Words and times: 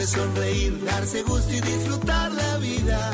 donde 0.00 0.06
sonreír, 0.06 0.84
darse 0.84 1.22
gusto 1.22 1.52
y 1.52 1.60
disfrutar 1.60 2.32
la 2.32 2.56
vida. 2.56 3.12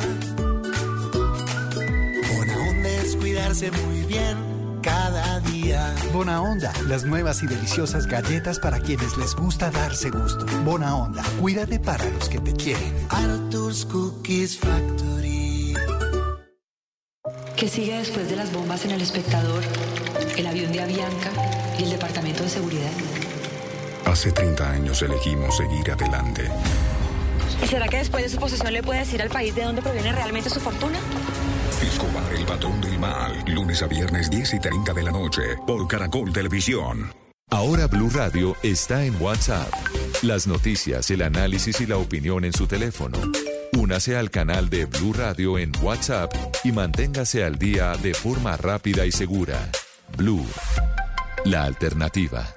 Buena 2.36 2.58
onda 2.68 2.88
es 2.88 3.16
cuidarse 3.16 3.70
muy 3.72 4.02
bien 4.02 4.36
cada 4.82 5.40
día. 5.40 5.94
Bona 6.12 6.40
Onda, 6.40 6.72
las 6.86 7.04
nuevas 7.04 7.42
y 7.42 7.46
deliciosas 7.46 8.06
galletas 8.06 8.60
para 8.60 8.78
quienes 8.78 9.16
les 9.16 9.34
gusta 9.34 9.70
darse 9.70 10.10
gusto. 10.10 10.46
Bona 10.64 10.94
Onda, 10.96 11.24
cuídate 11.40 11.80
para 11.80 12.08
los 12.10 12.28
que 12.28 12.38
te 12.38 12.52
quieren. 12.52 12.94
Arthur's 13.08 13.84
Cookies 13.86 14.58
Factory. 14.58 15.74
¿Qué 17.56 17.68
sigue 17.68 17.98
después 17.98 18.28
de 18.28 18.36
las 18.36 18.52
bombas 18.52 18.84
en 18.84 18.92
el 18.92 19.00
espectador, 19.00 19.62
el 20.36 20.46
avión 20.46 20.70
de 20.70 20.82
Avianca 20.82 21.30
y 21.78 21.84
el 21.84 21.90
departamento 21.90 22.44
de 22.44 22.50
seguridad? 22.50 23.25
Hace 24.06 24.30
30 24.30 24.70
años 24.70 25.02
elegimos 25.02 25.56
seguir 25.56 25.90
adelante. 25.90 26.48
¿Y 27.62 27.66
será 27.66 27.88
que 27.88 27.98
después 27.98 28.22
de 28.22 28.30
su 28.30 28.38
posesión 28.38 28.72
le 28.72 28.82
puede 28.82 29.00
decir 29.00 29.20
al 29.20 29.28
país 29.28 29.54
de 29.54 29.64
dónde 29.64 29.82
proviene 29.82 30.12
realmente 30.12 30.48
su 30.48 30.60
fortuna? 30.60 30.98
Escobar, 31.82 32.32
el 32.32 32.44
patrón 32.44 32.80
del 32.80 32.98
mal. 33.00 33.44
Lunes 33.48 33.82
a 33.82 33.88
viernes 33.88 34.30
10 34.30 34.54
y 34.54 34.60
30 34.60 34.92
de 34.94 35.02
la 35.02 35.10
noche 35.10 35.42
por 35.66 35.86
Caracol 35.88 36.32
Televisión. 36.32 37.12
Ahora 37.50 37.88
Blue 37.88 38.10
Radio 38.10 38.56
está 38.62 39.04
en 39.04 39.20
WhatsApp. 39.20 39.72
Las 40.22 40.46
noticias, 40.46 41.10
el 41.10 41.22
análisis 41.22 41.80
y 41.80 41.86
la 41.86 41.96
opinión 41.96 42.44
en 42.44 42.52
su 42.52 42.66
teléfono. 42.68 43.18
Únase 43.76 44.16
al 44.16 44.30
canal 44.30 44.70
de 44.70 44.86
Blue 44.86 45.12
Radio 45.12 45.58
en 45.58 45.72
WhatsApp 45.82 46.32
y 46.62 46.70
manténgase 46.70 47.44
al 47.44 47.58
día 47.58 47.96
de 47.96 48.14
forma 48.14 48.56
rápida 48.56 49.04
y 49.04 49.10
segura. 49.10 49.58
Blue, 50.16 50.46
la 51.44 51.64
alternativa. 51.64 52.56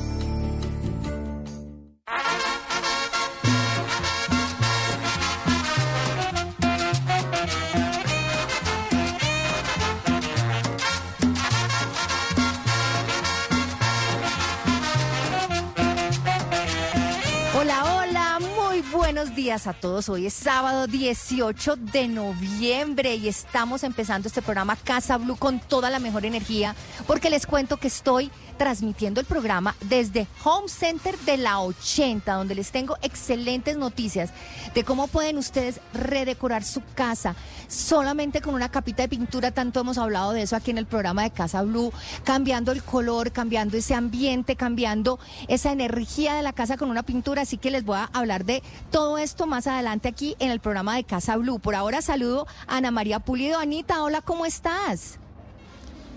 Buenos 19.13 19.35
días 19.35 19.67
a 19.67 19.73
todos. 19.73 20.07
Hoy 20.07 20.27
es 20.27 20.33
sábado 20.33 20.87
18 20.87 21.75
de 21.75 22.07
noviembre 22.07 23.15
y 23.15 23.27
estamos 23.27 23.83
empezando 23.83 24.29
este 24.29 24.41
programa 24.41 24.77
Casa 24.77 25.17
Blue 25.17 25.35
con 25.35 25.59
toda 25.59 25.89
la 25.89 25.99
mejor 25.99 26.25
energía 26.25 26.77
porque 27.07 27.29
les 27.29 27.45
cuento 27.45 27.75
que 27.75 27.89
estoy 27.89 28.31
transmitiendo 28.61 29.19
el 29.19 29.25
programa 29.25 29.75
desde 29.89 30.27
Home 30.43 30.69
Center 30.69 31.17
de 31.21 31.37
la 31.37 31.61
80, 31.61 32.31
donde 32.31 32.53
les 32.53 32.71
tengo 32.71 32.95
excelentes 33.01 33.75
noticias 33.75 34.29
de 34.75 34.83
cómo 34.83 35.07
pueden 35.07 35.39
ustedes 35.39 35.81
redecorar 35.95 36.63
su 36.63 36.83
casa 36.93 37.35
solamente 37.67 38.39
con 38.39 38.53
una 38.53 38.69
capita 38.69 39.01
de 39.01 39.09
pintura. 39.09 39.49
Tanto 39.49 39.79
hemos 39.79 39.97
hablado 39.97 40.33
de 40.33 40.43
eso 40.43 40.55
aquí 40.55 40.69
en 40.69 40.77
el 40.77 40.85
programa 40.85 41.23
de 41.23 41.31
Casa 41.31 41.63
Blue, 41.63 41.91
cambiando 42.23 42.71
el 42.71 42.83
color, 42.83 43.31
cambiando 43.31 43.77
ese 43.77 43.95
ambiente, 43.95 44.55
cambiando 44.55 45.17
esa 45.47 45.71
energía 45.71 46.35
de 46.35 46.43
la 46.43 46.53
casa 46.53 46.77
con 46.77 46.91
una 46.91 47.01
pintura. 47.01 47.41
Así 47.41 47.57
que 47.57 47.71
les 47.71 47.83
voy 47.83 47.97
a 47.97 48.11
hablar 48.13 48.45
de 48.45 48.61
todo 48.91 49.17
esto 49.17 49.47
más 49.47 49.65
adelante 49.65 50.07
aquí 50.07 50.35
en 50.37 50.51
el 50.51 50.59
programa 50.59 50.95
de 50.95 51.03
Casa 51.03 51.35
Blue. 51.35 51.57
Por 51.57 51.73
ahora 51.73 52.03
saludo 52.03 52.45
a 52.67 52.77
Ana 52.77 52.91
María 52.91 53.17
Pulido. 53.17 53.57
Anita, 53.57 54.03
hola, 54.03 54.21
¿cómo 54.21 54.45
estás? 54.45 55.17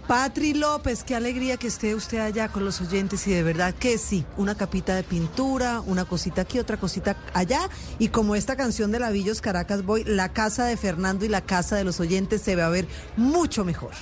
Patri 0.07 0.53
López, 0.53 1.03
qué 1.03 1.15
alegría 1.15 1.57
que 1.57 1.67
esté 1.67 1.95
usted 1.95 2.19
allá 2.19 2.49
con 2.49 2.63
los 2.63 2.79
oyentes 2.83 3.27
y 3.27 3.31
de 3.31 3.43
verdad 3.43 3.75
que 3.75 3.97
sí, 3.97 4.27
una 4.37 4.55
capita 4.55 4.95
de 4.95 5.03
pintura, 5.03 5.81
una 5.81 6.05
cosita 6.05 6.43
aquí, 6.43 6.59
otra 6.59 6.77
cosita 6.77 7.17
allá 7.33 7.71
y 7.99 8.09
como 8.09 8.35
esta 8.35 8.55
canción 8.55 8.93
de 8.93 8.99
Lavillos 8.99 9.41
Caracas 9.41 9.83
Boy, 9.83 10.05
la 10.05 10.29
casa 10.35 10.67
de 10.67 10.77
Fernando 10.77 11.25
y 11.25 11.29
la 11.29 11.41
casa 11.41 11.77
de 11.77 11.85
los 11.85 12.01
oyentes 12.01 12.43
se 12.43 12.55
va 12.55 12.67
a 12.67 12.69
ver 12.69 12.87
mucho 13.17 13.65
mejor. 13.65 13.93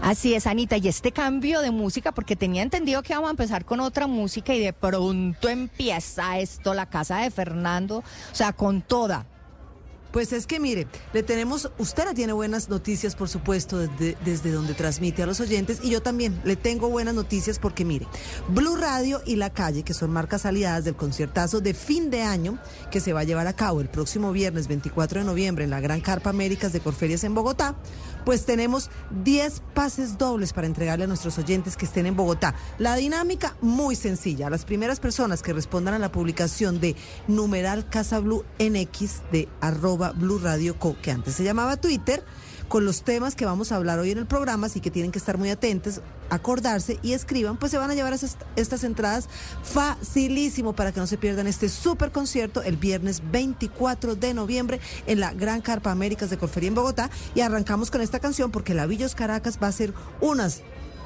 Así 0.00 0.34
es, 0.34 0.48
Anita, 0.48 0.76
y 0.76 0.88
este 0.88 1.12
cambio 1.12 1.60
de 1.60 1.70
música, 1.70 2.10
porque 2.10 2.34
tenía 2.34 2.62
entendido 2.62 3.04
que 3.04 3.14
vamos 3.14 3.28
a 3.28 3.30
empezar 3.30 3.64
con 3.64 3.78
otra 3.78 4.08
música 4.08 4.52
y 4.54 4.58
de 4.58 4.72
pronto 4.72 5.48
empieza 5.48 6.40
esto, 6.40 6.74
la 6.74 6.86
casa 6.86 7.18
de 7.18 7.30
Fernando, 7.30 7.98
o 7.98 8.34
sea, 8.34 8.52
con 8.52 8.82
toda. 8.82 9.26
Pues 10.12 10.32
es 10.32 10.46
que 10.46 10.60
mire, 10.60 10.86
le 11.14 11.22
tenemos, 11.22 11.70
usted 11.78 12.02
tiene 12.14 12.34
buenas 12.34 12.68
noticias, 12.68 13.14
por 13.14 13.28
supuesto, 13.28 13.78
desde, 13.78 14.16
desde, 14.24 14.50
donde 14.50 14.74
transmite 14.74 15.22
a 15.22 15.26
los 15.26 15.40
oyentes, 15.40 15.80
y 15.82 15.90
yo 15.90 16.02
también 16.02 16.38
le 16.44 16.56
tengo 16.56 16.90
buenas 16.90 17.14
noticias 17.14 17.58
porque 17.58 17.84
mire, 17.84 18.06
Blue 18.48 18.76
Radio 18.76 19.22
y 19.24 19.36
La 19.36 19.50
Calle, 19.50 19.84
que 19.84 19.94
son 19.94 20.10
marcas 20.10 20.44
aliadas 20.44 20.84
del 20.84 20.96
conciertazo 20.96 21.60
de 21.60 21.72
fin 21.72 22.10
de 22.10 22.22
año 22.22 22.58
que 22.90 23.00
se 23.00 23.12
va 23.12 23.20
a 23.20 23.24
llevar 23.24 23.46
a 23.46 23.54
cabo 23.54 23.80
el 23.80 23.88
próximo 23.88 24.32
viernes 24.32 24.68
24 24.68 25.20
de 25.20 25.26
noviembre 25.26 25.64
en 25.64 25.70
la 25.70 25.80
Gran 25.80 26.00
Carpa 26.00 26.30
Américas 26.30 26.72
de 26.72 26.80
Corferias 26.80 27.24
en 27.24 27.34
Bogotá, 27.34 27.74
pues 28.24 28.44
tenemos 28.44 28.90
10 29.24 29.62
pases 29.74 30.18
dobles 30.18 30.52
para 30.52 30.66
entregarle 30.66 31.04
a 31.04 31.08
nuestros 31.08 31.38
oyentes 31.38 31.76
que 31.76 31.86
estén 31.86 32.06
en 32.06 32.16
Bogotá. 32.16 32.54
La 32.78 32.96
dinámica 32.96 33.56
muy 33.60 33.96
sencilla. 33.96 34.50
Las 34.50 34.64
primeras 34.64 35.00
personas 35.00 35.42
que 35.42 35.52
respondan 35.52 35.94
a 35.94 35.98
la 35.98 36.12
publicación 36.12 36.80
de 36.80 36.96
numeral 37.28 37.88
Casa 37.88 38.18
Blue 38.18 38.44
NX 38.58 39.22
de 39.30 39.48
arroba 39.60 40.12
Blue 40.12 40.38
Radio 40.38 40.78
Co, 40.78 40.96
que 41.00 41.10
antes 41.10 41.34
se 41.34 41.44
llamaba 41.44 41.76
Twitter, 41.76 42.24
con 42.72 42.86
los 42.86 43.02
temas 43.02 43.34
que 43.34 43.44
vamos 43.44 43.70
a 43.70 43.76
hablar 43.76 43.98
hoy 43.98 44.12
en 44.12 44.16
el 44.16 44.24
programa, 44.24 44.66
así 44.66 44.80
que 44.80 44.90
tienen 44.90 45.12
que 45.12 45.18
estar 45.18 45.36
muy 45.36 45.50
atentos, 45.50 46.00
acordarse 46.30 46.98
y 47.02 47.12
escriban, 47.12 47.58
pues 47.58 47.70
se 47.70 47.76
van 47.76 47.90
a 47.90 47.94
llevar 47.94 48.14
estas 48.14 48.84
entradas 48.84 49.28
facilísimo 49.62 50.72
para 50.72 50.90
que 50.90 50.98
no 50.98 51.06
se 51.06 51.18
pierdan 51.18 51.46
este 51.46 51.68
super 51.68 52.12
concierto 52.12 52.62
el 52.62 52.78
viernes 52.78 53.20
24 53.30 54.16
de 54.16 54.32
noviembre 54.32 54.80
en 55.06 55.20
la 55.20 55.34
Gran 55.34 55.60
Carpa 55.60 55.90
Américas 55.90 56.30
de 56.30 56.38
Corfería 56.38 56.68
en 56.68 56.74
Bogotá. 56.74 57.10
Y 57.34 57.42
arrancamos 57.42 57.90
con 57.90 58.00
esta 58.00 58.20
canción 58.20 58.50
porque 58.50 58.72
la 58.72 58.86
Villos 58.86 59.14
Caracas 59.14 59.58
va 59.62 59.66
a 59.66 59.72
ser 59.72 59.92
unas 60.22 60.62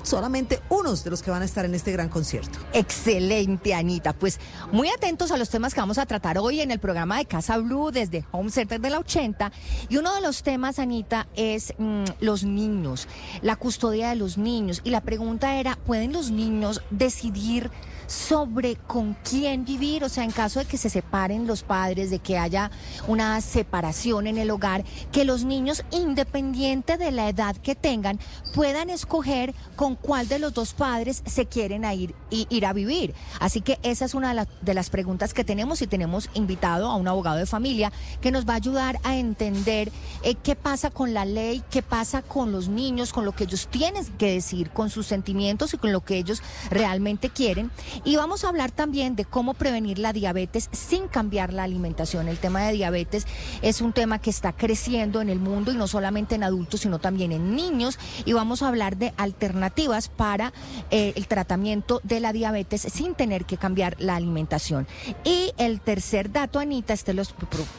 solamente 0.06 0.61
unos 0.69 1.05
de 1.05 1.11
los 1.11 1.22
que 1.22 1.31
van 1.31 1.43
a 1.43 1.44
estar 1.44 1.65
en 1.65 1.75
este 1.75 1.93
gran 1.93 2.09
concierto. 2.09 2.59
Excelente, 2.72 3.75
Anita. 3.75 4.12
Pues 4.12 4.39
muy 4.72 4.89
atentos 4.89 5.31
a 5.33 5.37
los 5.37 5.50
temas 5.50 5.75
que 5.75 5.81
vamos 5.81 5.99
a 5.99 6.06
tratar 6.06 6.39
hoy 6.39 6.61
en 6.61 6.71
el 6.71 6.78
programa 6.78 7.19
de 7.19 7.27
Casa 7.27 7.59
Blue 7.59 7.91
desde 7.91 8.25
Home 8.31 8.50
Center 8.50 8.81
de 8.81 8.91
la 8.91 8.99
80. 9.00 9.53
Y 9.89 9.97
uno 9.97 10.15
de 10.15 10.21
los 10.21 10.43
temas, 10.43 10.78
Anita, 10.78 11.27
es 11.37 11.75
mmm, 11.78 12.05
los 12.21 12.44
niños, 12.44 13.09
la 13.43 13.56
custodia 13.56 14.11
de 14.11 14.17
los 14.17 14.39
niños. 14.39 14.81
Y 14.84 14.91
la 14.91 15.00
pregunta 15.00 15.56
era, 15.56 15.77
¿pueden 15.77 16.12
los 16.12 16.31
niños 16.31 16.83
decidir? 16.91 17.71
Sobre 18.06 18.77
con 18.77 19.17
quién 19.28 19.65
vivir, 19.65 20.05
o 20.05 20.09
sea, 20.09 20.25
en 20.25 20.31
caso 20.31 20.61
de 20.61 20.67
que 20.67 20.77
se 20.77 20.91
separen 20.91 21.47
los 21.47 21.62
padres, 21.62 22.11
de 22.11 22.19
que 22.19 22.39
haya 22.39 22.71
una 23.06 23.41
separación 23.41 24.27
en 24.27 24.39
el 24.39 24.50
hogar, 24.50 24.84
que 25.12 25.25
los 25.25 25.44
niños, 25.44 25.84
independiente 25.91 26.97
de 26.97 27.11
la 27.11 27.28
edad 27.28 27.56
que 27.56 27.75
tengan, 27.75 28.19
puedan 28.55 28.91
escoger 28.91 29.55
con 29.77 29.97
cuál 29.97 30.28
de 30.28 30.39
los 30.39 30.55
dos 30.55 30.75
padres 30.75 31.22
se 31.27 31.47
quieren 31.47 31.84
a 31.84 31.94
ir, 31.94 32.15
ir 32.31 32.67
a 32.67 32.72
vivir. 32.72 33.15
Así 33.41 33.61
que 33.61 33.78
esa 33.83 34.05
es 34.05 34.15
una 34.15 34.34
de, 34.34 34.49
de 34.62 34.75
las 34.75 34.91
preguntas 34.91 35.34
que 35.34 35.44
tenemos 35.44 35.83
y 35.83 35.87
tenemos 35.87 36.31
invitado 36.34 36.88
a 36.88 36.97
un 36.97 37.09
abogado 37.09 37.37
de 37.37 37.47
familia 37.47 37.93
que 38.21 38.31
nos 38.31 38.47
va 38.47 38.55
a 38.55 38.56
ayudar 38.56 38.99
a 39.03 39.17
entender 39.17 39.91
eh, 40.23 40.34
qué 40.34 40.56
pasa 40.56 40.91
con 40.91 41.15
la 41.15 41.25
ley, 41.25 41.62
qué 41.71 41.83
pasa 41.83 42.23
con 42.23 42.53
los 42.53 42.69
niños, 42.69 43.12
con 43.12 43.25
lo 43.25 43.33
que 43.33 43.44
ellos 43.44 43.69
tienen 43.69 44.05
que 44.19 44.33
decir, 44.33 44.70
con 44.70 44.91
sus 44.91 45.06
sentimientos 45.06 45.75
y 45.75 45.79
con 45.79 45.93
lo 45.93 46.05
que 46.05 46.17
ellos 46.19 46.43
realmente 46.70 47.31
quieren. 47.31 47.70
Y 48.04 48.16
vamos 48.16 48.44
a 48.44 48.48
hablar 48.48 48.70
también 48.70 49.16
de 49.16 49.25
cómo 49.25 49.54
prevenir 49.54 49.98
la 49.98 50.12
diabetes 50.12 50.69
sin 50.72 51.08
cambiar 51.08 51.52
la 51.52 51.64
alimentación. 51.64 52.28
El 52.28 52.38
tema 52.38 52.62
de 52.62 52.72
diabetes 52.72 53.26
es 53.62 53.81
un 53.81 53.93
tema 53.93 54.19
que 54.20 54.31
está 54.31 54.52
creciendo 54.52 55.20
en 55.20 55.28
el 55.28 55.38
mundo 55.38 55.72
y 55.72 55.76
no 55.76 55.88
solamente 55.88 56.34
en 56.34 56.44
adultos, 56.44 56.81
sino 56.81 56.98
también 56.98 57.32
en 57.32 57.54
niños. 57.54 57.98
Y 58.25 58.32
vamos 58.32 58.62
a 58.62 58.69
hablar 58.69 58.96
de 58.96 59.12
alternativas 59.16 60.08
para 60.08 60.52
eh, 60.90 61.12
el 61.16 61.26
tratamiento 61.26 62.00
de 62.02 62.20
la 62.20 62.32
diabetes 62.32 62.82
sin 62.82 63.14
tener 63.14 63.44
que 63.44 63.56
cambiar 63.56 63.96
la 63.98 64.16
alimentación. 64.16 64.87
Y 65.25 65.52
el 65.58 65.81
tercer 65.81 66.32
dato, 66.32 66.58
Anita, 66.58 66.93
este 66.93 67.14
lo 67.14 67.22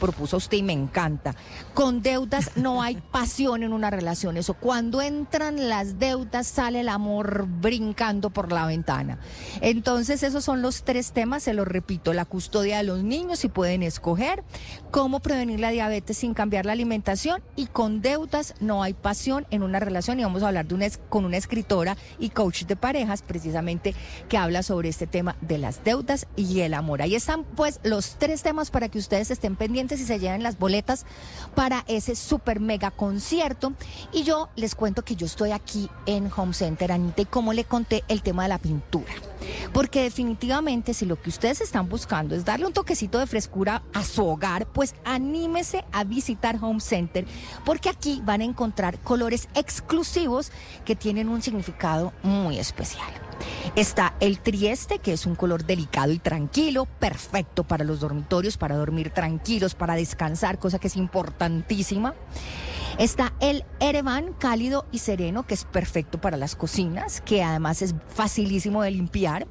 propuso 0.00 0.36
usted 0.36 0.58
y 0.58 0.62
me 0.62 0.72
encanta. 0.72 1.34
Con 1.74 2.02
deudas 2.02 2.52
no 2.56 2.82
hay 2.82 2.96
pasión 3.12 3.62
en 3.62 3.72
una 3.72 3.90
relación. 3.90 4.36
Eso, 4.36 4.54
cuando 4.54 5.00
entran 5.00 5.68
las 5.68 5.98
deudas 5.98 6.46
sale 6.46 6.80
el 6.80 6.88
amor 6.88 7.46
brincando 7.46 8.30
por 8.30 8.52
la 8.52 8.66
ventana. 8.66 9.18
Entonces, 9.60 10.07
entonces 10.08 10.30
esos 10.30 10.44
son 10.44 10.62
los 10.62 10.84
tres 10.84 11.12
temas, 11.12 11.42
se 11.42 11.52
los 11.52 11.68
repito, 11.68 12.14
la 12.14 12.24
custodia 12.24 12.78
de 12.78 12.82
los 12.82 13.02
niños, 13.04 13.40
si 13.40 13.48
pueden 13.48 13.82
escoger, 13.82 14.42
cómo 14.90 15.20
prevenir 15.20 15.60
la 15.60 15.68
diabetes 15.68 16.16
sin 16.16 16.32
cambiar 16.32 16.64
la 16.64 16.72
alimentación 16.72 17.42
y 17.56 17.66
con 17.66 18.00
deudas 18.00 18.54
no 18.58 18.82
hay 18.82 18.94
pasión 18.94 19.46
en 19.50 19.62
una 19.62 19.80
relación 19.80 20.18
y 20.18 20.24
vamos 20.24 20.42
a 20.42 20.48
hablar 20.48 20.66
de 20.66 20.74
una, 20.74 20.88
con 21.10 21.26
una 21.26 21.36
escritora 21.36 21.98
y 22.18 22.30
coach 22.30 22.62
de 22.62 22.74
parejas, 22.74 23.20
precisamente 23.20 23.94
que 24.30 24.38
habla 24.38 24.62
sobre 24.62 24.88
este 24.88 25.06
tema 25.06 25.36
de 25.42 25.58
las 25.58 25.84
deudas 25.84 26.26
y 26.36 26.60
el 26.60 26.72
amor. 26.72 27.02
Ahí 27.02 27.14
están 27.14 27.44
pues 27.44 27.78
los 27.82 28.16
tres 28.16 28.42
temas 28.42 28.70
para 28.70 28.88
que 28.88 28.98
ustedes 28.98 29.30
estén 29.30 29.56
pendientes 29.56 30.00
y 30.00 30.06
se 30.06 30.18
lleven 30.18 30.42
las 30.42 30.58
boletas 30.58 31.04
para 31.54 31.84
ese 31.86 32.16
super 32.16 32.60
mega 32.60 32.90
concierto. 32.90 33.74
Y 34.10 34.22
yo 34.22 34.48
les 34.56 34.74
cuento 34.74 35.04
que 35.04 35.16
yo 35.16 35.26
estoy 35.26 35.50
aquí 35.50 35.90
en 36.06 36.30
Home 36.34 36.54
Center, 36.54 36.92
Anita, 36.92 37.20
y 37.20 37.26
como 37.26 37.52
le 37.52 37.64
conté 37.64 38.04
el 38.08 38.22
tema 38.22 38.44
de 38.44 38.48
la 38.48 38.58
pintura. 38.58 39.12
Porque 39.72 39.97
definitivamente 40.02 40.94
si 40.94 41.06
lo 41.06 41.20
que 41.20 41.30
ustedes 41.30 41.60
están 41.60 41.88
buscando 41.88 42.34
es 42.34 42.44
darle 42.44 42.66
un 42.66 42.72
toquecito 42.72 43.18
de 43.18 43.26
frescura 43.26 43.82
a 43.94 44.04
su 44.04 44.26
hogar, 44.26 44.66
pues 44.66 44.94
anímese 45.04 45.84
a 45.92 46.04
visitar 46.04 46.58
Home 46.60 46.80
Center, 46.80 47.26
porque 47.64 47.88
aquí 47.88 48.22
van 48.24 48.40
a 48.40 48.44
encontrar 48.44 48.98
colores 49.00 49.48
exclusivos 49.54 50.52
que 50.84 50.96
tienen 50.96 51.28
un 51.28 51.42
significado 51.42 52.12
muy 52.22 52.58
especial. 52.58 53.10
Está 53.76 54.14
el 54.20 54.40
trieste, 54.40 54.98
que 54.98 55.12
es 55.12 55.26
un 55.26 55.34
color 55.36 55.64
delicado 55.64 56.12
y 56.12 56.18
tranquilo, 56.18 56.86
perfecto 56.98 57.64
para 57.64 57.84
los 57.84 58.00
dormitorios, 58.00 58.56
para 58.56 58.76
dormir 58.76 59.10
tranquilos, 59.10 59.74
para 59.74 59.94
descansar, 59.94 60.58
cosa 60.58 60.78
que 60.78 60.88
es 60.88 60.96
importantísima. 60.96 62.14
Está 62.98 63.32
el 63.38 63.64
Erevan 63.78 64.32
cálido 64.32 64.84
y 64.90 64.98
sereno, 64.98 65.46
que 65.46 65.54
es 65.54 65.64
perfecto 65.64 66.20
para 66.20 66.36
las 66.36 66.56
cocinas, 66.56 67.20
que 67.20 67.44
además 67.44 67.80
es 67.80 67.94
facilísimo 68.08 68.82
de 68.82 68.90
limpiar. 68.90 69.46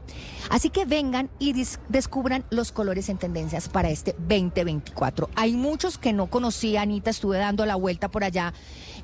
Así 0.50 0.70
que 0.70 0.84
vengan 0.84 1.30
y 1.40 1.54
descubran 1.88 2.44
los 2.50 2.74
colores 2.74 3.08
en 3.08 3.18
tendencias 3.18 3.70
para 3.70 3.90
este 3.90 4.16
2024. 4.20 5.30
Hay 5.36 5.54
muchos 5.54 5.98
que 5.98 6.12
no 6.12 6.28
conocía, 6.28 6.82
Anita, 6.82 7.10
estuve 7.10 7.38
dando 7.38 7.66
la 7.66 7.76
vuelta 7.76 8.12
por 8.12 8.26
allá 8.26 8.54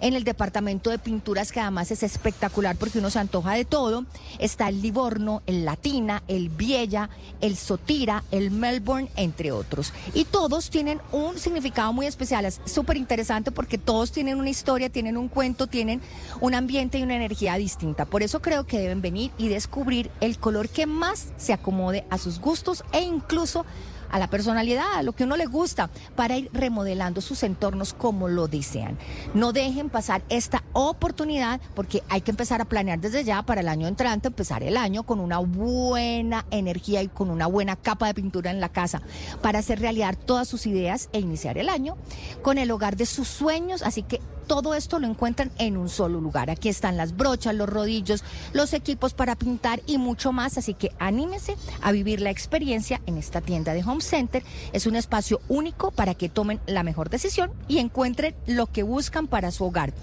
en 0.04 0.16
el 0.16 0.26
departamento 0.26 0.90
de 0.90 1.00
pinturas, 1.00 1.54
que 1.54 1.62
además 1.62 1.90
es 1.90 2.04
espectacular 2.04 2.76
porque 2.76 3.00
uno 3.00 3.10
se 3.10 3.20
antoja 3.20 3.54
de 3.54 3.64
todo. 3.64 4.06
Está 4.38 4.68
el 4.68 4.82
Livorno, 4.82 5.42
el 5.48 5.64
Latina, 5.64 6.24
el 6.28 6.50
Viella, 6.50 7.10
el 7.40 7.56
Sotira, 7.56 8.26
el 8.30 8.52
Melbourne, 8.52 9.10
entre 9.16 9.54
otros. 9.54 9.94
Y 10.14 10.26
todos 10.26 10.70
tienen 10.70 11.00
un 11.14 11.40
significado 11.40 11.94
muy 11.94 12.06
especial. 12.06 12.44
Es 12.44 12.60
súper 12.66 12.98
interesante 12.98 13.52
porque 13.52 13.78
todos 13.78 14.12
tienen 14.12 14.38
una 14.38 14.50
historia, 14.50 14.90
tienen 14.90 15.16
un 15.16 15.30
cuento, 15.30 15.68
tienen 15.68 16.02
un 16.42 16.54
ambiente 16.54 17.00
y 17.00 17.04
una 17.04 17.16
energía 17.16 17.56
distinta. 17.56 18.04
Por 18.04 18.24
eso 18.24 18.42
creo 18.42 18.66
que 18.66 18.80
deben 18.80 19.02
venir 19.02 19.32
y 19.38 19.48
descubrir 19.48 20.12
el 20.20 20.38
color 20.38 20.68
que 20.68 20.86
más 20.86 21.30
se 21.38 21.54
acomode 21.54 22.04
a 22.10 22.18
sus 22.18 22.42
gustos 22.42 22.84
e 22.92 23.04
incluso 23.04 23.66
a 24.14 24.20
la 24.20 24.28
personalidad, 24.28 24.94
a 24.94 25.02
lo 25.02 25.14
que 25.14 25.24
uno 25.24 25.36
le 25.36 25.48
gusta, 25.48 25.90
para 26.16 26.38
ir 26.38 26.50
remodelando 26.54 27.20
sus 27.20 27.42
entornos 27.42 27.96
como 27.96 28.28
lo 28.28 28.48
desean. 28.48 28.96
No 29.34 29.54
dejen 29.54 29.90
pasar 29.90 30.22
esta 30.30 30.64
oportunidad 30.74 31.60
porque 31.76 32.04
hay 32.10 32.22
que 32.22 32.30
empezar 32.30 32.62
a 32.62 32.66
planear 32.66 33.00
desde 33.00 33.24
ya 33.24 33.42
para 33.42 33.62
el 33.62 33.68
año 33.68 33.88
entrante, 33.88 34.28
empezar 34.28 34.62
el 34.62 34.78
año 34.78 35.02
con 35.02 35.20
una 35.20 35.40
buena 35.40 36.46
energía 36.52 37.02
y 37.02 37.08
con 37.08 37.32
una 37.32 37.48
buena 37.48 37.76
capa 37.76 38.06
de 38.06 38.14
pintura 38.14 38.52
en 38.52 38.60
la 38.60 38.70
casa 38.70 39.02
para 39.42 39.60
hacer 39.60 39.80
realidad 39.80 40.16
todas 40.26 40.48
sus 40.48 40.68
ideas 40.68 41.10
e 41.12 41.20
iniciar 41.20 41.58
el 41.58 41.68
año 41.68 41.98
con 42.44 42.60
el 42.60 42.70
hogar 42.70 42.96
de 42.96 43.08
sus 43.08 43.28
sueños. 43.28 43.82
Así 43.82 44.04
que 44.04 44.22
todo 44.44 44.74
esto 44.74 45.00
lo 45.00 45.08
encuentran 45.08 45.52
en 45.58 45.78
un 45.78 45.90
solo 45.90 46.22
lugar. 46.22 46.50
Aquí 46.50 46.70
están 46.70 46.98
las 46.98 47.16
brochas, 47.16 47.56
los 47.56 47.70
rodillos, 47.70 48.24
los 48.54 48.74
equipos 48.74 49.14
para 49.14 49.36
pintar 49.36 49.82
y 49.86 49.98
mucho 49.98 50.32
más. 50.32 50.58
Así 50.58 50.74
que 50.74 50.92
anímese 51.00 51.56
a 51.82 51.92
vivir 51.92 52.22
la 52.22 52.30
experiencia 52.30 53.02
en 53.06 53.18
esta 53.18 53.42
tienda 53.42 53.74
de 53.74 53.84
Home 53.84 54.02
Center. 54.02 54.44
Es 54.72 54.86
un 54.86 54.96
espacio 54.96 55.42
único 55.48 55.92
para 55.92 56.14
que 56.16 56.30
tomen 56.30 56.60
la 56.68 56.84
mejor 56.84 57.10
decisión 57.10 57.52
y 57.68 57.80
encuentren 57.80 58.36
lo 58.46 58.68
que 58.68 58.84
buscan 58.84 59.28
para 59.28 59.52
su 59.52 59.66
hogar. 59.66 59.94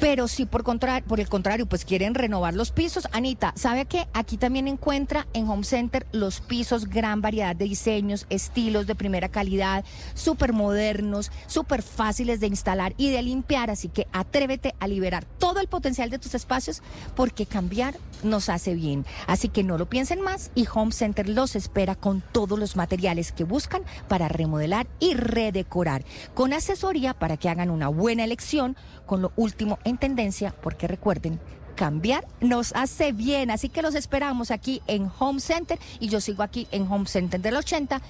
Pero 0.00 0.28
si 0.28 0.46
por, 0.46 0.64
por 0.64 1.20
el 1.20 1.28
contrario, 1.28 1.66
pues 1.66 1.84
quieren 1.84 2.14
renovar 2.14 2.54
los 2.54 2.72
pisos, 2.72 3.06
Anita, 3.12 3.52
¿sabe 3.54 3.84
qué? 3.84 4.08
Aquí 4.14 4.38
también 4.38 4.66
encuentra 4.66 5.26
en 5.34 5.46
Home 5.46 5.62
Center 5.62 6.06
los 6.10 6.40
pisos, 6.40 6.88
gran 6.88 7.20
variedad 7.20 7.54
de 7.54 7.66
diseños, 7.66 8.26
estilos 8.30 8.86
de 8.86 8.94
primera 8.94 9.28
calidad, 9.28 9.84
súper 10.14 10.54
modernos, 10.54 11.30
súper 11.46 11.82
fáciles 11.82 12.40
de 12.40 12.46
instalar 12.46 12.94
y 12.96 13.10
de 13.10 13.22
limpiar. 13.22 13.70
Así 13.70 13.88
que 13.88 14.06
atrévete 14.10 14.74
a 14.80 14.88
liberar 14.88 15.26
todo 15.38 15.60
el 15.60 15.68
potencial 15.68 16.08
de 16.08 16.18
tus 16.18 16.34
espacios 16.34 16.82
porque 17.14 17.44
cambiar 17.44 17.94
nos 18.22 18.48
hace 18.48 18.74
bien. 18.74 19.04
Así 19.26 19.50
que 19.50 19.64
no 19.64 19.76
lo 19.76 19.88
piensen 19.90 20.22
más 20.22 20.50
y 20.54 20.66
Home 20.72 20.92
Center 20.92 21.28
los 21.28 21.56
espera 21.56 21.94
con 21.94 22.22
todos 22.32 22.58
los 22.58 22.74
materiales 22.74 23.32
que 23.32 23.44
buscan 23.44 23.82
para 24.08 24.28
remodelar 24.28 24.86
y 24.98 25.12
redecorar, 25.12 26.04
con 26.32 26.54
asesoría 26.54 27.12
para 27.12 27.36
que 27.36 27.50
hagan 27.50 27.68
una 27.68 27.88
buena 27.88 28.24
elección 28.24 28.76
con 29.10 29.22
lo 29.22 29.32
último 29.34 29.80
en 29.82 29.98
tendencia, 29.98 30.54
porque 30.62 30.86
recuerden, 30.86 31.40
cambiar 31.74 32.28
nos 32.40 32.72
hace 32.76 33.10
bien. 33.10 33.50
Así 33.50 33.68
que 33.68 33.82
los 33.82 33.96
esperamos 33.96 34.52
aquí 34.52 34.82
en 34.86 35.10
Home 35.18 35.40
Center 35.40 35.80
y 35.98 36.08
yo 36.08 36.20
sigo 36.20 36.44
aquí 36.44 36.68
en 36.70 36.86
Home 36.86 37.06
Center 37.06 37.40
del 37.40 37.56
80 37.56 38.00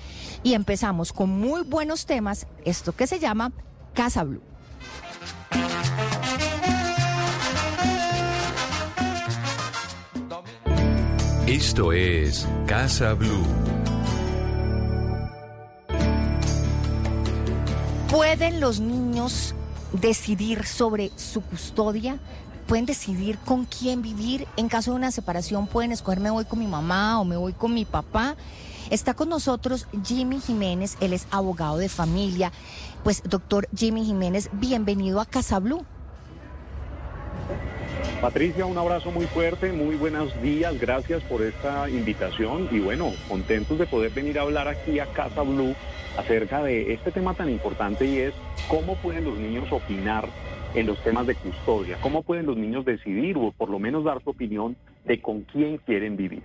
y 0.43 0.52
empezamos 0.52 1.14
con 1.14 1.31
muy 1.31 1.62
buenos 1.62 2.05
temas, 2.05 2.47
esto 2.67 2.93
que 2.93 3.06
se 3.06 3.19
llama 3.19 3.50
Casa 3.94 4.25
Blue. 4.25 4.43
Esto 11.47 11.94
es 11.94 12.47
Casa 12.67 13.14
Blue. 13.14 13.47
¿Pueden 18.11 18.61
los 18.61 18.81
niños 18.81 19.55
decidir 19.92 20.66
sobre 20.66 21.10
su 21.16 21.40
custodia, 21.40 22.19
pueden 22.66 22.87
decidir 22.87 23.38
con 23.38 23.64
quién 23.64 24.02
vivir. 24.02 24.46
En 24.56 24.69
caso 24.69 24.92
de 24.92 24.96
una 24.96 25.10
separación 25.10 25.66
pueden 25.66 25.92
escoger 25.92 26.20
me 26.20 26.31
voy 26.31 26.44
con 26.44 26.58
mi 26.58 26.66
mamá 26.66 27.20
o 27.20 27.25
me 27.25 27.37
voy 27.37 27.52
con 27.52 27.75
mi 27.75 27.84
papá. 27.84 28.37
Está 28.90 29.14
con 29.14 29.28
nosotros 29.28 29.87
Jimmy 30.04 30.40
Jiménez, 30.40 30.96
él 31.00 31.12
es 31.12 31.26
abogado 31.31 31.78
de 31.78 31.88
familia. 31.88 32.52
Pues 33.04 33.22
doctor 33.25 33.69
Jimmy 33.75 34.04
Jiménez, 34.04 34.50
bienvenido 34.52 35.20
a 35.20 35.26
Casa 35.26 35.58
Blue. 35.58 35.84
Patricia, 38.20 38.67
un 38.67 38.76
abrazo 38.76 39.11
muy 39.11 39.25
fuerte, 39.25 39.72
muy 39.72 39.96
buenos 39.96 40.43
días, 40.43 40.78
gracias 40.78 41.22
por 41.22 41.40
esta 41.40 41.88
invitación 41.88 42.69
y 42.70 42.78
bueno, 42.78 43.12
contentos 43.26 43.78
de 43.78 43.87
poder 43.87 44.11
venir 44.11 44.38
a 44.38 44.43
hablar 44.43 44.69
aquí 44.69 44.99
a 44.99 45.06
Casa 45.06 45.40
Blue 45.40 45.75
acerca 46.19 46.62
de 46.62 46.93
este 46.93 47.12
tema 47.12 47.32
tan 47.32 47.49
importante 47.49 48.05
y 48.05 48.19
es 48.19 48.34
cómo 48.69 48.96
pueden 48.96 49.25
los 49.25 49.38
niños 49.38 49.72
opinar 49.72 50.28
en 50.75 50.87
los 50.87 51.02
temas 51.02 51.26
de 51.26 51.34
custodia, 51.34 51.96
cómo 52.02 52.22
pueden 52.22 52.44
los 52.44 52.58
niños 52.58 52.84
decidir 52.84 53.38
o 53.38 53.52
por 53.52 53.70
lo 53.70 53.78
menos 53.78 54.05
dar 54.05 54.23
su 54.23 54.28
opinión 54.28 54.76
de 55.06 55.23
con 55.23 55.40
quién 55.44 55.78
quieren 55.78 56.18
vivir. 56.18 56.44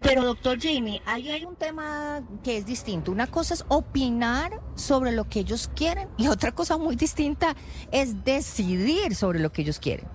Pero 0.00 0.24
doctor 0.24 0.60
Jimmy, 0.60 1.00
ahí 1.06 1.30
hay 1.30 1.46
un 1.46 1.56
tema 1.56 2.22
que 2.44 2.58
es 2.58 2.66
distinto. 2.66 3.10
Una 3.10 3.28
cosa 3.28 3.54
es 3.54 3.64
opinar 3.68 4.60
sobre 4.74 5.12
lo 5.12 5.24
que 5.24 5.40
ellos 5.40 5.70
quieren 5.74 6.10
y 6.18 6.28
otra 6.28 6.52
cosa 6.52 6.76
muy 6.76 6.96
distinta 6.96 7.56
es 7.92 8.26
decidir 8.26 9.14
sobre 9.14 9.40
lo 9.40 9.50
que 9.50 9.62
ellos 9.62 9.80
quieren. 9.80 10.06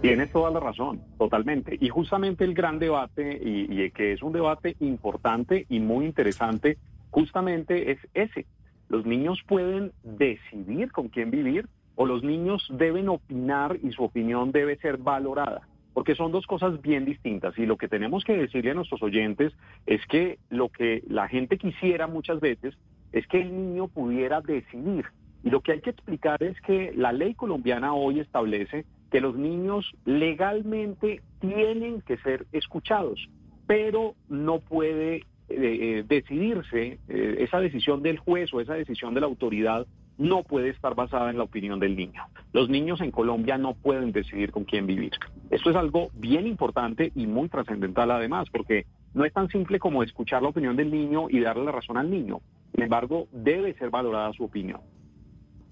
Tienes 0.00 0.30
toda 0.30 0.50
la 0.50 0.60
razón, 0.60 1.00
totalmente. 1.18 1.76
Y 1.80 1.88
justamente 1.88 2.44
el 2.44 2.54
gran 2.54 2.78
debate, 2.78 3.40
y, 3.42 3.82
y 3.82 3.90
que 3.90 4.12
es 4.12 4.22
un 4.22 4.32
debate 4.32 4.76
importante 4.78 5.66
y 5.68 5.80
muy 5.80 6.06
interesante, 6.06 6.78
justamente 7.10 7.90
es 7.90 7.98
ese. 8.14 8.46
Los 8.88 9.04
niños 9.06 9.42
pueden 9.46 9.92
decidir 10.02 10.92
con 10.92 11.08
quién 11.08 11.30
vivir 11.30 11.68
o 11.96 12.06
los 12.06 12.22
niños 12.22 12.64
deben 12.70 13.08
opinar 13.08 13.76
y 13.82 13.90
su 13.90 14.04
opinión 14.04 14.52
debe 14.52 14.76
ser 14.76 14.98
valorada, 14.98 15.66
porque 15.94 16.14
son 16.14 16.30
dos 16.30 16.46
cosas 16.46 16.80
bien 16.80 17.04
distintas. 17.04 17.58
Y 17.58 17.66
lo 17.66 17.76
que 17.76 17.88
tenemos 17.88 18.22
que 18.22 18.36
decirle 18.36 18.70
a 18.70 18.74
nuestros 18.74 19.02
oyentes 19.02 19.52
es 19.84 20.06
que 20.06 20.38
lo 20.48 20.68
que 20.68 21.02
la 21.08 21.26
gente 21.26 21.58
quisiera 21.58 22.06
muchas 22.06 22.38
veces 22.38 22.78
es 23.10 23.26
que 23.26 23.40
el 23.40 23.50
niño 23.52 23.88
pudiera 23.88 24.40
decidir. 24.40 25.06
Y 25.42 25.50
lo 25.50 25.60
que 25.60 25.72
hay 25.72 25.80
que 25.80 25.90
explicar 25.90 26.40
es 26.40 26.60
que 26.60 26.92
la 26.94 27.12
ley 27.12 27.34
colombiana 27.34 27.94
hoy 27.94 28.20
establece 28.20 28.86
que 29.10 29.20
los 29.20 29.36
niños 29.36 29.94
legalmente 30.04 31.22
tienen 31.40 32.02
que 32.02 32.18
ser 32.18 32.46
escuchados, 32.52 33.28
pero 33.66 34.14
no 34.28 34.60
puede 34.60 35.24
eh, 35.48 36.04
decidirse, 36.06 36.98
eh, 37.08 37.36
esa 37.38 37.60
decisión 37.60 38.02
del 38.02 38.18
juez 38.18 38.52
o 38.52 38.60
esa 38.60 38.74
decisión 38.74 39.14
de 39.14 39.20
la 39.20 39.26
autoridad 39.26 39.86
no 40.18 40.42
puede 40.42 40.68
estar 40.68 40.94
basada 40.94 41.30
en 41.30 41.38
la 41.38 41.44
opinión 41.44 41.78
del 41.78 41.96
niño. 41.96 42.24
Los 42.52 42.68
niños 42.68 43.00
en 43.00 43.12
Colombia 43.12 43.56
no 43.56 43.74
pueden 43.74 44.12
decidir 44.12 44.50
con 44.50 44.64
quién 44.64 44.86
vivir. 44.86 45.12
Esto 45.50 45.70
es 45.70 45.76
algo 45.76 46.10
bien 46.14 46.46
importante 46.46 47.12
y 47.14 47.26
muy 47.26 47.48
trascendental 47.48 48.10
además, 48.10 48.48
porque 48.50 48.84
no 49.14 49.24
es 49.24 49.32
tan 49.32 49.48
simple 49.48 49.78
como 49.78 50.02
escuchar 50.02 50.42
la 50.42 50.48
opinión 50.48 50.76
del 50.76 50.90
niño 50.90 51.28
y 51.30 51.40
darle 51.40 51.64
la 51.64 51.72
razón 51.72 51.96
al 51.96 52.10
niño. 52.10 52.40
Sin 52.74 52.82
embargo, 52.82 53.28
debe 53.32 53.74
ser 53.74 53.90
valorada 53.90 54.32
su 54.32 54.44
opinión. 54.44 54.80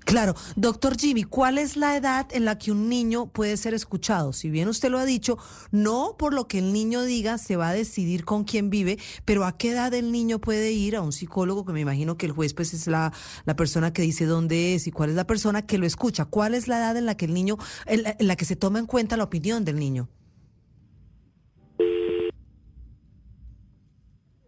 Claro, 0.06 0.36
doctor 0.54 0.96
Jimmy, 0.96 1.24
¿cuál 1.24 1.58
es 1.58 1.76
la 1.76 1.96
edad 1.96 2.28
en 2.30 2.44
la 2.44 2.56
que 2.56 2.70
un 2.70 2.88
niño 2.88 3.26
puede 3.26 3.56
ser 3.56 3.74
escuchado? 3.74 4.32
Si 4.32 4.50
bien 4.50 4.68
usted 4.68 4.88
lo 4.88 5.00
ha 5.00 5.04
dicho, 5.04 5.36
no 5.72 6.14
por 6.16 6.32
lo 6.32 6.46
que 6.46 6.58
el 6.58 6.72
niño 6.72 7.02
diga 7.02 7.38
se 7.38 7.56
va 7.56 7.70
a 7.70 7.74
decidir 7.74 8.24
con 8.24 8.44
quién 8.44 8.70
vive, 8.70 9.00
pero 9.24 9.44
¿a 9.44 9.58
qué 9.58 9.72
edad 9.72 9.92
el 9.94 10.12
niño 10.12 10.40
puede 10.40 10.70
ir 10.70 10.94
a 10.94 11.02
un 11.02 11.10
psicólogo? 11.12 11.64
Que 11.64 11.72
me 11.72 11.80
imagino 11.80 12.16
que 12.16 12.26
el 12.26 12.32
juez 12.32 12.54
pues 12.54 12.72
es 12.72 12.86
la, 12.86 13.12
la 13.46 13.56
persona 13.56 13.92
que 13.92 14.02
dice 14.02 14.26
dónde 14.26 14.76
es 14.76 14.86
y 14.86 14.92
cuál 14.92 15.10
es 15.10 15.16
la 15.16 15.26
persona 15.26 15.66
que 15.66 15.76
lo 15.76 15.86
escucha. 15.86 16.24
¿Cuál 16.24 16.54
es 16.54 16.68
la 16.68 16.78
edad 16.78 16.96
en 16.96 17.04
la 17.04 17.16
que 17.16 17.24
el 17.24 17.34
niño, 17.34 17.56
en 17.86 18.04
la, 18.04 18.16
en 18.16 18.28
la 18.28 18.36
que 18.36 18.44
se 18.44 18.54
toma 18.54 18.78
en 18.78 18.86
cuenta 18.86 19.16
la 19.16 19.24
opinión 19.24 19.64
del 19.64 19.80
niño? 19.80 20.08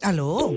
¿Aló? 0.02 0.52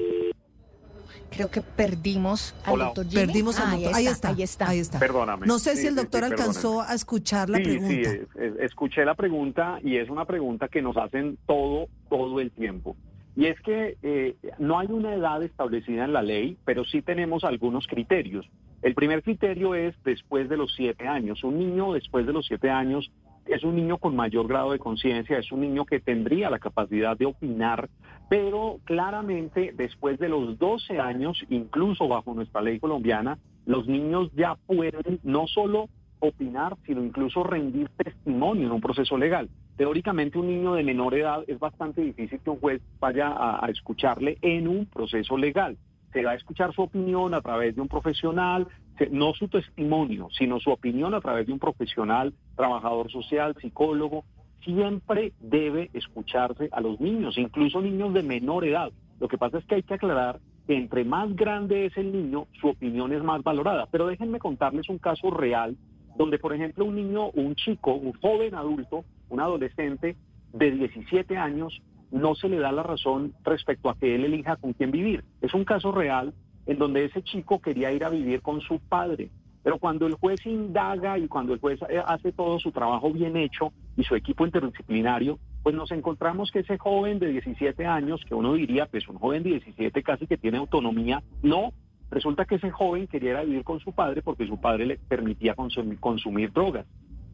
Creo 1.32 1.50
que 1.50 1.62
perdimos 1.62 2.54
al 2.66 2.74
Hola. 2.74 2.86
doctor 2.86 3.08
Jimmy. 3.08 3.26
Perdimos 3.26 3.60
al 3.60 3.68
Ah, 3.68 3.72
doctor. 3.78 3.96
Ahí 3.96 4.08
está, 4.08 4.30
ahí 4.30 4.42
está. 4.44 4.70
Ahí 4.70 4.80
está. 4.80 5.00
Perdóname. 5.00 5.48
No 5.48 5.60
sé 5.60 5.72
Sí, 5.76 5.82
si 5.82 5.88
el 5.88 5.94
sí, 5.94 6.00
doctor 6.02 6.20
sí, 6.26 6.26
alcanzó 6.32 6.62
perdóname. 6.70 6.92
a 6.92 6.96
escuchar 6.96 7.50
la 7.50 7.58
sí, 7.58 7.64
pregunta. 7.64 7.90
Sí, 7.94 8.02
es- 8.02 8.36
es- 8.36 8.60
escuché 8.60 9.06
la 9.06 9.16
pregunta 9.16 9.80
y 9.84 9.96
es 9.98 10.10
una 10.10 10.26
pregunta 10.26 10.68
que 10.68 10.82
nos 10.82 10.98
hacen 10.98 11.38
todo, 11.48 11.88
todo 12.10 12.40
el 12.42 12.52
tiempo. 12.52 12.96
Y 13.36 13.46
es 13.46 13.60
que 13.62 13.98
eh, 14.04 14.36
no 14.60 14.78
hay 14.78 14.88
una 14.92 15.16
edad 15.16 15.42
establecida 15.42 16.04
en 16.04 16.12
la 16.12 16.22
ley, 16.22 16.58
pero 16.66 16.84
sí 16.84 17.02
tenemos 17.02 17.46
algunos 17.46 17.88
criterios. 17.88 18.46
El 18.82 18.94
primer 18.94 19.24
criterio 19.24 19.74
es 19.74 19.96
después 20.04 20.50
de 20.50 20.58
los 20.58 20.74
siete 20.76 21.08
años. 21.08 21.44
Un 21.46 21.58
niño 21.60 21.94
después 21.94 22.28
de 22.28 22.34
los 22.34 22.46
siete 22.46 22.70
años 22.70 23.10
es 23.46 23.64
un 23.64 23.76
niño 23.78 23.98
con 24.00 24.16
mayor 24.18 24.48
grado 24.50 24.74
de 24.74 24.80
conciencia, 24.80 25.38
es 25.38 25.52
un 25.52 25.62
niño 25.62 25.86
que 25.86 26.00
tendría 26.02 26.50
la 26.50 26.60
capacidad 26.60 27.16
de 27.18 27.26
opinar, 27.28 27.90
pero 28.32 28.80
claramente 28.86 29.74
después 29.76 30.18
de 30.18 30.30
los 30.30 30.58
12 30.58 31.02
años, 31.02 31.38
incluso 31.50 32.08
bajo 32.08 32.34
nuestra 32.34 32.62
ley 32.62 32.80
colombiana, 32.80 33.38
los 33.66 33.90
niños 33.90 34.32
ya 34.34 34.56
pueden 34.56 35.20
no 35.24 35.48
solo 35.48 35.90
opinar, 36.20 36.78
sino 36.86 37.04
incluso 37.04 37.44
rendir 37.44 37.90
testimonio 37.90 38.68
en 38.68 38.72
un 38.72 38.80
proceso 38.80 39.18
legal. 39.18 39.50
Teóricamente 39.76 40.38
un 40.38 40.48
niño 40.48 40.76
de 40.76 40.84
menor 40.84 41.14
edad 41.14 41.44
es 41.46 41.60
bastante 41.60 42.00
difícil 42.00 42.40
que 42.40 42.50
un 42.50 42.62
juez 42.62 42.82
vaya 43.02 43.36
a, 43.36 43.68
escucharle 43.70 44.38
en 44.42 44.70
un 44.70 44.86
proceso 44.86 45.36
legal. 45.36 45.78
Se 46.14 46.24
va 46.24 46.32
a 46.32 46.36
escuchar 46.36 46.74
su 46.74 46.84
opinión 46.84 47.34
a 47.34 47.42
través 47.42 47.76
de 47.76 47.82
un 47.82 47.90
profesional, 47.90 48.66
no 49.12 49.34
su 49.34 49.50
testimonio, 49.50 50.30
sino 50.32 50.62
su 50.62 50.70
opinión 50.72 51.14
a 51.16 51.20
través 51.20 51.48
de 51.48 51.52
un 51.52 51.60
profesional, 51.60 52.34
trabajador 52.56 53.12
social, 53.12 53.58
psicólogo. 53.60 54.24
Siempre 54.64 55.34
debe 55.40 55.90
escucharse 55.94 56.70
a 56.72 56.82
los 56.82 57.00
niños, 57.00 57.38
incluso 57.38 57.82
niños 57.82 58.14
de 58.14 58.24
menor 58.24 58.66
edad. 58.66 58.92
Lo 59.20 59.28
que 59.28 59.38
pasa 59.38 59.58
es 59.58 59.66
que 59.66 59.76
hay 59.76 59.84
que 59.84 59.96
aclarar 59.96 60.40
que 60.68 60.76
entre 60.76 61.04
más 61.04 61.36
grande 61.36 61.86
es 61.86 61.98
el 61.98 62.12
niño, 62.12 62.48
su 62.60 62.70
opinión 62.70 63.12
es 63.14 63.24
más 63.24 63.44
valorada. 63.44 63.88
Pero 63.92 64.08
déjenme 64.08 64.40
contarles 64.40 64.90
un 64.90 65.00
caso 65.00 65.32
real 65.32 65.76
donde, 66.18 66.40
por 66.40 66.54
ejemplo, 66.54 66.86
un 66.86 66.96
niño, 66.96 67.30
un 67.32 67.56
chico, 67.56 67.94
un 67.94 68.14
joven 68.14 68.56
adulto, 68.56 69.04
un 69.30 69.40
adolescente 69.40 70.16
de 70.54 70.72
17 70.72 71.38
años, 71.38 71.82
no 72.12 72.36
se 72.36 72.50
le 72.50 72.60
da 72.60 72.72
la 72.72 72.84
razón 72.84 73.34
respecto 73.44 73.90
a 73.90 73.98
que 73.98 74.16
él 74.16 74.26
elija 74.26 74.58
con 74.58 74.74
quién 74.74 74.92
vivir. 74.92 75.24
Es 75.42 75.54
un 75.54 75.64
caso 75.64 75.92
real 75.92 76.34
en 76.66 76.78
donde 76.78 77.06
ese 77.06 77.24
chico 77.24 77.60
quería 77.60 77.92
ir 77.92 78.04
a 78.04 78.10
vivir 78.10 78.42
con 78.42 78.62
su 78.62 78.80
padre. 78.80 79.30
Pero 79.64 79.78
cuando 79.78 80.08
el 80.08 80.16
juez 80.16 80.46
indaga 80.46 81.18
y 81.18 81.28
cuando 81.28 81.54
el 81.54 81.60
juez 81.60 81.80
eh, 81.90 82.02
hace 82.06 82.32
todo 82.32 82.60
su 82.60 82.72
trabajo 82.72 83.12
bien 83.12 83.38
hecho 83.38 83.72
y 83.96 84.04
su 84.04 84.16
equipo 84.16 84.46
interdisciplinario, 84.46 85.40
pues 85.62 85.76
nos 85.76 85.92
encontramos 85.92 86.52
que 86.52 86.60
ese 86.60 86.78
joven 86.78 87.20
de 87.20 87.28
17 87.28 87.86
años, 87.86 88.22
que 88.28 88.34
uno 88.34 88.54
diría, 88.54 88.88
pues 88.88 89.08
un 89.08 89.20
joven 89.20 89.44
de 89.44 89.52
17 89.52 90.02
casi 90.04 90.26
que 90.26 90.38
tiene 90.38 90.58
autonomía, 90.58 91.22
no, 91.44 91.74
resulta 92.10 92.46
que 92.46 92.56
ese 92.56 92.72
joven 92.72 93.08
quería 93.08 93.42
vivir 93.42 93.64
con 93.64 93.80
su 93.80 93.94
padre 93.94 94.22
porque 94.22 94.48
su 94.48 94.60
padre 94.60 94.86
le 94.86 94.98
permitía 94.98 95.56
consumir, 95.56 96.52
drogas. 96.52 96.86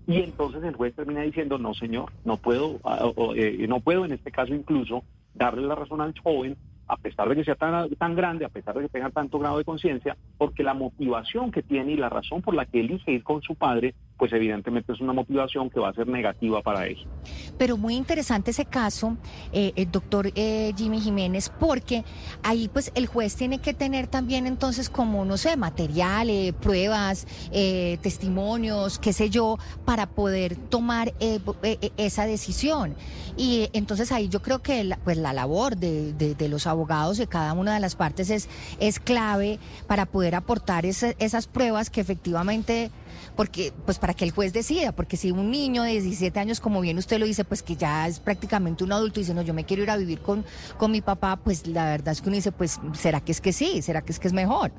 Y 0.06 0.22
entonces 0.22 0.64
el 0.64 0.76
juez 0.76 0.96
termina 0.96 1.22
diciendo, 1.22 1.58
no 1.58 1.74
señor, 1.74 2.12
no 2.24 2.38
puedo, 2.38 2.80
ah, 2.86 3.12
eh, 3.36 3.66
no 3.68 3.82
puedo 3.82 4.06
en 4.06 4.14
este 4.14 4.32
caso 4.32 4.54
incluso 4.54 5.04
darle 5.34 5.68
la 5.68 5.76
razón 5.76 6.02
al 6.02 6.18
joven, 6.18 6.58
a 6.88 6.98
pesar 6.98 7.28
de 7.30 7.36
que 7.36 7.44
sea 7.44 7.56
tan, 7.56 7.90
tan 7.96 8.16
grande, 8.16 8.46
a 8.46 8.50
pesar 8.50 8.76
de 8.76 8.84
que 8.84 8.90
tenga 8.90 9.10
tanto 9.10 9.40
grado 9.40 9.58
de 9.58 9.66
conciencia, 9.66 10.16
porque 10.38 10.64
la 10.64 10.74
motivación 10.74 11.52
que 11.52 11.64
tiene 11.64 11.94
y 11.94 11.98
la 11.98 12.10
razón 12.10 12.42
por 12.42 12.56
la 12.56 12.66
que 12.66 12.80
elige 12.80 13.12
ir 13.12 13.24
con 13.24 13.42
su 13.42 13.56
padre, 13.56 13.94
pues 14.18 14.34
evidentemente 14.34 14.94
es 14.94 15.00
una 15.02 15.14
motivación 15.14 15.70
que 15.70 15.80
va 15.80 15.90
a 15.90 15.94
ser 15.94 16.08
negativa 16.08 16.62
para 16.62 16.88
él. 16.88 16.98
Pero 17.58 17.78
muy 17.78 17.96
interesante 17.96 18.52
ese 18.52 18.66
caso, 18.66 19.18
eh, 19.54 19.74
el 19.76 19.92
doctor 19.92 20.32
eh, 20.36 20.74
Jimmy 20.78 21.00
Jiménez, 21.00 21.52
porque 21.60 22.04
ahí 22.44 22.68
pues 22.68 22.92
el 22.96 23.08
juez 23.08 23.36
tiene 23.36 23.60
que 23.60 23.74
tener 23.74 24.08
también 24.08 24.48
entonces 24.48 24.90
como, 24.90 25.26
no 25.26 25.38
sé, 25.38 25.56
material, 25.58 26.30
eh, 26.30 26.54
pruebas, 26.54 27.28
eh, 27.52 27.98
testimonios, 28.02 29.00
qué 29.00 29.14
sé 29.14 29.30
yo, 29.30 29.58
para 29.86 30.08
poder 30.08 30.56
tomar 30.56 31.14
eh, 31.20 31.40
eh, 31.64 31.92
esa 31.98 32.26
decisión. 32.26 32.96
Y 33.38 33.70
entonces 33.74 34.12
ahí 34.12 34.30
yo 34.30 34.42
creo 34.42 34.60
que 34.64 34.84
la, 34.84 34.98
pues 34.98 35.18
la 35.18 35.32
labor 35.34 35.78
de, 35.78 36.36
los 36.50 36.66
abogados 36.68 37.18
de 37.18 37.28
cada 37.28 37.54
una 37.54 37.74
de 37.76 37.80
las 37.80 37.96
partes 37.96 38.30
es, 38.30 38.50
es 38.80 39.00
clave 39.00 39.60
para 39.86 40.06
poder 40.06 40.34
aportar 40.36 40.86
ese- 40.86 41.16
esas 41.20 41.46
pruebas 41.48 41.90
que 41.90 42.02
efectivamente 42.02 42.90
porque 43.36 43.72
pues 43.86 44.00
para 44.00 44.07
que 44.14 44.26
el 44.26 44.32
juez 44.32 44.54
decida, 44.54 44.92
porque 44.92 45.18
si 45.18 45.32
un 45.32 45.52
niño 45.52 45.84
de 45.84 45.92
17 45.92 46.40
años, 46.40 46.60
como 46.60 46.82
bien 46.82 46.98
usted 46.98 47.20
lo 47.20 47.26
dice, 47.26 47.44
pues 47.44 47.64
que 47.64 47.76
ya 47.76 48.08
es 48.08 48.20
prácticamente 48.20 48.84
un 48.84 48.92
adulto 48.92 49.20
y 49.20 49.24
dice, 49.24 49.34
no, 49.34 49.42
yo 49.42 49.54
me 49.54 49.66
quiero 49.66 49.84
ir 49.84 49.90
a 49.90 49.98
vivir 49.98 50.20
con, 50.20 50.44
con 50.78 50.92
mi 50.92 51.02
papá, 51.02 51.38
pues 51.38 51.68
la 51.68 51.86
verdad 51.86 52.12
es 52.12 52.22
que 52.22 52.30
uno 52.30 52.36
dice, 52.36 52.52
pues, 52.52 52.80
¿será 52.94 53.22
que 53.22 53.32
es 53.32 53.42
que 53.42 53.54
sí? 53.54 53.82
¿Será 53.82 54.02
que 54.02 54.12
es 54.12 54.20
que 54.20 54.28
es 54.28 54.34
mejor? 54.34 54.72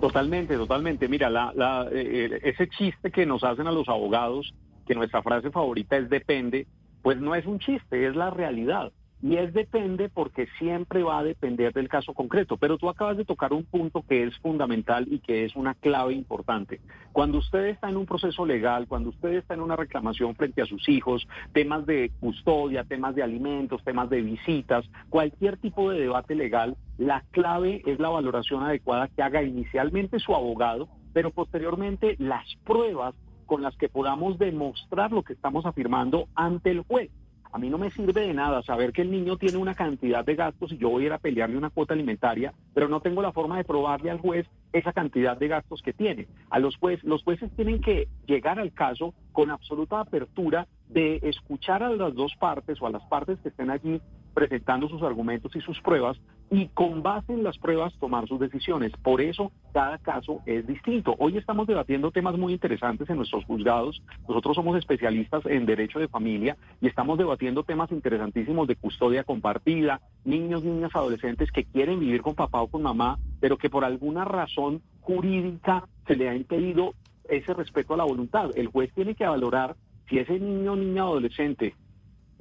Totalmente, 0.00 0.56
totalmente. 0.56 1.08
Mira, 1.08 1.30
la, 1.30 1.52
la, 1.54 1.88
eh, 1.90 2.40
ese 2.42 2.68
chiste 2.68 3.10
que 3.10 3.24
nos 3.26 3.42
hacen 3.44 3.66
a 3.66 3.72
los 3.72 3.88
abogados, 3.88 4.52
que 4.86 4.94
nuestra 4.94 5.22
frase 5.22 5.50
favorita 5.50 5.96
es 5.96 6.10
depende, 6.10 6.66
pues 7.02 7.18
no 7.18 7.34
es 7.34 7.46
un 7.46 7.58
chiste, 7.58 8.06
es 8.06 8.14
la 8.16 8.30
realidad. 8.30 8.92
Y 9.24 9.38
es 9.38 9.54
depende 9.54 10.10
porque 10.10 10.48
siempre 10.58 11.02
va 11.02 11.20
a 11.20 11.24
depender 11.24 11.72
del 11.72 11.88
caso 11.88 12.12
concreto. 12.12 12.58
Pero 12.58 12.76
tú 12.76 12.90
acabas 12.90 13.16
de 13.16 13.24
tocar 13.24 13.54
un 13.54 13.64
punto 13.64 14.04
que 14.06 14.22
es 14.22 14.36
fundamental 14.40 15.06
y 15.10 15.20
que 15.20 15.46
es 15.46 15.56
una 15.56 15.72
clave 15.72 16.12
importante. 16.12 16.82
Cuando 17.10 17.38
usted 17.38 17.68
está 17.68 17.88
en 17.88 17.96
un 17.96 18.04
proceso 18.04 18.44
legal, 18.44 18.86
cuando 18.86 19.08
usted 19.08 19.32
está 19.32 19.54
en 19.54 19.62
una 19.62 19.76
reclamación 19.76 20.34
frente 20.34 20.60
a 20.60 20.66
sus 20.66 20.86
hijos, 20.90 21.26
temas 21.54 21.86
de 21.86 22.12
custodia, 22.20 22.84
temas 22.84 23.14
de 23.14 23.22
alimentos, 23.22 23.82
temas 23.82 24.10
de 24.10 24.20
visitas, 24.20 24.84
cualquier 25.08 25.56
tipo 25.56 25.90
de 25.90 26.00
debate 26.00 26.34
legal, 26.34 26.76
la 26.98 27.24
clave 27.30 27.80
es 27.86 27.98
la 27.98 28.10
valoración 28.10 28.62
adecuada 28.62 29.08
que 29.08 29.22
haga 29.22 29.42
inicialmente 29.42 30.18
su 30.18 30.34
abogado, 30.34 30.86
pero 31.14 31.30
posteriormente 31.30 32.16
las 32.18 32.44
pruebas 32.66 33.14
con 33.46 33.62
las 33.62 33.74
que 33.78 33.88
podamos 33.88 34.38
demostrar 34.38 35.12
lo 35.12 35.22
que 35.22 35.32
estamos 35.32 35.64
afirmando 35.64 36.28
ante 36.34 36.70
el 36.70 36.82
juez. 36.82 37.10
A 37.54 37.58
mí 37.58 37.70
no 37.70 37.78
me 37.78 37.88
sirve 37.92 38.22
de 38.22 38.34
nada 38.34 38.64
saber 38.64 38.92
que 38.92 39.02
el 39.02 39.12
niño 39.12 39.36
tiene 39.36 39.58
una 39.58 39.76
cantidad 39.76 40.24
de 40.24 40.34
gastos 40.34 40.72
y 40.72 40.76
yo 40.76 40.90
voy 40.90 41.04
a 41.04 41.06
ir 41.06 41.12
a 41.12 41.18
pelearle 41.18 41.56
una 41.56 41.70
cuota 41.70 41.94
alimentaria, 41.94 42.52
pero 42.74 42.88
no 42.88 42.98
tengo 42.98 43.22
la 43.22 43.30
forma 43.30 43.56
de 43.56 43.62
probarle 43.62 44.10
al 44.10 44.18
juez 44.18 44.48
esa 44.72 44.92
cantidad 44.92 45.36
de 45.36 45.46
gastos 45.46 45.80
que 45.80 45.92
tiene. 45.92 46.26
A 46.50 46.58
los 46.58 46.76
jueces, 46.76 47.04
los 47.04 47.22
jueces 47.22 47.52
tienen 47.54 47.80
que 47.80 48.08
llegar 48.26 48.58
al 48.58 48.72
caso 48.72 49.14
con 49.30 49.52
absoluta 49.52 50.00
apertura 50.00 50.66
de 50.88 51.20
escuchar 51.22 51.84
a 51.84 51.90
las 51.90 52.12
dos 52.16 52.34
partes 52.40 52.82
o 52.82 52.88
a 52.88 52.90
las 52.90 53.04
partes 53.04 53.38
que 53.38 53.50
estén 53.50 53.70
allí 53.70 54.00
presentando 54.34 54.88
sus 54.88 55.02
argumentos 55.02 55.54
y 55.56 55.60
sus 55.60 55.80
pruebas 55.80 56.18
y 56.50 56.68
con 56.68 57.02
base 57.02 57.32
en 57.32 57.42
las 57.42 57.56
pruebas 57.58 57.94
tomar 57.98 58.28
sus 58.28 58.38
decisiones. 58.38 58.92
Por 59.02 59.20
eso 59.20 59.52
cada 59.72 59.98
caso 59.98 60.42
es 60.46 60.66
distinto. 60.66 61.14
Hoy 61.18 61.38
estamos 61.38 61.66
debatiendo 61.66 62.10
temas 62.10 62.36
muy 62.36 62.52
interesantes 62.52 63.08
en 63.08 63.16
nuestros 63.16 63.44
juzgados. 63.44 64.02
Nosotros 64.28 64.56
somos 64.56 64.76
especialistas 64.76 65.46
en 65.46 65.66
derecho 65.66 65.98
de 65.98 66.08
familia 66.08 66.56
y 66.80 66.86
estamos 66.86 67.18
debatiendo 67.18 67.62
temas 67.62 67.90
interesantísimos 67.90 68.68
de 68.68 68.76
custodia 68.76 69.24
compartida, 69.24 70.00
niños, 70.24 70.64
niñas, 70.64 70.90
adolescentes 70.94 71.50
que 71.50 71.64
quieren 71.64 72.00
vivir 72.00 72.22
con 72.22 72.34
papá 72.34 72.60
o 72.60 72.68
con 72.68 72.82
mamá, 72.82 73.18
pero 73.40 73.56
que 73.56 73.70
por 73.70 73.84
alguna 73.84 74.24
razón 74.24 74.82
jurídica 75.00 75.88
se 76.06 76.16
le 76.16 76.28
ha 76.28 76.34
impedido 76.34 76.94
ese 77.28 77.54
respeto 77.54 77.94
a 77.94 77.96
la 77.96 78.04
voluntad. 78.04 78.50
El 78.54 78.68
juez 78.68 78.92
tiene 78.94 79.14
que 79.14 79.26
valorar 79.26 79.76
si 80.08 80.18
ese 80.18 80.38
niño, 80.38 80.76
niña, 80.76 81.02
adolescente 81.02 81.74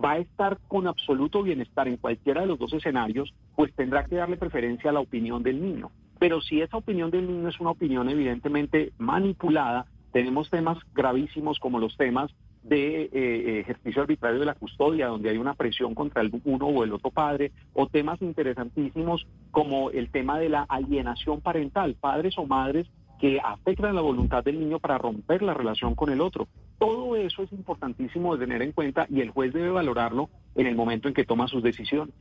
va 0.04 0.14
a 0.14 0.18
estar 0.20 0.60
con 0.68 0.88
absoluto 0.88 1.44
bienestar 1.44 1.88
en 1.88 1.98
cualquiera 1.98 2.42
de 2.42 2.48
los 2.48 2.60
dos 2.60 2.74
escenarios, 2.74 3.34
pues 3.56 3.74
tendrá 3.74 4.06
que 4.06 4.16
darle 4.16 4.38
preferencia 4.38 4.90
a 4.90 4.94
la 4.94 5.00
opinión 5.00 5.44
del 5.44 5.62
niño. 5.62 5.92
Pero 6.20 6.42
si 6.42 6.62
esa 6.62 6.78
opinión 6.78 7.12
del 7.12 7.28
niño 7.28 7.50
es 7.50 7.60
una 7.60 7.72
opinión 7.72 8.10
evidentemente 8.10 8.94
manipulada, 8.98 9.86
tenemos 10.12 10.50
temas 10.50 10.78
gravísimos 10.94 11.60
como 11.60 11.80
los 11.80 11.98
temas 11.98 12.32
de 12.64 13.10
eh, 13.12 13.60
ejercicio 13.60 14.04
arbitrario 14.04 14.40
de 14.40 14.46
la 14.46 14.54
custodia, 14.54 15.08
donde 15.08 15.30
hay 15.30 15.38
una 15.38 15.54
presión 15.54 15.94
contra 15.94 16.22
el 16.22 16.32
uno 16.46 16.68
o 16.68 16.84
el 16.84 16.94
otro 16.94 17.12
padre, 17.12 17.52
o 17.74 17.88
temas 17.88 18.22
interesantísimos 18.22 19.28
como 19.52 19.92
el 19.92 20.10
tema 20.10 20.40
de 20.40 20.50
la 20.50 20.62
alienación 20.70 21.42
parental, 21.42 21.96
padres 22.00 22.38
o 22.38 22.46
madres 22.46 22.88
que 23.20 23.40
afectan 23.44 23.96
la 23.96 24.02
voluntad 24.02 24.44
del 24.44 24.60
niño 24.60 24.80
para 24.80 24.98
romper 24.98 25.42
la 25.42 25.54
relación 25.54 25.96
con 25.96 26.10
el 26.10 26.22
otro. 26.22 26.48
Todo 26.84 27.16
eso 27.16 27.44
es 27.44 27.52
importantísimo 27.54 28.36
de 28.36 28.46
tener 28.46 28.62
en 28.62 28.74
cuenta 28.74 29.08
y 29.10 29.22
el 29.22 29.30
juez 29.30 29.54
debe 29.54 29.70
valorarlo 29.70 30.30
en 30.54 30.68
el 30.68 30.76
momento 30.76 31.08
en 31.08 31.14
que 31.14 31.24
toma 31.24 31.48
sus 31.48 31.64
decisiones. 31.64 32.14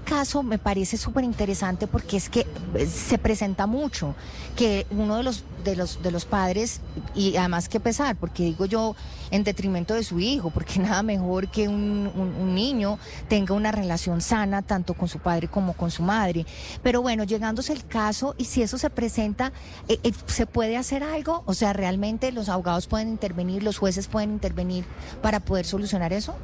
Caso 0.00 0.42
me 0.42 0.58
parece 0.58 0.96
súper 0.96 1.24
interesante 1.24 1.86
porque 1.86 2.16
es 2.16 2.28
que 2.28 2.46
eh, 2.74 2.86
se 2.86 3.18
presenta 3.18 3.66
mucho 3.66 4.14
que 4.56 4.86
uno 4.90 5.16
de 5.16 5.22
los 5.22 5.44
de 5.64 5.76
los 5.76 6.02
de 6.02 6.10
los 6.10 6.24
padres 6.26 6.80
y 7.14 7.36
además 7.36 7.68
que 7.68 7.80
pesar 7.80 8.16
porque 8.16 8.42
digo 8.44 8.66
yo 8.66 8.94
en 9.30 9.44
detrimento 9.44 9.94
de 9.94 10.02
su 10.04 10.20
hijo 10.20 10.50
porque 10.50 10.78
nada 10.80 11.02
mejor 11.02 11.48
que 11.48 11.68
un, 11.68 12.10
un- 12.14 12.34
un 12.38 12.54
niño 12.54 12.98
tenga 13.28 13.54
una 13.54 13.72
relación 13.72 14.20
sana 14.20 14.62
tanto 14.62 14.94
con 14.94 15.08
su 15.08 15.18
padre 15.20 15.48
como 15.48 15.72
con 15.74 15.90
su 15.90 16.02
madre. 16.02 16.44
Pero 16.82 17.00
bueno 17.02 17.24
llegándose 17.24 17.72
el 17.72 17.86
caso 17.86 18.34
y 18.36 18.44
si 18.46 18.62
eso 18.62 18.78
se 18.78 18.90
presenta 18.90 19.52
eh, 19.88 19.98
eh, 20.02 20.12
se 20.26 20.46
puede 20.46 20.76
hacer 20.76 21.02
algo 21.02 21.42
o 21.46 21.54
sea 21.54 21.72
realmente 21.72 22.32
los 22.32 22.48
abogados 22.48 22.86
pueden 22.86 23.08
intervenir 23.08 23.62
los 23.62 23.78
jueces 23.78 24.08
pueden 24.08 24.32
intervenir 24.32 24.84
para 25.22 25.40
poder 25.40 25.64
solucionar 25.66 26.12
eso 26.12 26.34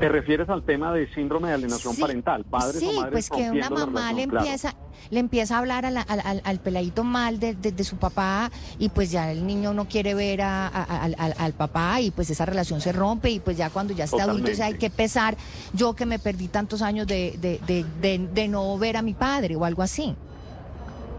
¿Te 0.00 0.08
refieres 0.08 0.48
al 0.48 0.62
tema 0.64 0.92
de 0.92 1.06
síndrome 1.14 1.48
de 1.48 1.54
alienación 1.54 1.94
Sí, 1.94 2.00
parental? 2.00 2.44
Padres 2.44 2.80
sí, 2.80 2.88
o 2.88 3.00
madres 3.00 3.28
pues 3.28 3.30
que 3.30 3.50
una 3.50 3.70
mamá 3.70 4.12
le? 4.12 4.26
Claro. 4.26 4.44
empieza, 4.44 4.74
le 5.10 5.20
empieza 5.20 5.54
a 5.56 5.58
hablar 5.58 5.86
a 5.86 5.90
la- 5.90 6.00
al, 6.02 6.58
peladito 6.60 7.04
mal 7.04 7.38
de, 7.38 7.54
de- 7.54 7.70
de 7.72 7.84
su 7.84 7.96
papá 7.98 8.50
y 8.78 8.88
pues 8.88 9.10
ya 9.10 9.30
el 9.30 9.46
niño 9.46 9.72
no 9.74 9.86
quiere 9.86 10.14
ver 10.14 10.42
al, 10.42 11.52
papá 11.56 12.00
y 12.00 12.10
pues 12.10 12.30
esa 12.30 12.44
relación 12.46 12.80
se 12.80 12.92
rompe 12.92 13.30
y 13.30 13.38
pues 13.40 13.56
ya 13.56 13.70
cuando 13.70 13.94
ya 13.94 14.04
está 14.04 14.24
adulto 14.24 14.48
dice, 14.50 14.62
hay 14.64 14.72
Totalmente. 14.72 14.78
que 14.90 14.90
pesar 14.90 15.36
yo 15.72 15.94
que 15.94 16.06
me 16.06 16.18
perdí 16.18 16.48
tantos 16.48 16.82
años 16.82 17.06
de- 17.06 17.38
de 17.38 18.48
no 18.48 18.76
ver 18.78 18.96
a 18.96 19.02
mi 19.02 19.14
padre 19.14 19.54
o 19.56 19.64
algo 19.64 19.82
así. 19.82 20.16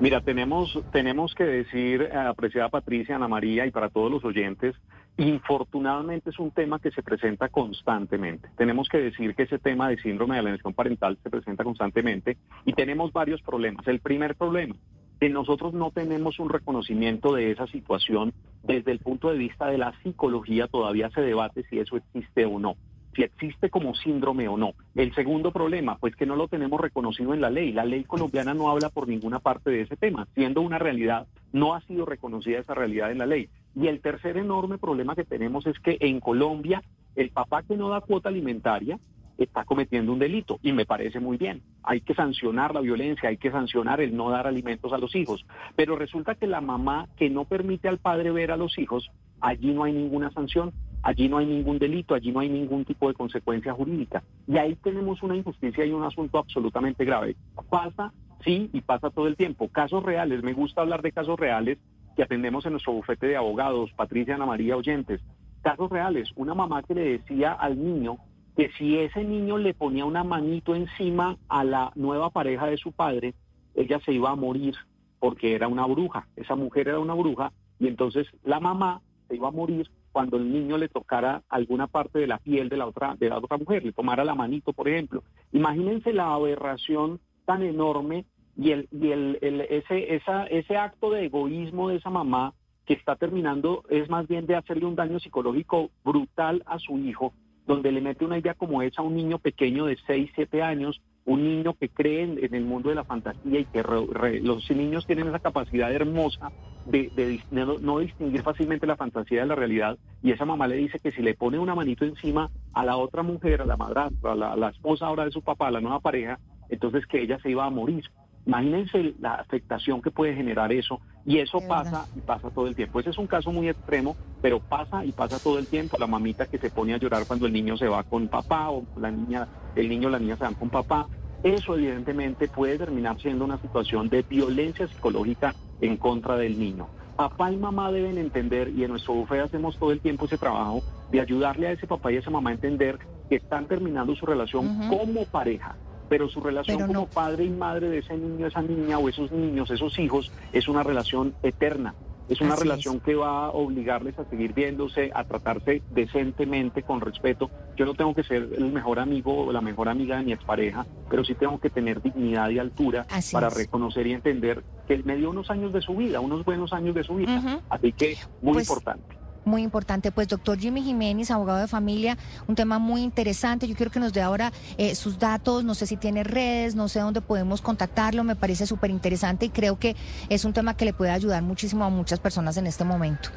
Mira, 0.04 0.20
tenemos, 0.20 0.78
tenemos 0.92 1.34
que 1.34 1.46
decir, 1.46 2.02
eh, 2.02 2.18
apreciada 2.18 2.68
Patricia, 2.68 3.16
Ana 3.16 3.30
María 3.30 3.66
y 3.66 3.72
para 3.72 3.88
todos 3.88 4.12
los 4.12 4.26
oyentes, 4.26 4.76
infortunadamente 5.16 6.32
es 6.32 6.40
un 6.40 6.52
tema 6.52 6.80
que 6.80 6.92
se 6.92 7.02
presenta 7.02 7.48
constantemente. 7.48 8.50
Tenemos 8.58 8.90
que 8.90 8.98
decir 8.98 9.34
que 9.34 9.44
ese 9.44 9.60
tema 9.60 9.88
de 9.88 9.96
síndrome 9.96 10.36
de 10.36 10.40
alienación 10.42 10.74
parental 10.74 11.18
se 11.24 11.30
presenta 11.30 11.64
constantemente 11.64 12.36
y 12.66 12.74
tenemos 12.74 13.14
varios 13.14 13.42
problemas. 13.44 13.88
El 13.88 14.02
primer 14.02 14.36
problema, 14.36 14.76
que 15.22 15.30
nosotros 15.30 15.74
no 15.74 15.90
tenemos 15.92 16.38
un 16.38 16.50
reconocimiento 16.50 17.34
de 17.34 17.52
esa 17.52 17.68
situación 17.68 18.34
desde 18.62 18.92
el 18.92 19.00
punto 19.00 19.30
de 19.30 19.38
vista 19.38 19.68
de 19.68 19.78
la 19.78 19.94
psicología, 20.04 20.68
todavía 20.68 21.12
se 21.12 21.22
debate 21.22 21.64
si 21.70 21.80
eso 21.80 21.96
existe 21.96 22.44
o 22.44 22.60
no 22.60 22.76
si 23.16 23.24
existe 23.24 23.70
como 23.70 23.96
síndrome 23.96 24.48
o 24.48 24.58
no. 24.58 24.74
El 24.96 25.14
segundo 25.14 25.52
problema, 25.52 25.98
pues 25.98 26.16
que 26.16 26.26
no 26.26 26.36
lo 26.36 26.48
tenemos 26.48 26.80
reconocido 26.80 27.34
en 27.34 27.42
la 27.42 27.50
ley. 27.50 27.72
La 27.72 27.86
ley 27.86 28.04
colombiana 28.04 28.54
no 28.54 28.70
habla 28.70 28.90
por 28.90 29.08
ninguna 29.08 29.40
parte 29.40 29.70
de 29.70 29.82
ese 29.82 29.98
tema. 29.98 30.28
Siendo 30.34 30.62
una 30.62 30.80
realidad, 30.80 31.28
no 31.52 31.74
ha 31.74 31.82
sido 31.82 32.06
reconocida 32.06 32.60
esa 32.60 32.74
realidad 32.74 33.12
en 33.12 33.20
la 33.20 33.26
ley. 33.26 33.50
Y 33.76 33.88
el 33.88 34.02
tercer 34.02 34.38
enorme 34.38 34.78
problema 34.78 35.16
que 35.16 35.24
tenemos 35.24 35.66
es 35.68 35.80
que 35.80 35.98
en 36.00 36.20
Colombia 36.20 36.84
el 37.16 37.30
papá 37.30 37.64
que 37.64 37.78
no 37.78 37.90
da 37.90 38.02
cuota 38.02 38.30
alimentaria 38.30 39.00
está 39.38 39.66
cometiendo 39.66 40.14
un 40.14 40.20
delito 40.20 40.60
y 40.62 40.74
me 40.74 40.86
parece 40.86 41.20
muy 41.20 41.38
bien. 41.38 41.62
Hay 41.84 42.02
que 42.02 42.14
sancionar 42.14 42.74
la 42.74 42.82
violencia, 42.82 43.30
hay 43.30 43.38
que 43.38 43.52
sancionar 43.52 44.02
el 44.02 44.16
no 44.16 44.30
dar 44.30 44.48
alimentos 44.48 44.94
a 44.94 44.98
los 44.98 45.16
hijos. 45.16 45.46
Pero 45.76 45.96
resulta 45.96 46.36
que 46.36 46.48
la 46.48 46.62
mamá 46.62 47.08
que 47.18 47.30
no 47.30 47.46
permite 47.46 47.88
al 47.88 47.98
padre 47.98 48.32
ver 48.32 48.52
a 48.52 48.58
los 48.58 48.78
hijos, 48.78 49.10
allí 49.42 49.74
no 49.74 49.84
hay 49.84 49.94
ninguna 49.94 50.32
sanción. 50.32 50.72
Allí 51.04 51.28
no 51.28 51.38
hay 51.38 51.46
ningún 51.46 51.80
delito, 51.80 52.16
allí 52.16 52.32
no 52.32 52.40
hay 52.40 52.50
ningún 52.50 52.86
tipo 52.86 53.10
de 53.10 53.14
consecuencia 53.14 53.74
jurídica. 53.74 54.24
Y 54.48 54.58
ahí 54.58 54.76
tenemos 54.76 55.22
una 55.22 55.36
injusticia 55.36 55.86
y 55.86 55.92
un 55.92 56.04
asunto 56.04 56.38
absolutamente 56.38 57.04
grave. 57.04 57.36
Pasa, 57.70 58.14
sí, 58.44 58.70
y 58.72 58.82
pasa 58.82 59.10
todo 59.10 59.28
el 59.28 59.36
tiempo. 59.36 59.68
Casos 59.68 60.02
reales, 60.02 60.42
me 60.44 60.54
gusta 60.54 60.82
hablar 60.82 61.02
de 61.02 61.12
casos 61.12 61.38
reales 61.38 61.78
que 62.16 62.24
atendemos 62.24 62.66
en 62.66 62.72
nuestro 62.72 62.94
bufete 62.94 63.28
de 63.28 63.36
abogados, 63.36 63.92
Patricia 63.98 64.36
Ana 64.36 64.46
María 64.46 64.78
Oyentes. 64.78 65.20
Casos 65.62 65.90
reales, 65.90 66.32
una 66.36 66.54
mamá 66.54 66.84
que 66.84 66.96
le 66.96 67.18
decía 67.18 67.52
al 67.52 67.84
niño 67.84 68.18
que 68.56 68.70
si 68.78 68.98
ese 68.98 69.26
niño 69.26 69.58
le 69.58 69.74
ponía 69.74 70.06
una 70.06 70.24
manito 70.24 70.74
encima 70.74 71.38
a 71.50 71.66
la 71.66 71.92
nueva 71.96 72.30
pareja 72.30 72.68
de 72.68 72.78
su 72.78 72.94
padre, 72.94 73.34
ella 73.76 74.00
se 74.06 74.14
iba 74.14 74.30
a 74.30 74.36
morir 74.36 74.76
porque 75.20 75.56
era 75.56 75.68
una 75.68 75.86
bruja. 75.86 76.28
Esa 76.36 76.56
mujer 76.56 76.88
era 76.88 77.00
una 77.00 77.14
bruja 77.14 77.52
y 77.80 77.88
entonces 77.88 78.28
la 78.44 78.60
mamá 78.60 79.02
se 79.28 79.36
iba 79.36 79.48
a 79.48 79.52
morir 79.52 79.90
cuando 80.14 80.38
el 80.38 80.50
niño 80.50 80.78
le 80.78 80.88
tocara 80.88 81.42
alguna 81.50 81.88
parte 81.88 82.20
de 82.20 82.28
la 82.28 82.38
piel 82.38 82.70
de 82.70 82.78
la 82.78 82.86
otra 82.86 83.16
de 83.20 83.30
la 83.30 83.40
otra 83.40 83.58
mujer, 83.58 83.84
le 83.84 83.92
tomara 83.92 84.24
la 84.24 84.36
manito, 84.36 84.72
por 84.72 84.88
ejemplo. 84.88 85.24
Imagínense 85.52 86.14
la 86.14 86.34
aberración 86.34 87.20
tan 87.46 87.64
enorme 87.64 88.26
y 88.56 88.72
el 88.72 88.88
y 88.92 89.12
el, 89.12 89.40
ese 89.70 90.16
esa 90.16 90.46
ese 90.46 90.78
acto 90.78 91.10
de 91.10 91.26
egoísmo 91.26 91.90
de 91.90 91.98
esa 91.98 92.12
mamá 92.12 92.54
que 92.86 92.94
está 92.94 93.16
terminando 93.16 93.84
es 93.90 94.08
más 94.10 94.28
bien 94.28 94.46
de 94.46 94.56
hacerle 94.56 94.86
un 94.86 94.96
daño 94.96 95.20
psicológico 95.20 95.90
brutal 96.06 96.62
a 96.68 96.78
su 96.78 97.00
hijo, 97.00 97.34
donde 97.66 97.92
le 97.92 98.02
mete 98.02 98.24
una 98.24 98.38
idea 98.38 98.54
como 98.54 98.82
esa 98.84 99.02
a 99.02 99.06
un 99.06 99.16
niño 99.16 99.40
pequeño 99.40 99.86
de 99.86 99.98
6, 100.06 100.32
7 100.36 100.62
años, 100.62 101.02
un 101.26 101.44
niño 101.44 101.74
que 101.74 101.90
cree 101.90 102.24
en, 102.24 102.54
el 102.54 102.66
mundo 102.66 102.90
de 102.90 102.96
la 102.96 103.04
fantasía 103.04 103.60
y 103.60 103.66
que 103.66 103.82
re- 103.82 104.42
los 104.42 104.70
niños 104.72 105.06
tienen 105.06 105.28
esa 105.28 105.40
capacidad 105.40 105.92
hermosa 105.92 106.52
de, 106.86 107.42
no 107.50 108.00
distinguir 108.00 108.44
fácilmente 108.44 108.86
la 108.86 108.98
fantasía 108.98 109.42
de 109.42 109.48
la 109.48 109.56
realidad 109.56 109.98
y 110.22 110.32
esa 110.32 110.46
mamá 110.46 110.68
le 110.68 110.76
dice 110.76 111.00
que 111.00 111.12
si 111.12 111.22
le 111.22 111.34
pone 111.34 111.58
una 111.58 111.76
manito 111.76 112.04
encima 112.04 112.50
a 112.74 112.84
la 112.84 112.98
otra 112.98 113.24
mujer, 113.24 113.62
a 113.62 113.66
la 113.66 113.78
madrastra, 113.78 114.34
a 114.34 114.36
la, 114.36 114.54
a 114.54 114.58
la 114.58 114.70
esposa 114.70 115.06
ahora 115.06 115.26
de 115.26 115.32
su 115.32 115.42
papá, 115.42 115.68
a 115.68 115.72
la 115.72 115.82
nueva 115.82 116.00
pareja, 116.00 116.40
entonces 116.70 117.06
que 117.06 117.22
ella 117.22 117.40
se 117.42 117.52
iba 117.52 117.66
a 117.66 117.70
morir. 117.70 118.04
Imagínense 118.46 119.16
la 119.20 119.36
afectación 119.36 120.02
que 120.02 120.12
puede 120.12 120.36
generar 120.36 120.72
eso 120.74 121.00
y 121.26 121.38
eso 121.38 121.60
De 121.60 121.68
pasa 121.68 121.92
verdad. 121.92 122.06
y 122.16 122.20
pasa 122.22 122.50
todo 122.50 122.68
el 122.68 122.76
tiempo. 122.76 123.00
Ese 123.00 123.12
es 123.12 123.18
un 123.18 123.28
caso 123.28 123.52
muy 123.52 123.70
extremo, 123.70 124.16
pero 124.42 124.60
pasa 124.60 125.06
y 125.06 125.12
pasa 125.12 125.40
todo 125.40 125.60
el 125.60 125.68
tiempo. 125.68 125.98
La 125.98 126.08
mamita 126.08 126.46
que 126.48 126.58
se 126.58 126.70
pone 126.70 126.94
a 126.94 126.98
llorar 126.98 127.26
cuando 127.26 127.46
el 127.46 127.54
niño 127.54 127.78
se 127.78 127.88
va 127.88 128.04
con 128.04 128.28
papá 128.28 128.70
o 128.70 128.84
la 128.98 129.12
niña, 129.12 129.48
el 129.76 129.88
niño 129.88 130.10
o 130.10 130.12
la 130.12 130.20
niña 130.20 130.36
se 130.36 130.44
van 130.44 130.56
con 130.56 130.70
papá. 130.70 131.08
Eso 131.44 131.76
evidentemente 131.76 132.48
puede 132.48 132.78
terminar 132.78 133.20
siendo 133.20 133.46
una 133.46 133.58
situación 133.58 134.10
de 134.10 134.22
violencia 134.24 134.88
psicológica 134.88 135.54
en 135.82 135.98
contra 135.98 136.38
del 136.38 136.58
niño. 136.58 136.88
Papá 137.18 137.52
y 137.52 137.58
mamá 137.58 137.92
deben 137.92 138.18
entender, 138.18 138.70
y 138.70 138.84
en 138.84 138.92
nuestro 138.92 139.14
bufete 139.14 139.42
hacemos 139.42 139.78
todo 139.78 139.92
el 139.92 140.00
tiempo 140.00 140.26
ese 140.26 140.38
trabajo, 140.38 140.82
de 141.12 141.22
ayudarle 141.22 141.68
a 141.68 141.72
ese 141.74 141.86
papá 141.86 142.12
y 142.12 142.16
a 142.16 142.20
esa 142.20 142.32
mamá 142.32 142.50
a 142.50 142.54
entender 142.54 142.98
que 143.30 143.36
están 143.36 143.68
terminando 143.68 144.16
su 144.16 144.26
relación 144.26 144.90
como 144.90 145.26
pareja, 145.26 145.76
pero 146.10 146.30
su 146.30 146.42
relación 146.42 146.78
Pero 146.78 146.88
como 146.88 147.08
padre 147.08 147.46
y 147.46 147.50
madre 147.50 147.90
de 147.90 148.00
ese 148.00 148.18
niño, 148.18 148.48
esa 148.48 148.62
niña 148.62 148.98
o 149.00 149.10
esos 149.10 149.32
niños, 149.32 149.70
esos 149.72 149.98
hijos, 150.00 150.32
es 150.52 150.68
una 150.68 150.84
relación 150.84 151.34
eterna. 151.44 151.94
Es 152.30 152.40
una 152.40 152.54
Así 152.54 152.64
relación 152.64 153.02
que 153.02 153.16
va 153.16 153.48
a 153.48 153.50
obligarles 153.50 154.18
a 154.18 154.24
seguir 154.30 154.54
viéndose, 154.54 155.12
a 155.14 155.26
tratarse 155.26 155.82
decentemente, 155.92 156.82
con 156.82 157.02
respeto. 157.02 157.52
Yo 157.76 157.86
no 157.86 157.96
tengo 157.96 158.16
que 158.16 158.24
ser 158.24 158.48
el 158.58 158.72
mejor 158.72 159.00
amigo 159.00 159.46
o 159.46 159.52
la 159.52 159.60
mejor 159.60 159.90
amiga 159.90 160.18
de 160.18 160.24
mi 160.24 160.32
expareja, 160.32 160.86
pero 161.10 161.26
sí 161.26 161.36
tengo 161.36 161.60
que 161.60 161.70
tener 161.70 162.02
dignidad 162.02 162.50
y 162.50 162.60
altura 162.60 163.06
Así 163.10 163.34
para 163.34 163.48
es. 163.50 163.56
reconocer 163.58 164.08
y 164.08 164.14
entender 164.14 164.64
que 164.88 164.94
él 164.94 165.04
me 165.04 165.18
dio 165.18 165.32
unos 165.32 165.50
años 165.50 165.74
de 165.74 165.82
su 165.82 165.96
vida, 165.98 166.22
unos 166.22 166.46
buenos 166.46 166.72
años 166.72 166.96
de 166.96 167.04
su 167.04 167.16
vida. 167.16 167.62
Así 167.70 167.92
que 167.92 168.16
muy 168.42 168.54
Pues, 168.54 168.70
importante. 168.70 169.18
Muy 169.46 169.62
importante, 169.62 170.12
pues 170.12 170.28
doctor 170.28 170.58
Jimmy 170.58 170.82
Jiménez, 170.82 171.30
abogado 171.30 171.60
de 171.60 171.68
familia, 171.68 172.18
un 172.48 172.56
tema 172.56 172.80
muy 172.80 173.02
interesante. 173.02 173.68
Yo 173.68 173.76
quiero 173.76 173.92
que 173.92 174.00
nos 174.00 174.14
dé 174.14 174.22
ahora 174.22 174.54
eh, 174.78 174.96
sus 174.96 175.20
datos, 175.20 175.64
no 175.64 175.76
sé 175.76 175.86
si 175.86 175.98
tiene 175.98 176.24
redes, 176.24 176.76
no 176.76 176.88
sé 176.88 177.00
dónde 177.02 177.22
podemos 177.22 177.62
contactarlo, 177.62 178.24
me 178.24 178.36
parece 178.36 178.66
súper 178.66 178.90
interesante 178.90 179.48
y 179.48 179.50
creo 179.50 179.78
que 179.78 179.96
es 180.30 180.46
un 180.46 180.54
tema 180.54 180.78
que 180.78 180.86
le 180.86 180.94
puede 180.94 181.12
ayudar 181.12 181.44
muchísimo 181.44 181.84
a 181.84 181.90
muchas 181.90 182.20
personas 182.20 182.56
en 182.58 182.68
este 182.68 182.86
momento. 182.86 183.30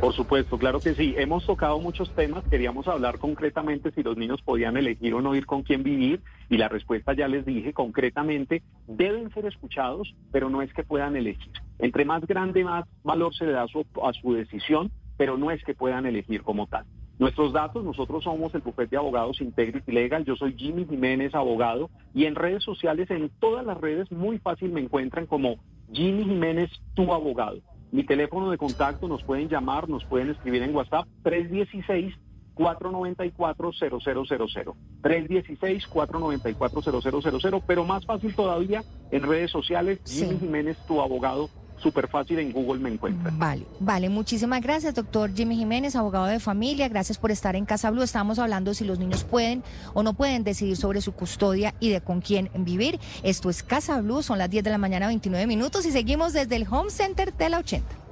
Por 0.00 0.12
supuesto, 0.12 0.58
claro 0.58 0.80
que 0.80 0.94
sí. 0.94 1.14
Hemos 1.16 1.46
tocado 1.46 1.78
muchos 1.78 2.14
temas. 2.14 2.44
Queríamos 2.50 2.86
hablar 2.88 3.18
concretamente 3.18 3.90
si 3.92 4.02
los 4.02 4.18
niños 4.18 4.42
podían 4.42 4.76
elegir 4.76 5.14
o 5.14 5.22
no 5.22 5.34
ir 5.34 5.46
con 5.46 5.62
quién 5.62 5.82
vivir 5.82 6.20
y 6.50 6.58
la 6.58 6.68
respuesta 6.68 7.14
ya 7.14 7.26
les 7.26 7.46
dije 7.46 7.72
concretamente, 7.72 8.62
deben 8.86 9.32
ser 9.32 9.46
escuchados, 9.46 10.14
pero 10.30 10.50
no 10.50 10.60
es 10.60 10.74
que 10.74 10.82
puedan 10.82 11.16
elegir. 11.16 11.50
Entre 11.78 12.04
más 12.04 12.26
grande, 12.26 12.64
más 12.64 12.84
valor 13.02 13.34
se 13.34 13.46
le 13.46 13.52
da 13.52 13.66
su, 13.66 13.86
a 14.02 14.12
su 14.12 14.34
decisión, 14.34 14.90
pero 15.16 15.36
no 15.36 15.50
es 15.50 15.62
que 15.64 15.74
puedan 15.74 16.06
elegir 16.06 16.42
como 16.42 16.66
tal. 16.66 16.84
Nuestros 17.18 17.52
datos, 17.52 17.84
nosotros 17.84 18.24
somos 18.24 18.52
el 18.54 18.62
bufete 18.62 18.90
de 18.90 18.96
abogados 18.96 19.40
Integrity 19.40 19.92
Legal, 19.92 20.24
yo 20.24 20.34
soy 20.34 20.54
Jimmy 20.56 20.84
Jiménez, 20.84 21.34
abogado, 21.34 21.90
y 22.12 22.24
en 22.24 22.34
redes 22.34 22.64
sociales, 22.64 23.08
en 23.10 23.30
todas 23.38 23.64
las 23.64 23.80
redes, 23.80 24.10
muy 24.10 24.38
fácil 24.38 24.72
me 24.72 24.80
encuentran 24.80 25.26
como 25.26 25.56
Jimmy 25.92 26.24
Jiménez, 26.24 26.70
tu 26.94 27.12
abogado. 27.12 27.60
Mi 27.92 28.02
teléfono 28.02 28.50
de 28.50 28.58
contacto 28.58 29.06
nos 29.06 29.22
pueden 29.22 29.48
llamar, 29.48 29.88
nos 29.88 30.04
pueden 30.04 30.30
escribir 30.30 30.62
en 30.62 30.74
WhatsApp 30.74 31.06
316 31.22 32.14
494-0000. 32.56 34.74
316-494-0000. 35.02 37.62
Pero 37.66 37.84
más 37.84 38.06
fácil 38.06 38.34
todavía 38.34 38.82
en 39.10 39.22
redes 39.22 39.50
sociales, 39.50 40.00
Sí. 40.04 40.24
Jimmy 40.24 40.38
Jiménez, 40.38 40.78
tu 40.86 41.00
abogado, 41.00 41.48
súper 41.78 42.08
fácil 42.08 42.38
en 42.38 42.52
Google 42.52 42.80
me 42.80 42.90
encuentran. 42.90 43.38
Vale, 43.38 43.66
vale, 43.80 44.08
muchísimas 44.08 44.62
gracias, 44.62 44.94
doctor 44.94 45.34
Jimmy 45.34 45.56
Jiménez, 45.56 45.96
abogado 45.96 46.26
de 46.26 46.40
familia. 46.40 46.88
Gracias 46.88 47.18
por 47.18 47.30
estar 47.30 47.56
en 47.56 47.64
Casa 47.64 47.90
Blue. 47.90 48.02
Estamos 48.02 48.38
hablando 48.38 48.74
si 48.74 48.84
los 48.84 48.98
niños 48.98 49.24
pueden 49.24 49.62
o 49.92 50.02
no 50.02 50.14
pueden 50.14 50.44
decidir 50.44 50.76
sobre 50.76 51.00
su 51.00 51.12
custodia 51.12 51.74
y 51.80 51.90
de 51.90 52.00
con 52.00 52.20
quién 52.20 52.50
vivir. 52.58 52.98
Esto 53.22 53.50
es 53.50 53.62
Casa 53.62 54.00
Blue, 54.00 54.22
son 54.22 54.38
las 54.38 54.50
10 54.50 54.64
de 54.64 54.70
la 54.70 54.78
mañana, 54.78 55.06
29 55.06 55.46
minutos 55.46 55.86
y 55.86 55.92
seguimos 55.92 56.32
desde 56.32 56.56
el 56.56 56.66
Home 56.70 56.90
Center 56.90 57.34
de 57.34 57.48
la 57.48 57.58
80. 57.58 58.04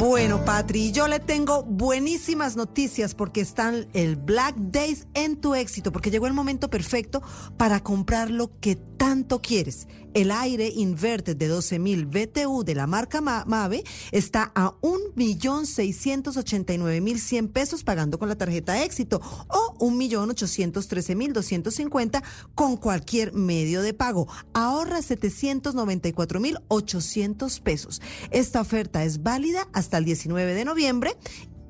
Bueno, 0.00 0.42
Patri, 0.46 0.92
yo 0.92 1.08
le 1.08 1.20
tengo 1.20 1.62
buenísimas 1.62 2.56
noticias 2.56 3.14
porque 3.14 3.42
están 3.42 3.86
el 3.92 4.16
Black 4.16 4.56
Days 4.56 5.06
en 5.12 5.36
tu 5.36 5.54
éxito, 5.54 5.92
porque 5.92 6.10
llegó 6.10 6.26
el 6.26 6.32
momento 6.32 6.70
perfecto 6.70 7.22
para 7.58 7.80
comprar 7.80 8.30
lo 8.30 8.58
que 8.60 8.76
tanto 8.76 9.42
quieres. 9.42 9.88
El 10.14 10.30
aire 10.30 10.72
inverted 10.74 11.36
de 11.36 11.50
12.000 11.50 12.06
BTU 12.06 12.64
de 12.64 12.74
la 12.74 12.86
marca 12.86 13.20
Mave 13.20 13.84
está 14.10 14.50
a 14.54 14.72
1.689.100 14.80 17.52
pesos 17.52 17.84
pagando 17.84 18.18
con 18.18 18.28
la 18.28 18.36
tarjeta 18.36 18.82
éxito 18.82 19.20
o 19.48 19.74
1.813.250 19.78 22.22
con 22.54 22.76
cualquier 22.76 23.32
medio 23.32 23.82
de 23.82 23.94
pago. 23.94 24.28
Ahorra 24.52 24.98
794.800 24.98 27.60
pesos. 27.60 28.02
Esta 28.30 28.60
oferta 28.60 29.04
es 29.04 29.22
válida 29.22 29.68
hasta 29.72 29.96
el 29.98 30.04
19 30.04 30.54
de 30.54 30.64
noviembre. 30.64 31.16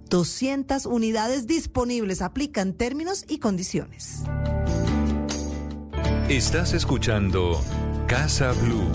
200 0.08 0.86
unidades 0.86 1.46
disponibles. 1.46 2.22
Aplican 2.22 2.72
términos 2.74 3.24
y 3.28 3.38
condiciones. 3.38 4.22
Estás 6.28 6.72
escuchando 6.74 7.60
Casa 8.10 8.50
Blue. 8.50 8.90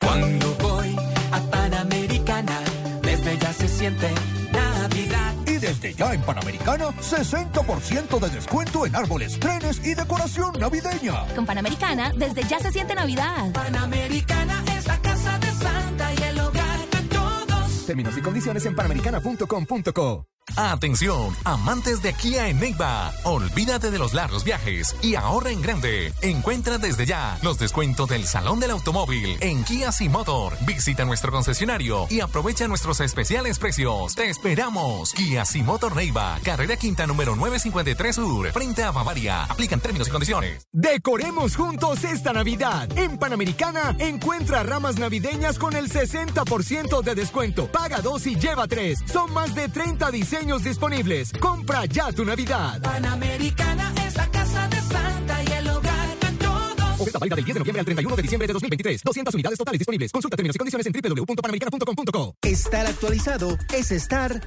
Cuando 0.00 0.54
voy 0.54 0.96
a 1.32 1.40
Panamericana, 1.50 2.60
desde 3.02 3.36
ya 3.36 3.52
se 3.52 3.68
siente 3.68 4.08
Navidad. 4.52 5.34
Y 5.46 5.58
desde 5.58 5.92
ya 5.92 6.14
en 6.14 6.22
Panamericana, 6.22 6.86
60% 6.92 8.20
de 8.20 8.30
descuento 8.30 8.86
en 8.86 8.96
árboles, 8.96 9.38
trenes 9.38 9.86
y 9.86 9.92
decoración 9.92 10.58
navideña. 10.58 11.26
Con 11.34 11.44
Panamericana, 11.44 12.10
desde 12.16 12.42
ya 12.44 12.58
se 12.58 12.72
siente 12.72 12.94
Navidad. 12.94 13.52
Panamericana 13.52 14.64
es 14.78 14.86
la 14.86 14.98
casa 15.02 15.38
de 15.40 15.48
Santa 15.48 16.14
y 16.14 16.22
el 16.22 16.40
hogar 16.40 16.78
de 16.90 17.02
todos. 17.02 17.86
Términos 17.86 18.16
y 18.16 18.22
condiciones 18.22 18.64
en 18.64 18.74
panamericana.com.co. 18.74 20.35
Atención, 20.56 21.36
amantes 21.44 22.00
de 22.00 22.14
Kia 22.14 22.48
en 22.48 22.58
Neiva. 22.58 23.12
Olvídate 23.24 23.90
de 23.90 23.98
los 23.98 24.14
largos 24.14 24.42
viajes 24.42 24.96
y 25.02 25.14
ahorra 25.14 25.50
en 25.50 25.60
grande. 25.60 26.14
Encuentra 26.22 26.78
desde 26.78 27.04
ya 27.04 27.38
los 27.42 27.58
descuentos 27.58 28.08
del 28.08 28.26
Salón 28.26 28.58
del 28.58 28.70
Automóvil 28.70 29.36
en 29.40 29.64
Kia 29.64 29.92
Sin 29.92 30.12
Motor. 30.12 30.54
Visita 30.64 31.04
nuestro 31.04 31.30
concesionario 31.30 32.06
y 32.08 32.20
aprovecha 32.20 32.68
nuestros 32.68 33.00
especiales 33.00 33.58
precios. 33.58 34.14
Te 34.14 34.30
esperamos. 34.30 35.12
Kia 35.12 35.44
Sin 35.44 35.66
Motor 35.66 35.94
Neiva, 35.94 36.38
carrera 36.42 36.76
quinta 36.76 37.06
número 37.06 37.36
953 37.36 38.16
Sur, 38.16 38.50
frente 38.52 38.82
a 38.82 38.92
Bavaria. 38.92 39.44
Aplican 39.44 39.80
términos 39.80 40.08
y 40.08 40.10
condiciones. 40.10 40.66
Decoremos 40.72 41.54
juntos 41.54 42.02
esta 42.02 42.32
Navidad. 42.32 42.88
En 42.96 43.18
Panamericana, 43.18 43.94
encuentra 43.98 44.62
ramas 44.62 44.96
navideñas 44.96 45.58
con 45.58 45.76
el 45.76 45.90
60% 45.90 47.02
de 47.02 47.14
descuento. 47.14 47.70
Paga 47.70 48.00
dos 48.00 48.26
y 48.26 48.36
lleva 48.36 48.66
tres. 48.66 49.00
Son 49.12 49.30
más 49.34 49.54
de 49.54 49.68
30 49.68 50.10
diseños 50.10 50.45
disponibles. 50.54 51.32
Compra 51.32 51.84
ya 51.86 52.12
tu 52.12 52.24
Navidad. 52.24 52.80
Panamericana 52.80 53.92
es 54.06 54.16
la 54.16 54.30
casa 54.30 54.68
de 54.68 54.80
Santa 54.80 55.42
y 55.42 55.52
el 55.52 55.68
hogar 55.68 56.18
de 56.20 56.32
todos. 56.38 57.00
Oferta 57.00 57.18
válida 57.18 57.36
del 57.36 57.44
10 57.44 57.54
de 57.54 57.60
noviembre 57.60 57.80
al 57.80 57.84
31 57.84 58.16
de 58.16 58.22
diciembre 58.22 58.46
de 58.46 58.52
2023. 58.52 59.02
200 59.02 59.34
unidades 59.34 59.58
totales 59.58 59.78
disponibles. 59.78 60.12
Consulta 60.12 60.36
términos 60.36 60.54
y 60.54 60.58
condiciones 60.58 60.86
en 60.86 60.92
www.panamericana.com.co. 60.92 62.36
Estar 62.42 62.86
actualizado 62.86 63.58
es 63.74 63.90
estar... 63.90 64.40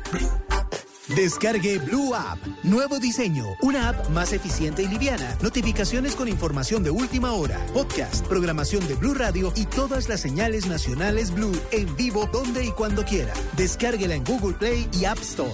Descargue 1.16 1.80
Blue 1.80 2.14
App. 2.14 2.38
Nuevo 2.64 3.00
diseño. 3.00 3.46
Una 3.64 3.90
app 3.90 4.10
más 4.10 4.32
eficiente 4.32 4.84
y 4.84 4.88
liviana. 4.88 5.38
Notificaciones 5.42 6.16
con 6.16 6.28
información 6.28 6.84
de 6.84 6.92
última 6.92 7.32
hora. 7.34 7.60
Podcast, 7.74 8.28
programación 8.28 8.88
de 8.88 8.94
Blue 8.94 9.16
Radio 9.16 9.52
y 9.56 9.66
todas 9.66 10.08
las 10.08 10.22
señales 10.22 10.68
nacionales 10.68 11.34
Blue 11.34 11.60
en 11.72 11.96
vivo 11.96 12.30
donde 12.32 12.64
y 12.64 12.72
cuando 12.72 13.04
quiera. 13.06 13.34
Descárguela 13.58 14.14
en 14.14 14.24
Google 14.24 14.56
Play 14.56 14.88
y 14.94 15.06
App 15.06 15.18
Store. 15.20 15.52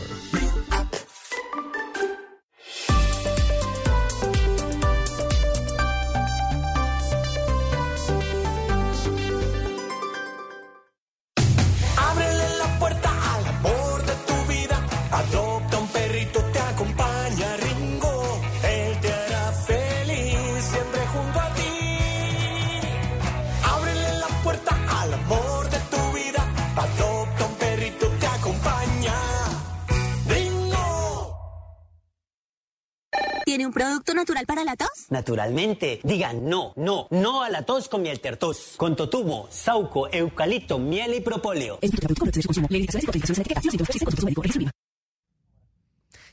Natural 34.26 34.46
para 34.48 34.64
la 34.64 34.76
tos? 34.76 35.06
Naturalmente, 35.10 36.00
digan 36.04 36.50
no, 36.50 36.74
no, 36.76 37.08
no 37.12 37.44
a 37.44 37.50
la 37.52 37.64
tos 37.64 37.88
con 37.88 38.02
miel 38.02 38.20
tertos. 38.20 38.74
Con 38.76 38.96
totumo, 38.96 39.48
sauco, 39.52 40.08
eucalipto, 40.12 40.80
miel 40.80 41.14
y 41.14 41.22
propóleo. 41.22 41.78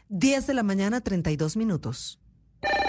10 0.08 0.46
de 0.46 0.54
la 0.54 0.62
mañana, 0.62 1.00
32 1.02 1.56
minutos. 1.56 2.18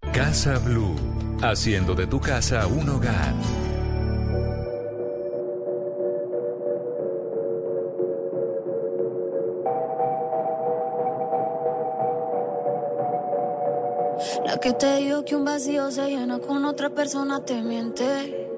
Casa 0.00 0.58
Blue, 0.58 0.96
haciendo 1.40 1.94
de 1.94 2.06
tu 2.06 2.18
casa 2.20 2.66
un 2.66 2.88
hogar. 2.88 3.32
La 14.44 14.58
que 14.58 14.72
te 14.72 14.96
dijo 14.96 15.24
que 15.24 15.36
un 15.36 15.44
vacío 15.44 15.90
se 15.92 16.08
llena 16.08 16.40
con 16.40 16.64
otra 16.64 16.90
persona 16.90 17.44
te 17.44 17.62
miente. 17.62 18.48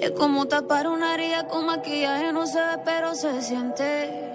Es 0.00 0.12
como 0.12 0.46
tapar 0.46 0.86
una 0.88 1.14
herida 1.14 1.46
con 1.46 1.66
maquillaje, 1.66 2.32
no 2.32 2.46
se 2.46 2.58
ve, 2.58 2.78
pero 2.86 3.14
se 3.14 3.42
siente. 3.42 4.32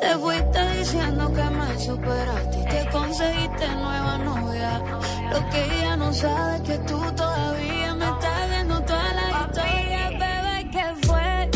Te 0.00 0.18
fuiste 0.18 0.76
diciendo 0.76 1.32
que 1.32 1.44
me 1.44 1.78
superaste 1.78 2.58
y 2.58 2.64
te 2.64 2.90
conseguiste 2.90 3.68
nueva 3.68 4.18
Lo 4.62 5.50
que 5.50 5.64
ella 5.64 5.96
no 5.96 6.12
sabe 6.12 6.56
es 6.56 6.62
que 6.62 6.78
tú 6.78 7.00
todavía 7.16 7.94
me 7.96 8.04
estás 8.04 8.50
viendo 8.50 8.80
toda 8.82 9.12
la 9.12 9.46
historia, 9.46 10.10
bebé, 10.10 10.70
¿qué 10.70 11.06
fue? 11.06 11.50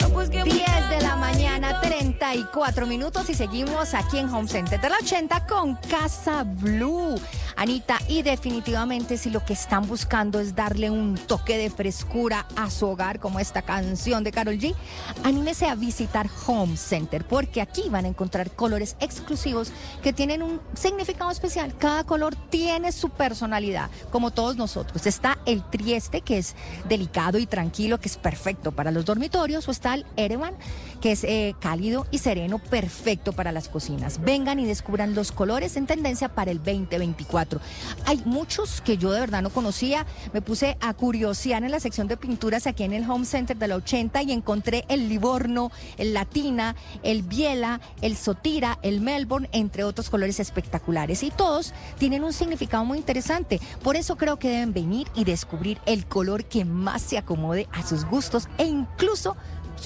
No, 0.00 0.08
pues 0.08 0.30
que 0.30 0.42
10 0.42 0.90
de 0.90 1.00
la 1.02 1.14
mañana, 1.14 1.80
34 1.80 2.84
minutos 2.86 3.30
y 3.30 3.34
seguimos 3.34 3.94
aquí 3.94 4.18
en 4.18 4.28
Home 4.28 4.48
Center 4.48 4.80
de 4.80 4.88
la 4.88 4.96
80 4.96 5.46
con 5.46 5.76
Casa 5.76 6.42
Blue. 6.42 7.14
Anita, 7.56 7.98
y 8.06 8.20
definitivamente 8.20 9.16
si 9.16 9.30
lo 9.30 9.42
que 9.42 9.54
están 9.54 9.88
buscando 9.88 10.40
es 10.40 10.54
darle 10.54 10.90
un 10.90 11.14
toque 11.14 11.56
de 11.56 11.70
frescura 11.70 12.46
a 12.54 12.68
su 12.68 12.86
hogar, 12.86 13.18
como 13.18 13.40
esta 13.40 13.62
canción 13.62 14.22
de 14.24 14.30
Carol 14.30 14.58
G, 14.58 14.74
anímese 15.24 15.66
a 15.66 15.74
visitar 15.74 16.28
Home 16.46 16.76
Center, 16.76 17.26
porque 17.26 17.62
aquí 17.62 17.88
van 17.88 18.04
a 18.04 18.08
encontrar 18.08 18.50
colores 18.50 18.94
exclusivos 19.00 19.72
que 20.02 20.12
tienen 20.12 20.42
un 20.42 20.60
significado 20.74 21.30
especial. 21.30 21.74
Cada 21.78 22.04
color 22.04 22.36
tiene 22.50 22.92
su 22.92 23.08
personalidad, 23.08 23.88
como 24.10 24.32
todos 24.32 24.56
nosotros. 24.56 25.06
Está 25.06 25.38
el 25.46 25.64
trieste, 25.64 26.20
que 26.20 26.36
es 26.36 26.54
delicado 26.90 27.38
y 27.38 27.46
tranquilo, 27.46 27.98
que 27.98 28.08
es 28.08 28.18
perfecto 28.18 28.72
para 28.72 28.90
los 28.90 29.06
dormitorios, 29.06 29.66
o 29.66 29.70
está 29.70 29.94
el 29.94 30.04
Erevan, 30.16 30.54
que 31.00 31.12
es 31.12 31.24
eh, 31.24 31.54
cálido 31.58 32.06
y 32.10 32.18
sereno, 32.18 32.58
perfecto 32.58 33.32
para 33.32 33.50
las 33.50 33.70
cocinas. 33.70 34.20
Vengan 34.22 34.60
y 34.60 34.66
descubran 34.66 35.14
los 35.14 35.32
colores 35.32 35.78
en 35.78 35.86
tendencia 35.86 36.28
para 36.28 36.50
el 36.50 36.58
2024. 36.58 37.45
Hay 38.04 38.22
muchos 38.24 38.80
que 38.80 38.96
yo 38.96 39.12
de 39.12 39.20
verdad 39.20 39.42
no 39.42 39.50
conocía. 39.50 40.06
Me 40.32 40.42
puse 40.42 40.76
a 40.80 40.94
curiosear 40.94 41.64
en 41.64 41.70
la 41.70 41.80
sección 41.80 42.08
de 42.08 42.16
pinturas 42.16 42.66
aquí 42.66 42.84
en 42.84 42.92
el 42.92 43.08
Home 43.08 43.24
Center 43.24 43.56
de 43.56 43.68
la 43.68 43.76
80 43.76 44.22
y 44.22 44.32
encontré 44.32 44.84
el 44.88 45.08
Livorno, 45.08 45.70
el 45.96 46.14
Latina, 46.14 46.76
el 47.02 47.22
Biela, 47.22 47.80
el 48.00 48.16
Sotira, 48.16 48.78
el 48.82 49.00
Melbourne, 49.00 49.48
entre 49.52 49.84
otros 49.84 50.10
colores 50.10 50.40
espectaculares. 50.40 51.22
Y 51.22 51.30
todos 51.30 51.72
tienen 51.98 52.24
un 52.24 52.32
significado 52.32 52.84
muy 52.84 52.98
interesante. 52.98 53.60
Por 53.82 53.96
eso 53.96 54.16
creo 54.16 54.38
que 54.38 54.50
deben 54.50 54.72
venir 54.72 55.08
y 55.14 55.24
descubrir 55.24 55.78
el 55.86 56.06
color 56.06 56.44
que 56.44 56.64
más 56.64 57.02
se 57.02 57.18
acomode 57.18 57.68
a 57.72 57.86
sus 57.86 58.04
gustos 58.04 58.48
e 58.58 58.64
incluso 58.64 59.36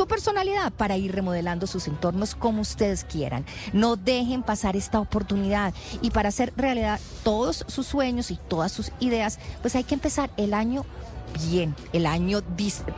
su 0.01 0.07
personalidad 0.07 0.73
para 0.73 0.97
ir 0.97 1.15
remodelando 1.15 1.67
sus 1.67 1.87
entornos 1.87 2.35
como 2.35 2.63
ustedes 2.63 3.05
quieran. 3.05 3.45
No 3.75 3.97
dejen 3.97 4.43
pasar 4.43 4.75
esta 4.75 4.99
oportunidad 4.99 5.75
y 6.01 6.11
para 6.11 6.31
hacer 6.31 6.55
realidad 6.57 6.99
todos 7.23 7.67
sus 7.69 7.87
sueños 7.87 8.31
y 8.31 8.39
todas 8.49 8.73
sus 8.73 8.93
ideas, 8.99 9.39
pues 9.61 9.75
hay 9.75 9.85
que 9.85 9.93
empezar 9.93 10.31
el 10.39 10.55
año 10.55 10.87
bien, 11.35 11.77
el 11.93 12.07
año 12.07 12.41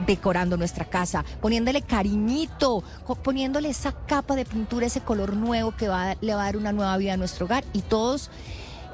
decorando 0.07 0.57
nuestra 0.57 0.85
casa, 0.85 1.25
poniéndole 1.41 1.83
cariñito, 1.83 2.85
poniéndole 3.25 3.71
esa 3.71 3.91
capa 4.07 4.37
de 4.37 4.45
pintura, 4.45 4.87
ese 4.87 5.01
color 5.01 5.35
nuevo 5.35 5.77
que 5.77 5.89
va 5.89 6.15
le 6.21 6.37
va 6.37 6.43
a 6.43 6.45
dar 6.45 6.57
una 6.57 6.71
nueva 6.71 6.97
vida 6.99 7.15
a 7.15 7.17
nuestro 7.17 7.47
hogar 7.47 7.65
y 7.73 7.83
todos 7.83 8.31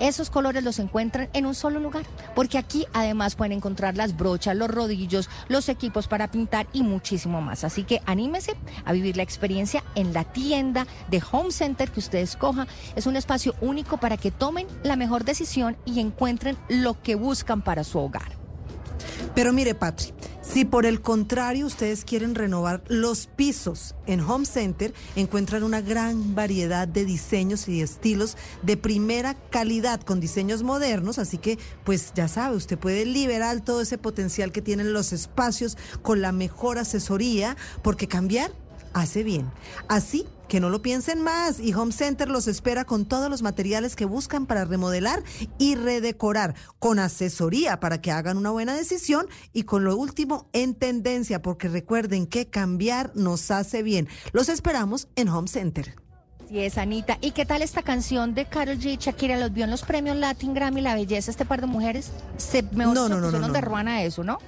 esos 0.01 0.31
colores 0.31 0.63
los 0.65 0.79
encuentran 0.79 1.29
en 1.33 1.47
un 1.47 1.55
solo 1.55 1.81
lugar, 1.81 2.05
porque 2.35 2.59
aquí 2.59 2.87
además 2.93 3.35
pueden 3.35 3.53
encontrar 3.53 3.97
las 3.97 4.17
brochas, 4.17 4.57
los 4.57 4.69
rodillos, 4.69 5.29
los 5.49 5.69
equipos 5.69 6.09
para 6.09 6.31
pintar 6.31 6.67
y 6.73 6.83
muchísimo 6.83 7.41
más. 7.41 7.65
Así 7.65 7.85
que 7.85 8.01
anímese 8.07 8.55
a 8.85 8.93
vivir 8.93 9.17
la 9.17 9.23
experiencia 9.23 9.83
en 9.95 10.13
la 10.13 10.25
tienda 10.25 10.87
de 11.11 11.23
Home 11.31 11.51
Center 11.51 11.91
que 11.91 12.01
usted 12.01 12.19
escoja. 12.19 12.67
Es 12.97 13.07
un 13.07 13.17
espacio 13.17 13.55
único 13.61 13.99
para 13.99 14.17
que 14.17 14.31
tomen 14.31 14.67
la 14.83 14.97
mejor 14.97 15.25
decisión 15.25 15.77
y 15.85 16.01
encuentren 16.01 16.57
lo 16.69 17.01
que 17.03 17.15
buscan 17.15 17.63
para 17.63 17.85
su 17.85 17.99
hogar. 17.99 18.33
Pero 19.35 19.53
mire, 19.53 19.75
Patri, 19.75 20.13
si 20.53 20.65
por 20.65 20.87
el 20.87 21.01
contrario 21.01 21.67
ustedes 21.67 22.05
quieren 22.05 22.35
renovar 22.35 22.83
los 22.89 23.27
pisos 23.27 23.95
en 24.07 24.21
Home 24.21 24.47
Center, 24.47 24.95
encuentran 25.15 25.63
una 25.63 25.81
gran 25.81 26.35
variedad 26.35 26.89
de 26.89 27.05
diseños 27.05 27.69
y 27.69 27.83
estilos 27.83 28.37
de 28.63 28.77
primera 28.77 29.35
calidad 29.51 30.01
con 30.01 30.21
diseños 30.21 30.63
modernos, 30.63 31.19
así 31.19 31.39
que 31.39 31.59
pues 31.85 32.13
ya 32.15 32.29
sabe, 32.29 32.57
usted 32.57 32.79
puede 32.79 33.05
liberar 33.05 33.61
todo 33.61 33.83
ese 33.83 33.99
potencial 33.99 34.53
que 34.53 34.63
tienen 34.63 34.93
los 34.93 35.13
espacios 35.13 35.77
con 36.03 36.23
la 36.23 36.33
mejor 36.33 36.79
asesoría, 36.79 37.57
porque 37.83 38.09
cambiar 38.09 38.51
hace 38.93 39.23
bien. 39.23 39.51
Así 39.89 40.27
que 40.49 40.61
no 40.61 40.71
lo 40.71 40.83
piensen 40.83 41.23
más 41.23 41.61
y 41.61 41.75
Home 41.75 41.93
Center 41.93 42.29
los 42.29 42.49
espera 42.49 42.85
con 42.85 43.07
todos 43.07 43.31
los 43.31 43.43
materiales 43.43 43.95
que 43.95 44.07
buscan 44.07 44.47
para 44.47 44.65
remodelar 44.65 45.23
y 45.59 45.75
redecorar, 45.75 46.55
con 46.79 46.99
asesoría 46.99 47.81
para 47.81 48.01
que 48.01 48.11
hagan 48.11 48.39
una 48.39 48.51
buena 48.51 48.75
decisión 48.75 49.27
y 49.53 49.65
con 49.65 49.85
lo 49.85 49.97
último 49.97 50.49
en 50.53 50.75
tendencia, 50.75 51.43
porque 51.43 51.69
recuerden 51.69 52.27
que 52.27 52.47
cambiar 52.47 53.13
nos 53.15 53.51
hace 53.51 53.83
bien. 53.83 54.09
Los 54.33 54.49
esperamos 54.49 55.09
en 55.17 55.29
Home 55.29 55.49
Center. 55.49 55.95
Así 56.45 56.61
es, 56.61 56.79
Anita. 56.79 57.19
¿Y 57.21 57.33
qué 57.33 57.45
tal 57.45 57.61
esta 57.61 57.83
canción 57.83 58.35
de 58.35 58.47
Carol 58.47 58.79
G 58.79 58.97
Shakira? 58.99 59.37
¿Los 59.37 59.53
vio 59.53 59.65
en 59.65 59.71
los 59.71 59.83
premios 59.83 60.17
Latin 60.17 60.55
Grammy 60.55 60.81
La 60.81 60.95
Belleza 60.95 61.31
este 61.31 61.45
par 61.45 61.61
de 61.61 61.67
mujeres? 61.67 62.11
Se, 62.39 62.63
mejor 62.63 62.95
No, 62.95 63.05
se 63.05 63.11
no, 63.11 63.21
no, 63.21 63.31
no, 63.31 63.39
no, 63.39 63.49
de 63.53 63.61
ruana 63.61 64.03
eso, 64.03 64.25
¿no? 64.25 64.39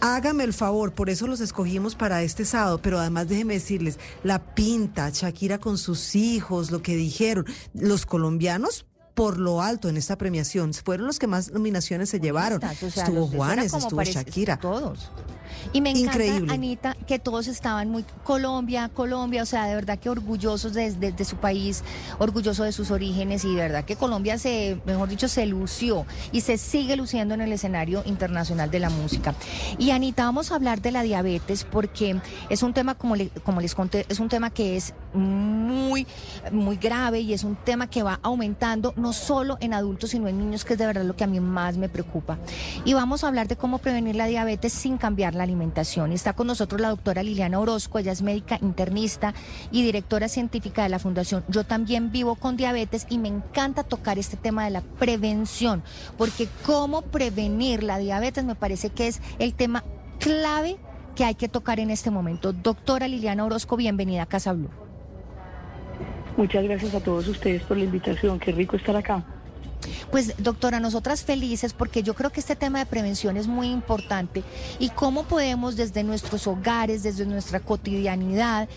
Hágame 0.00 0.44
el 0.44 0.52
favor, 0.52 0.92
por 0.92 1.10
eso 1.10 1.26
los 1.26 1.40
escogimos 1.40 1.94
para 1.94 2.22
este 2.22 2.44
sábado, 2.44 2.80
pero 2.82 2.98
además 2.98 3.28
déjeme 3.28 3.54
decirles, 3.54 3.98
la 4.22 4.54
pinta, 4.54 5.10
Shakira 5.10 5.58
con 5.58 5.78
sus 5.78 6.14
hijos, 6.14 6.70
lo 6.70 6.82
que 6.82 6.96
dijeron, 6.96 7.46
los 7.74 8.06
colombianos 8.06 8.86
por 9.14 9.38
lo 9.38 9.62
alto 9.62 9.88
en 9.88 9.96
esta 9.96 10.18
premiación, 10.18 10.74
fueron 10.74 11.06
los 11.06 11.18
que 11.18 11.26
más 11.26 11.50
nominaciones 11.50 12.10
se 12.10 12.20
llevaron. 12.20 12.62
O 12.62 12.74
sea, 12.74 13.04
estuvo 13.04 13.26
Juanes, 13.26 13.72
estuvo 13.72 14.02
Shakira. 14.02 14.58
Todos. 14.58 15.10
Y 15.72 15.80
me 15.80 15.90
encanta, 15.90 16.24
Increíble. 16.24 16.52
Anita, 16.54 16.96
que 17.06 17.18
todos 17.18 17.46
estaban 17.46 17.90
muy 17.90 18.04
Colombia, 18.24 18.90
Colombia, 18.92 19.42
o 19.42 19.46
sea, 19.46 19.66
de 19.66 19.74
verdad 19.74 19.98
que 19.98 20.08
orgullosos 20.10 20.72
de, 20.74 20.92
de- 20.92 21.12
de 21.12 21.24
su 21.24 21.36
país, 21.36 21.82
orgullosos 22.18 22.66
de 22.66 22.72
sus 22.72 22.90
orígenes 22.90 23.44
y 23.44 23.48
de 23.54 23.62
verdad 23.62 23.84
que 23.84 23.96
Colombia 23.96 24.38
se, 24.38 24.78
mejor 24.86 25.08
dicho, 25.08 25.28
se 25.28 25.46
lució 25.46 26.06
y 26.32 26.40
se 26.42 26.58
sigue 26.58 26.96
luciendo 26.96 27.34
en 27.34 27.40
el 27.40 27.52
escenario 27.52 28.02
internacional 28.06 28.70
de 28.70 28.80
la 28.80 28.90
música. 28.90 29.34
Y 29.78 29.90
Anita, 29.90 30.24
vamos 30.24 30.52
a 30.52 30.56
hablar 30.56 30.80
de 30.82 30.92
la 30.92 31.02
diabetes 31.02 31.64
porque 31.64 32.20
es 32.50 32.62
un 32.62 32.72
tema, 32.74 32.94
como, 32.94 33.16
le- 33.16 33.30
como 33.44 33.60
les 33.60 33.74
conté, 33.74 34.06
es 34.08 34.20
un 34.20 34.28
tema 34.28 34.50
que 34.50 34.76
es 34.76 34.94
muy, 35.14 36.06
muy 36.52 36.76
grave 36.76 37.20
y 37.20 37.32
es 37.32 37.44
un 37.44 37.56
tema 37.56 37.88
que 37.88 38.02
va 38.02 38.18
aumentando 38.22 38.92
no 38.96 39.12
solo 39.12 39.56
en 39.60 39.74
adultos, 39.74 40.10
sino 40.10 40.28
en 40.28 40.38
niños, 40.38 40.64
que 40.64 40.74
es 40.74 40.78
de 40.78 40.86
verdad 40.86 41.04
lo 41.04 41.16
que 41.16 41.24
a 41.24 41.26
mí 41.26 41.40
más 41.40 41.76
me 41.76 41.88
preocupa. 41.88 42.38
Y 42.84 42.94
vamos 42.94 43.24
a 43.24 43.28
hablar 43.28 43.48
de 43.48 43.56
cómo 43.56 43.78
prevenir 43.78 44.16
la 44.16 44.26
diabetes 44.26 44.72
sin 44.72 44.98
cambiar 44.98 45.34
la 45.36 45.44
alimentación. 45.44 46.12
Está 46.12 46.32
con 46.32 46.46
nosotros 46.46 46.80
la 46.80 46.88
doctora 46.88 47.22
Liliana 47.22 47.60
Orozco, 47.60 47.98
ella 47.98 48.12
es 48.12 48.22
médica 48.22 48.58
internista 48.60 49.34
y 49.70 49.82
directora 49.82 50.28
científica 50.28 50.82
de 50.82 50.88
la 50.88 50.98
Fundación 50.98 51.44
Yo 51.48 51.64
también 51.64 52.10
vivo 52.10 52.34
con 52.34 52.56
diabetes 52.56 53.06
y 53.08 53.18
me 53.18 53.28
encanta 53.28 53.84
tocar 53.84 54.18
este 54.18 54.36
tema 54.36 54.64
de 54.64 54.70
la 54.70 54.80
prevención, 54.80 55.82
porque 56.16 56.48
cómo 56.64 57.02
prevenir 57.02 57.82
la 57.82 57.98
diabetes 57.98 58.44
me 58.44 58.54
parece 58.54 58.90
que 58.90 59.08
es 59.08 59.20
el 59.38 59.54
tema 59.54 59.84
clave 60.18 60.76
que 61.14 61.24
hay 61.24 61.34
que 61.34 61.48
tocar 61.48 61.80
en 61.80 61.90
este 61.90 62.10
momento. 62.10 62.52
Doctora 62.52 63.08
Liliana 63.08 63.44
Orozco, 63.44 63.76
bienvenida 63.76 64.22
a 64.22 64.26
Casa 64.26 64.52
Blue. 64.52 64.70
Muchas 66.36 66.64
gracias 66.64 66.94
a 66.94 67.00
todos 67.00 67.26
ustedes 67.28 67.62
por 67.62 67.78
la 67.78 67.84
invitación. 67.84 68.38
Qué 68.38 68.52
rico 68.52 68.76
estar 68.76 68.94
acá. 68.94 69.24
Pues 70.10 70.34
doctora, 70.38 70.80
nosotras 70.80 71.22
felices 71.22 71.72
porque 71.72 72.02
yo 72.02 72.14
creo 72.14 72.30
que 72.30 72.40
este 72.40 72.56
tema 72.56 72.78
de 72.78 72.86
prevención 72.86 73.36
es 73.36 73.46
muy 73.46 73.68
importante 73.68 74.42
y 74.78 74.90
cómo 74.90 75.24
podemos 75.24 75.76
desde 75.76 76.04
nuestros 76.04 76.46
hogares, 76.46 77.02
desde 77.02 77.26
nuestra 77.26 77.60
cotidianidad, 77.60 78.68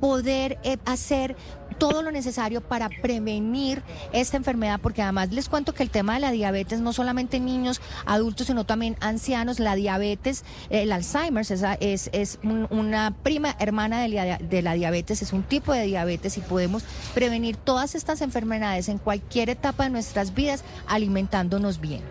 poder 0.00 0.58
eh, 0.62 0.78
hacer 0.84 1.36
todo 1.78 2.02
lo 2.02 2.10
necesario 2.10 2.60
para 2.60 2.88
prevenir 2.88 3.82
esta 4.12 4.36
enfermedad, 4.36 4.80
porque 4.82 5.02
además 5.02 5.30
les 5.32 5.48
cuento 5.48 5.72
que 5.74 5.82
el 5.82 5.90
tema 5.90 6.14
de 6.14 6.20
la 6.20 6.30
diabetes, 6.30 6.80
no 6.80 6.92
solamente 6.92 7.38
en 7.38 7.46
niños, 7.46 7.80
adultos, 8.06 8.48
sino 8.48 8.64
también 8.64 8.96
ancianos, 9.00 9.60
la 9.60 9.74
diabetes, 9.74 10.44
el 10.70 10.92
Alzheimer 10.92 11.42
es, 11.48 11.62
es, 11.80 12.10
es 12.12 12.38
un- 12.42 12.66
una 12.70 13.14
prima 13.22 13.54
hermana 13.58 14.00
de 14.02 14.08
la, 14.08 14.38
de 14.38 14.62
la 14.62 14.74
diabetes, 14.74 15.22
es 15.22 15.32
un 15.32 15.42
tipo 15.42 15.72
de 15.72 15.84
diabetes 15.84 16.36
y 16.36 16.40
podemos 16.40 16.84
prevenir 17.14 17.56
todas 17.56 17.94
estas 17.94 18.20
enfermedades 18.22 18.88
en 18.88 18.98
cualquier 18.98 19.50
etapa 19.50 19.84
de 19.84 19.90
nuestras 19.90 20.34
vidas 20.34 20.64
alimentándonos 20.86 21.80
bien. 21.80 22.02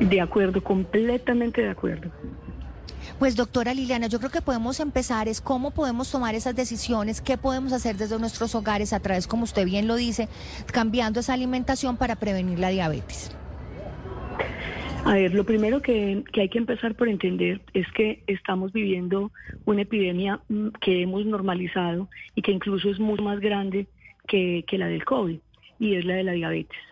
De 0.00 0.20
acuerdo, 0.20 0.62
completamente 0.64 1.60
de 1.62 1.68
acuerdo. 1.70 2.10
Pues 3.20 3.36
doctora 3.36 3.74
Liliana, 3.74 4.06
yo 4.06 4.18
creo 4.18 4.30
que 4.30 4.40
podemos 4.40 4.80
empezar 4.80 5.28
es 5.28 5.42
cómo 5.42 5.72
podemos 5.72 6.10
tomar 6.10 6.34
esas 6.34 6.56
decisiones, 6.56 7.20
qué 7.20 7.36
podemos 7.36 7.74
hacer 7.74 7.96
desde 7.96 8.18
nuestros 8.18 8.54
hogares 8.54 8.94
a 8.94 9.00
través, 9.00 9.26
como 9.26 9.44
usted 9.44 9.66
bien 9.66 9.86
lo 9.86 9.96
dice, 9.96 10.26
cambiando 10.72 11.20
esa 11.20 11.34
alimentación 11.34 11.98
para 11.98 12.16
prevenir 12.16 12.58
la 12.58 12.70
diabetes. 12.70 13.36
A 15.04 15.12
ver, 15.12 15.34
lo 15.34 15.44
primero 15.44 15.82
que, 15.82 16.24
que 16.32 16.40
hay 16.40 16.48
que 16.48 16.56
empezar 16.56 16.94
por 16.94 17.10
entender 17.10 17.60
es 17.74 17.86
que 17.92 18.22
estamos 18.26 18.72
viviendo 18.72 19.30
una 19.66 19.82
epidemia 19.82 20.40
mm, 20.48 20.68
que 20.80 21.02
hemos 21.02 21.26
normalizado 21.26 22.08
y 22.34 22.40
que 22.40 22.52
incluso 22.52 22.88
es 22.88 22.98
mucho 22.98 23.22
más 23.22 23.38
grande 23.38 23.86
que, 24.28 24.64
que 24.66 24.78
la 24.78 24.86
del 24.86 25.04
COVID, 25.04 25.38
y 25.78 25.96
es 25.96 26.06
la 26.06 26.14
de 26.14 26.24
la 26.24 26.32
diabetes. 26.32 26.89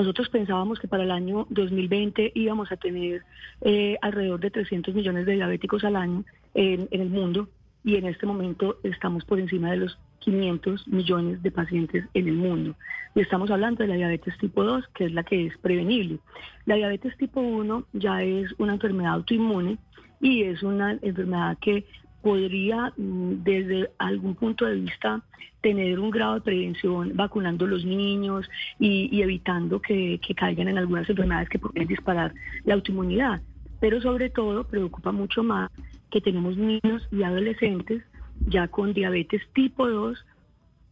Nosotros 0.00 0.30
pensábamos 0.30 0.78
que 0.78 0.88
para 0.88 1.02
el 1.02 1.10
año 1.10 1.46
2020 1.50 2.32
íbamos 2.34 2.72
a 2.72 2.78
tener 2.78 3.22
eh, 3.60 3.98
alrededor 4.00 4.40
de 4.40 4.50
300 4.50 4.94
millones 4.94 5.26
de 5.26 5.34
diabéticos 5.34 5.84
al 5.84 5.94
año 5.94 6.24
en, 6.54 6.88
en 6.90 7.00
el 7.02 7.10
mundo 7.10 7.50
y 7.84 7.96
en 7.96 8.06
este 8.06 8.24
momento 8.24 8.78
estamos 8.82 9.26
por 9.26 9.38
encima 9.38 9.70
de 9.70 9.76
los 9.76 9.98
500 10.20 10.88
millones 10.88 11.42
de 11.42 11.50
pacientes 11.50 12.06
en 12.14 12.28
el 12.28 12.34
mundo. 12.34 12.76
Y 13.14 13.20
estamos 13.20 13.50
hablando 13.50 13.82
de 13.82 13.88
la 13.88 13.96
diabetes 13.96 14.38
tipo 14.38 14.64
2, 14.64 14.88
que 14.94 15.04
es 15.04 15.12
la 15.12 15.22
que 15.22 15.48
es 15.48 15.58
prevenible. 15.58 16.18
La 16.64 16.76
diabetes 16.76 17.14
tipo 17.18 17.42
1 17.42 17.84
ya 17.92 18.22
es 18.22 18.48
una 18.56 18.72
enfermedad 18.72 19.12
autoinmune 19.12 19.76
y 20.18 20.44
es 20.44 20.62
una 20.62 20.92
enfermedad 21.02 21.58
que 21.60 21.84
podría 22.22 22.92
mm, 22.96 23.42
desde 23.42 23.90
algún 23.98 24.34
punto 24.34 24.66
de 24.66 24.76
vista 24.76 25.22
tener 25.60 25.98
un 25.98 26.10
grado 26.10 26.34
de 26.34 26.40
prevención 26.40 27.12
vacunando 27.14 27.64
a 27.64 27.68
los 27.68 27.84
niños 27.84 28.48
y, 28.78 29.08
y 29.14 29.22
evitando 29.22 29.80
que, 29.80 30.18
que 30.26 30.34
caigan 30.34 30.68
en 30.68 30.78
algunas 30.78 31.08
enfermedades 31.08 31.48
que 31.48 31.58
pueden 31.58 31.86
disparar 31.86 32.32
la 32.64 32.74
autoinmunidad. 32.74 33.42
Pero 33.78 34.00
sobre 34.00 34.30
todo 34.30 34.64
preocupa 34.64 35.12
mucho 35.12 35.42
más 35.42 35.70
que 36.10 36.20
tenemos 36.20 36.56
niños 36.56 37.06
y 37.10 37.22
adolescentes 37.22 38.02
ya 38.46 38.68
con 38.68 38.92
diabetes 38.94 39.42
tipo 39.54 39.88
2 39.88 40.18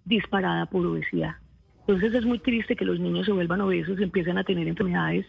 disparada 0.04 0.66
por 0.66 0.86
obesidad. 0.86 1.36
Entonces 1.80 2.14
es 2.14 2.24
muy 2.24 2.38
triste 2.38 2.76
que 2.76 2.84
los 2.84 3.00
niños 3.00 3.26
se 3.26 3.32
vuelvan 3.32 3.60
obesos 3.62 3.98
y 3.98 4.02
empiezan 4.02 4.38
a 4.38 4.44
tener 4.44 4.68
enfermedades 4.68 5.26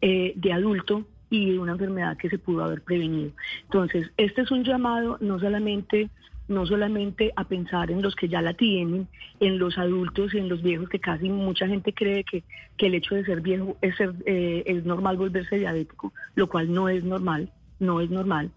eh, 0.00 0.32
de 0.34 0.52
adulto 0.52 1.06
y 1.30 1.56
una 1.56 1.72
enfermedad 1.72 2.16
que 2.16 2.28
se 2.28 2.38
pudo 2.38 2.64
haber 2.64 2.82
prevenido. 2.82 3.30
Entonces, 3.62 4.10
este 4.16 4.42
es 4.42 4.50
un 4.50 4.64
llamado 4.64 5.16
no 5.20 5.38
solamente 5.38 6.10
no 6.50 6.66
solamente 6.66 7.32
a 7.36 7.44
pensar 7.44 7.92
en 7.92 8.02
los 8.02 8.16
que 8.16 8.28
ya 8.28 8.42
la 8.42 8.54
tienen, 8.54 9.06
en 9.38 9.58
los 9.58 9.78
adultos 9.78 10.34
y 10.34 10.38
en 10.38 10.48
los 10.48 10.62
viejos, 10.62 10.88
que 10.88 10.98
casi 10.98 11.28
mucha 11.28 11.68
gente 11.68 11.94
cree 11.94 12.24
que, 12.24 12.42
que 12.76 12.86
el 12.86 12.96
hecho 12.96 13.14
de 13.14 13.24
ser 13.24 13.40
viejo 13.40 13.76
es, 13.80 13.96
ser, 13.96 14.12
eh, 14.26 14.64
es 14.66 14.84
normal 14.84 15.16
volverse 15.16 15.58
diabético, 15.58 16.12
lo 16.34 16.48
cual 16.48 16.72
no 16.72 16.88
es 16.88 17.04
normal, 17.04 17.50
no 17.78 18.00
es 18.00 18.10
normal. 18.10 18.50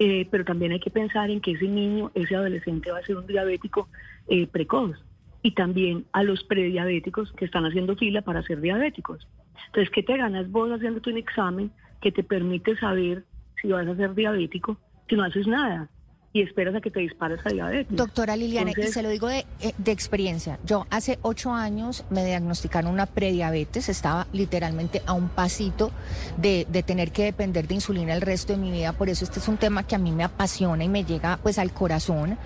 Eh, 0.00 0.26
pero 0.30 0.44
también 0.44 0.72
hay 0.72 0.80
que 0.80 0.90
pensar 0.90 1.30
en 1.30 1.40
que 1.40 1.52
ese 1.52 1.68
niño, 1.68 2.10
ese 2.14 2.34
adolescente 2.34 2.90
va 2.90 2.98
a 2.98 3.02
ser 3.04 3.16
un 3.16 3.26
diabético 3.28 3.88
eh, 4.26 4.48
precoz 4.48 4.96
y 5.40 5.52
también 5.52 6.06
a 6.12 6.24
los 6.24 6.42
prediabéticos 6.42 7.32
que 7.32 7.44
están 7.44 7.64
haciendo 7.64 7.94
fila 7.94 8.22
para 8.22 8.42
ser 8.42 8.60
diabéticos. 8.60 9.28
Entonces, 9.66 9.90
¿qué 9.90 10.02
te 10.02 10.16
ganas 10.16 10.50
vos 10.50 10.70
haciéndote 10.72 11.10
un 11.10 11.18
examen 11.18 11.70
que 12.00 12.12
te 12.12 12.22
permite 12.22 12.76
saber 12.76 13.24
si 13.60 13.68
vas 13.68 13.86
a 13.86 13.96
ser 13.96 14.14
diabético 14.14 14.78
si 15.08 15.16
no 15.16 15.24
haces 15.24 15.46
nada? 15.46 15.90
Y 16.32 16.42
esperas 16.42 16.74
a 16.74 16.80
que 16.82 16.90
te 16.90 17.00
dispares 17.00 17.40
a 17.44 17.48
diabetes. 17.48 17.96
Doctora 17.96 18.36
Liliana, 18.36 18.70
y 18.70 18.72
Entonces- 18.72 18.92
se 18.94 19.02
lo 19.02 19.08
digo 19.08 19.28
de, 19.28 19.46
eh, 19.60 19.72
de 19.78 19.92
experiencia. 19.92 20.58
Yo 20.64 20.86
hace 20.90 21.18
ocho 21.22 21.52
años 21.52 22.04
me 22.10 22.24
diagnosticaron 22.24 22.92
una 22.92 23.06
prediabetes, 23.06 23.88
estaba 23.88 24.26
literalmente 24.32 25.02
a 25.06 25.14
un 25.14 25.30
pasito 25.30 25.90
de, 26.36 26.66
de 26.70 26.82
tener 26.82 27.12
que 27.12 27.24
depender 27.24 27.66
de 27.66 27.74
insulina 27.76 28.12
el 28.12 28.20
resto 28.20 28.52
de 28.52 28.58
mi 28.58 28.70
vida, 28.70 28.92
por 28.92 29.08
eso 29.08 29.24
este 29.24 29.38
es 29.40 29.48
un 29.48 29.56
tema 29.56 29.84
que 29.86 29.94
a 29.94 29.98
mí 29.98 30.12
me 30.12 30.22
apasiona 30.22 30.84
y 30.84 30.88
me 30.88 31.04
llega 31.04 31.38
pues 31.42 31.58
al 31.58 31.72
corazón, 31.72 32.36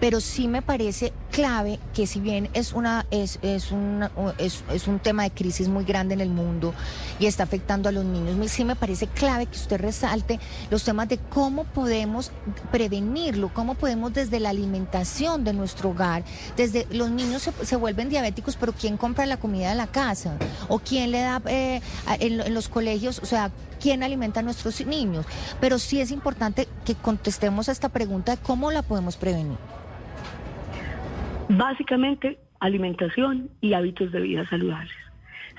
pero 0.00 0.20
sí 0.20 0.48
me 0.48 0.60
parece 0.60 1.12
clave 1.30 1.78
que 1.94 2.06
si 2.08 2.18
bien 2.20 2.48
es 2.54 2.72
una 2.72 3.06
es, 3.12 3.38
es, 3.42 3.70
una- 3.70 4.10
es, 4.38 4.64
es 4.72 4.88
un 4.88 4.98
tema 4.98 5.22
de 5.22 5.30
crisis 5.30 5.68
muy 5.68 5.84
grande 5.84 6.14
en 6.14 6.20
el 6.20 6.30
mundo 6.30 6.74
y 7.20 7.26
está 7.26 7.44
afectando 7.44 7.88
a 7.88 7.92
los 7.92 8.04
niños, 8.04 8.50
sí 8.50 8.64
me 8.64 8.74
parece 8.74 9.06
clave 9.06 9.46
que 9.46 9.56
usted 9.56 9.80
resalte 9.80 10.40
los 10.70 10.82
temas 10.84 11.08
de 11.08 11.18
cómo 11.18 11.64
podemos 11.64 12.32
cómo 13.52 13.74
podemos 13.74 14.12
desde 14.12 14.40
la 14.40 14.50
alimentación 14.50 15.44
de 15.44 15.52
nuestro 15.52 15.90
hogar, 15.90 16.24
desde 16.56 16.86
los 16.90 17.10
niños 17.10 17.42
se, 17.42 17.76
vuelven 17.76 18.08
diabéticos, 18.08 18.56
pero 18.56 18.72
¿quién 18.72 18.96
compra 18.96 19.26
la 19.26 19.36
comida 19.38 19.70
de 19.70 19.74
la 19.74 19.86
casa? 19.86 20.38
¿O 20.68 20.78
quién 20.78 21.10
le 21.10 21.20
da 21.20 21.42
eh, 21.46 21.80
en 22.20 22.54
los 22.54 22.68
colegios? 22.68 23.18
O 23.20 23.26
sea, 23.26 23.50
¿quién 23.80 24.02
alimenta 24.02 24.40
a 24.40 24.42
nuestros 24.42 24.84
niños? 24.86 25.26
Pero 25.60 25.78
sí 25.78 26.00
es 26.00 26.10
importante 26.10 26.68
que 26.84 26.94
contestemos 26.94 27.68
a 27.68 27.72
esta 27.72 27.90
pregunta 27.90 28.36
de 28.36 28.42
cómo 28.42 28.70
la 28.70 28.82
podemos 28.82 29.16
prevenir. 29.16 29.58
Básicamente, 31.48 32.38
alimentación 32.60 33.50
y 33.60 33.74
hábitos 33.74 34.12
de 34.12 34.20
vida 34.20 34.48
saludables. 34.48 34.92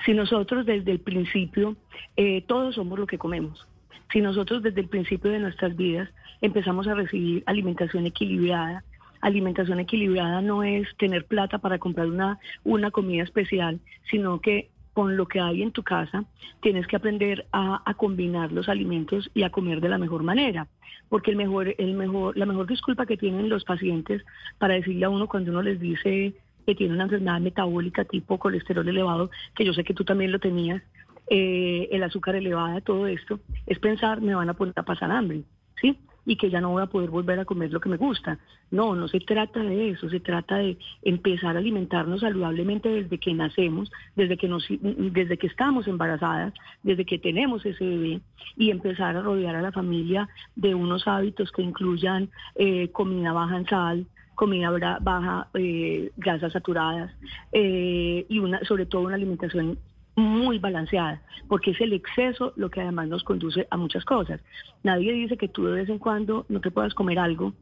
Si 0.04 0.14
nosotros 0.14 0.66
desde 0.66 0.92
el 0.92 1.00
principio, 1.00 1.76
eh, 2.16 2.42
todos 2.46 2.74
somos 2.74 2.98
lo 2.98 3.06
que 3.06 3.18
comemos. 3.18 3.66
Si 4.12 4.20
nosotros 4.20 4.62
desde 4.62 4.80
el 4.80 4.88
principio 4.88 5.30
de 5.30 5.38
nuestras 5.38 5.76
vidas 5.76 6.08
empezamos 6.40 6.86
a 6.88 6.94
recibir 6.94 7.42
alimentación 7.46 8.06
equilibrada, 8.06 8.84
alimentación 9.20 9.80
equilibrada 9.80 10.40
no 10.40 10.62
es 10.62 10.88
tener 10.96 11.26
plata 11.26 11.58
para 11.58 11.78
comprar 11.78 12.06
una, 12.06 12.38
una 12.64 12.90
comida 12.90 13.22
especial, 13.22 13.80
sino 14.10 14.40
que 14.40 14.70
con 14.92 15.16
lo 15.16 15.26
que 15.26 15.40
hay 15.40 15.62
en 15.62 15.72
tu 15.72 15.82
casa 15.82 16.24
tienes 16.60 16.86
que 16.86 16.96
aprender 16.96 17.46
a, 17.52 17.82
a 17.84 17.94
combinar 17.94 18.52
los 18.52 18.68
alimentos 18.68 19.30
y 19.34 19.44
a 19.44 19.50
comer 19.50 19.80
de 19.80 19.88
la 19.88 19.98
mejor 19.98 20.22
manera. 20.22 20.66
Porque 21.08 21.30
el 21.30 21.36
mejor, 21.36 21.74
el 21.78 21.94
mejor, 21.94 22.36
la 22.36 22.46
mejor 22.46 22.66
disculpa 22.66 23.06
que 23.06 23.16
tienen 23.16 23.48
los 23.48 23.64
pacientes 23.64 24.22
para 24.58 24.74
decirle 24.74 25.04
a 25.04 25.10
uno 25.10 25.28
cuando 25.28 25.50
uno 25.50 25.62
les 25.62 25.80
dice 25.80 26.34
que 26.66 26.74
tiene 26.74 26.94
una 26.94 27.04
enfermedad 27.04 27.40
metabólica 27.40 28.04
tipo 28.04 28.38
colesterol 28.38 28.86
elevado, 28.88 29.30
que 29.54 29.64
yo 29.64 29.72
sé 29.72 29.84
que 29.84 29.94
tú 29.94 30.04
también 30.04 30.30
lo 30.30 30.38
tenías, 30.38 30.82
eh, 31.28 31.88
el 31.90 32.02
azúcar 32.02 32.36
elevada, 32.36 32.80
todo 32.80 33.06
esto, 33.06 33.40
es 33.66 33.78
pensar 33.78 34.20
me 34.20 34.34
van 34.34 34.50
a 34.50 34.54
poner 34.54 34.74
a 34.76 34.82
pasar 34.82 35.10
hambre, 35.10 35.42
¿sí? 35.80 35.96
Y 36.26 36.36
que 36.36 36.50
ya 36.50 36.60
no 36.60 36.70
voy 36.70 36.82
a 36.82 36.86
poder 36.86 37.10
volver 37.10 37.38
a 37.40 37.44
comer 37.44 37.72
lo 37.72 37.80
que 37.80 37.88
me 37.88 37.96
gusta. 37.96 38.38
No, 38.70 38.94
no 38.94 39.08
se 39.08 39.20
trata 39.20 39.60
de 39.60 39.90
eso, 39.90 40.08
se 40.08 40.20
trata 40.20 40.56
de 40.56 40.78
empezar 41.02 41.56
a 41.56 41.58
alimentarnos 41.58 42.20
saludablemente 42.20 42.88
desde 42.88 43.18
que 43.18 43.34
nacemos, 43.34 43.90
desde 44.16 44.36
que 44.36 44.48
nos, 44.48 44.66
desde 44.68 45.38
que 45.38 45.46
estamos 45.46 45.88
embarazadas, 45.88 46.54
desde 46.82 47.04
que 47.04 47.18
tenemos 47.18 47.64
ese 47.66 47.84
bebé 47.84 48.20
y 48.56 48.70
empezar 48.70 49.16
a 49.16 49.22
rodear 49.22 49.56
a 49.56 49.62
la 49.62 49.72
familia 49.72 50.28
de 50.56 50.74
unos 50.74 51.08
hábitos 51.08 51.50
que 51.52 51.62
incluyan 51.62 52.30
eh, 52.54 52.88
comida 52.90 53.32
baja 53.32 53.56
en 53.56 53.66
sal, 53.66 54.06
comida 54.34 54.70
baja, 55.00 55.48
eh, 55.54 56.10
grasas 56.16 56.52
saturadas 56.52 57.12
eh, 57.52 58.24
y 58.26 58.38
una, 58.38 58.64
sobre 58.64 58.86
todo 58.86 59.02
una 59.02 59.16
alimentación 59.16 59.78
muy 60.16 60.58
balanceada, 60.58 61.22
porque 61.48 61.72
es 61.72 61.80
el 61.80 61.92
exceso 61.92 62.52
lo 62.56 62.70
que 62.70 62.80
además 62.80 63.08
nos 63.08 63.24
conduce 63.24 63.66
a 63.70 63.76
muchas 63.76 64.04
cosas. 64.04 64.40
Nadie 64.82 65.12
dice 65.12 65.36
que 65.36 65.48
tú 65.48 65.64
de 65.64 65.72
vez 65.72 65.88
en 65.88 65.98
cuando 65.98 66.46
no 66.48 66.60
te 66.60 66.70
puedas 66.70 66.94
comer 66.94 67.18
algo. 67.18 67.52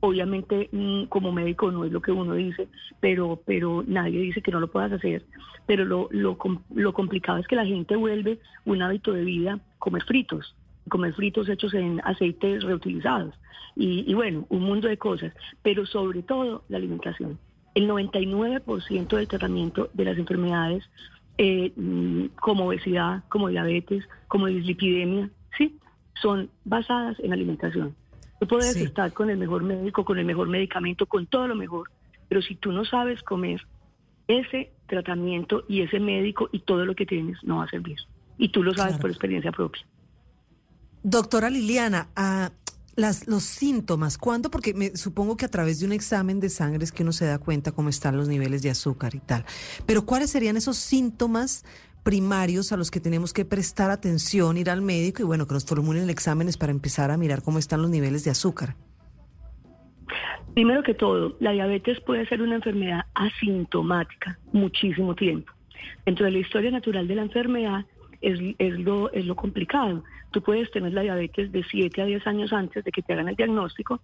Obviamente, 0.00 0.68
mm, 0.70 1.04
como 1.04 1.32
médico 1.32 1.72
no 1.72 1.84
es 1.84 1.92
lo 1.92 2.00
que 2.00 2.12
uno 2.12 2.34
dice, 2.34 2.68
pero, 3.00 3.40
pero 3.44 3.84
nadie 3.86 4.20
dice 4.20 4.42
que 4.42 4.52
no 4.52 4.60
lo 4.60 4.68
puedas 4.68 4.92
hacer. 4.92 5.24
Pero 5.66 5.84
lo, 5.84 6.08
lo, 6.12 6.38
lo 6.74 6.92
complicado 6.92 7.38
es 7.38 7.46
que 7.48 7.56
la 7.56 7.66
gente 7.66 7.96
vuelve 7.96 8.38
un 8.64 8.82
hábito 8.82 9.12
de 9.12 9.24
vida 9.24 9.60
comer 9.78 10.04
fritos, 10.04 10.54
comer 10.88 11.14
fritos 11.14 11.48
hechos 11.48 11.74
en 11.74 12.00
aceites 12.04 12.62
reutilizados. 12.62 13.34
Y 13.80 14.12
bueno, 14.12 14.44
un 14.48 14.64
mundo 14.64 14.88
de 14.88 14.96
cosas, 14.96 15.32
pero 15.62 15.86
sobre 15.86 16.22
todo 16.24 16.64
la 16.68 16.78
alimentación. 16.78 17.38
El 17.76 17.88
99% 17.88 19.16
del 19.16 19.28
tratamiento 19.28 19.88
de 19.94 20.04
las 20.04 20.18
enfermedades 20.18 20.82
eh, 21.38 21.72
mm, 21.76 22.26
como 22.40 22.66
obesidad, 22.66 23.22
como 23.28 23.48
diabetes, 23.48 24.04
como 24.26 24.46
dislipidemia, 24.46 25.30
¿sí? 25.56 25.78
Son 26.20 26.50
basadas 26.64 27.18
en 27.20 27.32
alimentación. 27.32 27.94
Tú 28.40 28.46
puedes 28.46 28.74
Sí. 28.76 28.82
estar 28.84 29.12
con 29.12 29.30
el 29.30 29.38
mejor 29.38 29.62
médico, 29.62 30.04
con 30.04 30.18
el 30.18 30.24
mejor 30.24 30.48
medicamento, 30.48 31.06
con 31.06 31.26
todo 31.26 31.48
lo 31.48 31.54
mejor, 31.54 31.90
pero 32.28 32.42
si 32.42 32.56
tú 32.56 32.72
no 32.72 32.84
sabes 32.84 33.22
comer, 33.22 33.60
ese 34.26 34.72
tratamiento 34.86 35.64
y 35.68 35.80
ese 35.82 36.00
médico 36.00 36.48
y 36.52 36.60
todo 36.60 36.84
lo 36.84 36.94
que 36.94 37.06
tienes 37.06 37.42
no 37.44 37.58
va 37.58 37.64
a 37.64 37.68
servir. 37.70 37.96
Y 38.36 38.50
tú 38.50 38.62
lo 38.62 38.74
sabes 38.74 38.92
Claro. 38.94 39.02
por 39.02 39.10
experiencia 39.10 39.52
propia. 39.52 39.82
Doctora 41.02 41.48
Liliana, 41.50 42.08
ah, 42.16 42.50
las, 42.98 43.28
los 43.28 43.44
síntomas, 43.44 44.18
¿cuándo? 44.18 44.50
Porque 44.50 44.74
me 44.74 44.96
supongo 44.96 45.36
que 45.36 45.44
a 45.44 45.48
través 45.48 45.78
de 45.78 45.86
un 45.86 45.92
examen 45.92 46.40
de 46.40 46.48
sangre 46.48 46.84
es 46.84 46.90
que 46.90 47.04
uno 47.04 47.12
se 47.12 47.26
da 47.26 47.38
cuenta 47.38 47.70
cómo 47.70 47.88
están 47.88 48.16
los 48.16 48.28
niveles 48.28 48.62
de 48.62 48.70
azúcar 48.70 49.14
y 49.14 49.20
tal. 49.20 49.44
Pero 49.86 50.04
¿cuáles 50.04 50.30
serían 50.30 50.56
esos 50.56 50.76
síntomas 50.76 51.64
primarios 52.02 52.72
a 52.72 52.76
los 52.76 52.90
que 52.90 52.98
tenemos 52.98 53.32
que 53.32 53.44
prestar 53.44 53.90
atención, 53.90 54.56
ir 54.56 54.68
al 54.68 54.82
médico 54.82 55.22
y 55.22 55.24
bueno, 55.24 55.46
que 55.46 55.54
nos 55.54 55.64
formulen 55.64 56.10
exámenes 56.10 56.56
para 56.56 56.72
empezar 56.72 57.12
a 57.12 57.16
mirar 57.16 57.42
cómo 57.42 57.60
están 57.60 57.82
los 57.82 57.90
niveles 57.90 58.24
de 58.24 58.32
azúcar? 58.32 58.74
Primero 60.54 60.82
que 60.82 60.94
todo, 60.94 61.36
la 61.38 61.52
diabetes 61.52 62.00
puede 62.00 62.26
ser 62.26 62.42
una 62.42 62.56
enfermedad 62.56 63.02
asintomática 63.14 64.38
muchísimo 64.52 65.14
tiempo. 65.14 65.52
Dentro 66.04 66.24
de 66.24 66.32
la 66.32 66.38
historia 66.38 66.72
natural 66.72 67.06
de 67.06 67.14
la 67.14 67.22
enfermedad 67.22 67.84
es, 68.20 68.38
es 68.58 68.78
lo, 68.78 69.12
es 69.12 69.26
lo 69.26 69.36
complicado. 69.36 70.04
Tú 70.30 70.42
puedes 70.42 70.70
tener 70.70 70.92
la 70.92 71.02
diabetes 71.02 71.52
de 71.52 71.64
7 71.64 72.02
a 72.02 72.06
10 72.06 72.26
años 72.26 72.52
antes 72.52 72.84
de 72.84 72.90
que 72.90 73.02
te 73.02 73.12
hagan 73.12 73.28
el 73.28 73.36
diagnóstico 73.36 74.00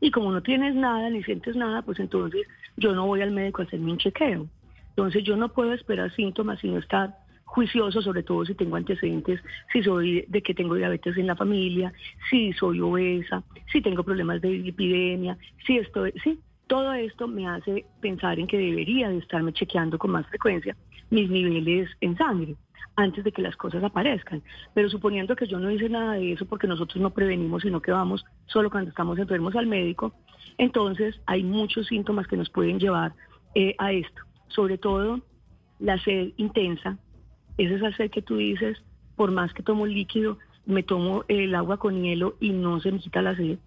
y 0.00 0.10
como 0.10 0.30
no 0.30 0.42
tienes 0.42 0.74
nada 0.74 1.08
ni 1.10 1.22
sientes 1.22 1.56
nada, 1.56 1.82
pues 1.82 1.98
entonces 1.98 2.46
yo 2.76 2.92
no 2.92 3.06
voy 3.06 3.22
al 3.22 3.30
médico 3.30 3.62
a 3.62 3.64
hacerme 3.64 3.92
un 3.92 3.98
chequeo. 3.98 4.46
Entonces 4.90 5.24
yo 5.24 5.36
no 5.36 5.52
puedo 5.52 5.72
esperar 5.72 6.14
síntomas 6.14 6.60
sino 6.60 6.78
estar 6.78 7.16
juicioso, 7.44 8.02
sobre 8.02 8.22
todo 8.22 8.44
si 8.44 8.54
tengo 8.54 8.76
antecedentes, 8.76 9.40
si 9.72 9.82
soy 9.82 10.24
de 10.28 10.42
que 10.42 10.54
tengo 10.54 10.74
diabetes 10.74 11.16
en 11.16 11.26
la 11.26 11.36
familia, 11.36 11.92
si 12.28 12.52
soy 12.52 12.80
obesa, 12.80 13.42
si 13.72 13.80
tengo 13.80 14.02
problemas 14.02 14.40
de 14.40 14.68
epidemia, 14.68 15.38
si 15.66 15.78
estoy, 15.78 16.12
sí, 16.22 16.38
todo 16.66 16.92
esto 16.92 17.28
me 17.28 17.46
hace 17.46 17.86
pensar 18.00 18.38
en 18.38 18.46
que 18.46 18.58
debería 18.58 19.08
de 19.08 19.18
estarme 19.18 19.52
chequeando 19.52 19.96
con 19.96 20.10
más 20.10 20.26
frecuencia 20.26 20.76
mis 21.08 21.30
niveles 21.30 21.88
en 22.00 22.16
sangre 22.16 22.56
antes 22.96 23.22
de 23.24 23.32
que 23.32 23.42
las 23.42 23.56
cosas 23.56 23.84
aparezcan. 23.84 24.42
Pero 24.74 24.88
suponiendo 24.88 25.36
que 25.36 25.46
yo 25.46 25.58
no 25.58 25.70
hice 25.70 25.88
nada 25.88 26.14
de 26.14 26.32
eso 26.32 26.46
porque 26.46 26.66
nosotros 26.66 27.00
no 27.00 27.10
prevenimos, 27.10 27.62
sino 27.62 27.80
que 27.80 27.92
vamos 27.92 28.24
solo 28.46 28.70
cuando 28.70 28.90
estamos 28.90 29.18
enfermos 29.18 29.54
al 29.54 29.66
médico, 29.66 30.12
entonces 30.58 31.20
hay 31.26 31.42
muchos 31.42 31.86
síntomas 31.86 32.26
que 32.26 32.36
nos 32.36 32.50
pueden 32.50 32.80
llevar 32.80 33.12
eh, 33.54 33.74
a 33.78 33.92
esto. 33.92 34.22
Sobre 34.48 34.78
todo 34.78 35.20
la 35.78 35.98
sed 35.98 36.32
intensa, 36.36 36.98
es 37.58 37.70
esa 37.70 37.92
sed 37.96 38.10
que 38.10 38.22
tú 38.22 38.36
dices, 38.36 38.82
por 39.14 39.30
más 39.30 39.52
que 39.52 39.62
tomo 39.62 39.86
líquido, 39.86 40.38
me 40.64 40.82
tomo 40.82 41.24
el 41.28 41.54
agua 41.54 41.78
con 41.78 42.02
hielo 42.02 42.36
y 42.40 42.50
no 42.50 42.80
se 42.80 42.92
me 42.92 42.98
quita 42.98 43.22
la 43.22 43.36
sed, 43.36 43.58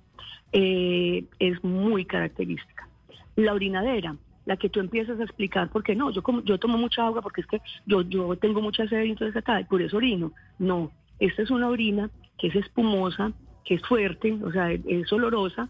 eh, 0.52 1.26
es 1.40 1.64
muy 1.64 2.06
característica. 2.06 2.88
La 3.36 3.54
orinadera, 3.54 4.16
la 4.46 4.58
que 4.58 4.70
tú 4.70 4.80
empiezas 4.80 5.20
a 5.20 5.24
explicar, 5.24 5.70
porque 5.70 5.96
no, 5.96 6.12
yo 6.12 6.24
como, 6.24 6.42
yo 6.44 6.58
tomo 6.58 6.78
mucha 6.78 7.06
agua 7.06 7.22
porque 7.22 7.42
es 7.42 7.48
que 7.48 7.62
yo, 7.86 8.02
yo 8.02 8.36
tengo 8.38 8.62
mucha 8.62 8.88
sed 8.88 9.04
y 9.04 9.12
entonces 9.12 9.36
acá, 9.36 9.62
y 9.62 9.66
por 9.66 9.82
eso 9.82 9.98
orino. 9.98 10.34
No, 10.58 10.92
esta 11.20 11.42
es 11.42 11.52
una 11.52 11.70
orina 11.70 12.10
que 12.38 12.48
es 12.48 12.56
espumosa, 12.56 13.34
que 13.66 13.76
es 13.76 13.82
fuerte, 13.84 14.38
o 14.44 14.52
sea, 14.52 14.72
es, 14.72 14.82
es 14.88 15.12
olorosa, 15.14 15.70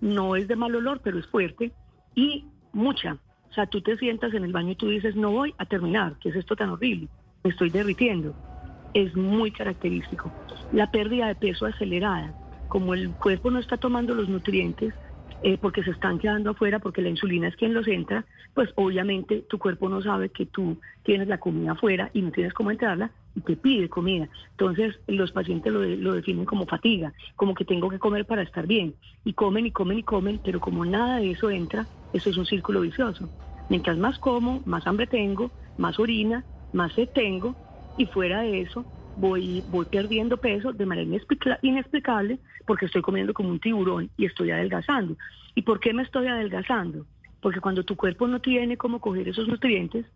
no 0.00 0.36
es 0.36 0.48
de 0.48 0.56
mal 0.56 0.74
olor, 0.74 1.00
pero 1.02 1.18
es 1.18 1.26
fuerte 1.26 1.72
y 2.14 2.44
mucha. 2.72 3.16
O 3.50 3.52
sea, 3.52 3.66
tú 3.66 3.80
te 3.80 3.96
sientas 3.96 4.32
en 4.34 4.44
el 4.44 4.52
baño 4.52 4.72
y 4.72 4.76
tú 4.76 4.88
dices, 4.88 5.16
no 5.16 5.32
voy 5.32 5.54
a 5.58 5.66
terminar, 5.66 6.14
¿qué 6.20 6.28
es 6.28 6.36
esto 6.36 6.54
tan 6.54 6.70
horrible? 6.70 7.08
Me 7.42 7.50
estoy 7.50 7.70
derritiendo. 7.70 8.34
Es 8.94 9.14
muy 9.16 9.50
característico. 9.50 10.32
La 10.72 10.90
pérdida 10.90 11.26
de 11.26 11.34
peso 11.34 11.66
acelerada, 11.66 12.32
como 12.68 12.94
el 12.94 13.10
cuerpo 13.14 13.50
no 13.50 13.58
está 13.58 13.76
tomando 13.76 14.14
los 14.14 14.28
nutrientes, 14.28 14.94
eh, 15.42 15.58
porque 15.58 15.82
se 15.82 15.90
están 15.90 16.18
quedando 16.18 16.50
afuera, 16.50 16.78
porque 16.78 17.02
la 17.02 17.08
insulina 17.08 17.48
es 17.48 17.56
quien 17.56 17.74
los 17.74 17.88
entra, 17.88 18.26
pues 18.54 18.70
obviamente 18.76 19.42
tu 19.48 19.58
cuerpo 19.58 19.88
no 19.88 20.02
sabe 20.02 20.30
que 20.30 20.46
tú 20.46 20.78
tienes 21.02 21.28
la 21.28 21.38
comida 21.38 21.72
afuera 21.72 22.10
y 22.12 22.22
no 22.22 22.30
tienes 22.30 22.52
cómo 22.52 22.70
entrarla 22.70 23.10
y 23.34 23.40
te 23.40 23.56
pide 23.56 23.88
comida. 23.88 24.28
Entonces 24.52 24.98
los 25.06 25.32
pacientes 25.32 25.72
lo, 25.72 25.80
de- 25.80 25.96
lo 25.96 26.14
definen 26.14 26.44
como 26.44 26.66
fatiga, 26.66 27.12
como 27.36 27.54
que 27.54 27.64
tengo 27.64 27.88
que 27.88 27.98
comer 27.98 28.26
para 28.26 28.42
estar 28.42 28.66
bien. 28.66 28.96
Y 29.24 29.32
comen 29.34 29.66
y 29.66 29.72
comen 29.72 29.98
y 29.98 30.02
comen, 30.02 30.40
pero 30.44 30.60
como 30.60 30.84
nada 30.84 31.18
de 31.20 31.30
eso 31.32 31.50
entra, 31.50 31.88
eso 32.12 32.30
es 32.30 32.36
un 32.36 32.46
círculo 32.46 32.80
vicioso. 32.80 33.30
Mientras 33.68 33.96
más 33.98 34.18
como, 34.18 34.62
más 34.66 34.86
hambre 34.86 35.06
tengo, 35.06 35.52
más 35.76 35.98
orina, 35.98 36.44
más 36.72 36.92
sed 36.94 37.08
tengo 37.14 37.56
y 37.96 38.06
fuera 38.06 38.42
de 38.42 38.62
eso 38.62 38.86
voy, 39.20 39.62
voy 39.66 39.84
perdiendo 39.86 40.38
peso 40.38 40.72
de 40.72 40.86
manera 40.86 41.06
inexplica- 41.06 41.58
inexplicable 41.62 42.38
porque 42.66 42.86
estoy 42.86 43.02
comiendo 43.02 43.34
como 43.34 43.50
un 43.50 43.60
tiburón 43.60 44.10
y 44.16 44.24
estoy 44.24 44.50
adelgazando. 44.50 45.16
¿Y 45.54 45.62
por 45.62 45.78
qué 45.80 45.92
me 45.92 46.02
estoy 46.02 46.26
adelgazando? 46.26 47.06
Porque 47.40 47.60
cuando 47.60 47.84
tu 47.84 47.96
cuerpo 47.96 48.26
no 48.26 48.40
tiene 48.40 48.76
cómo 48.76 49.00
coger 49.00 49.28
esos 49.28 49.46
nutrientes, 49.46 50.06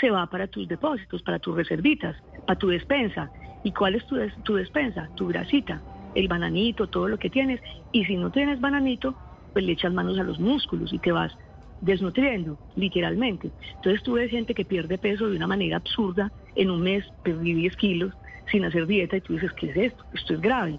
se 0.00 0.10
va 0.10 0.26
para 0.26 0.46
tus 0.46 0.68
depósitos, 0.68 1.22
para 1.22 1.38
tus 1.38 1.56
reservitas, 1.56 2.16
para 2.46 2.58
tu 2.58 2.68
despensa. 2.68 3.30
¿Y 3.64 3.72
cuál 3.72 3.94
es 3.96 4.06
tu, 4.06 4.16
des- 4.16 4.34
tu 4.44 4.54
despensa? 4.54 5.08
Tu 5.16 5.26
grasita, 5.28 5.82
el 6.14 6.28
bananito, 6.28 6.86
todo 6.86 7.08
lo 7.08 7.18
que 7.18 7.30
tienes. 7.30 7.60
Y 7.92 8.04
si 8.04 8.16
no 8.16 8.30
tienes 8.30 8.60
bananito, 8.60 9.16
pues 9.52 9.64
le 9.64 9.72
echas 9.72 9.92
manos 9.92 10.18
a 10.18 10.24
los 10.24 10.38
músculos 10.38 10.92
y 10.92 10.98
te 10.98 11.12
vas 11.12 11.32
desnutriendo, 11.80 12.58
literalmente. 12.76 13.50
Entonces 13.76 14.02
tú 14.02 14.14
ves 14.14 14.30
gente 14.30 14.54
que 14.54 14.64
pierde 14.64 14.98
peso 14.98 15.28
de 15.28 15.36
una 15.36 15.46
manera 15.46 15.76
absurda. 15.76 16.30
En 16.56 16.70
un 16.70 16.82
mes 16.82 17.04
perdí 17.22 17.52
10 17.54 17.76
kilos 17.76 18.12
sin 18.50 18.64
hacer 18.64 18.86
dieta 18.86 19.16
y 19.16 19.20
tú 19.20 19.34
dices, 19.34 19.52
¿qué 19.52 19.70
es 19.70 19.76
esto? 19.76 20.04
Esto 20.12 20.34
es 20.34 20.40
grave. 20.40 20.78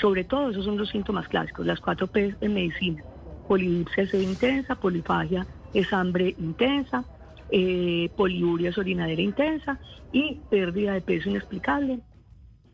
Sobre 0.00 0.24
todo 0.24 0.50
esos 0.50 0.64
son 0.64 0.76
los 0.76 0.90
síntomas 0.90 1.28
clásicos, 1.28 1.66
las 1.66 1.80
cuatro 1.80 2.06
P 2.06 2.34
en 2.40 2.54
medicina. 2.54 3.02
Polidipsia 3.48 4.06
sed 4.08 4.20
intensa, 4.20 4.74
polifagia 4.74 5.46
es 5.72 5.92
hambre 5.92 6.34
intensa, 6.38 7.04
eh, 7.50 8.10
poliuria 8.16 8.70
es 8.70 8.78
orinadera 8.78 9.22
intensa 9.22 9.78
y 10.12 10.40
pérdida 10.50 10.94
de 10.94 11.00
peso 11.00 11.30
inexplicable 11.30 12.00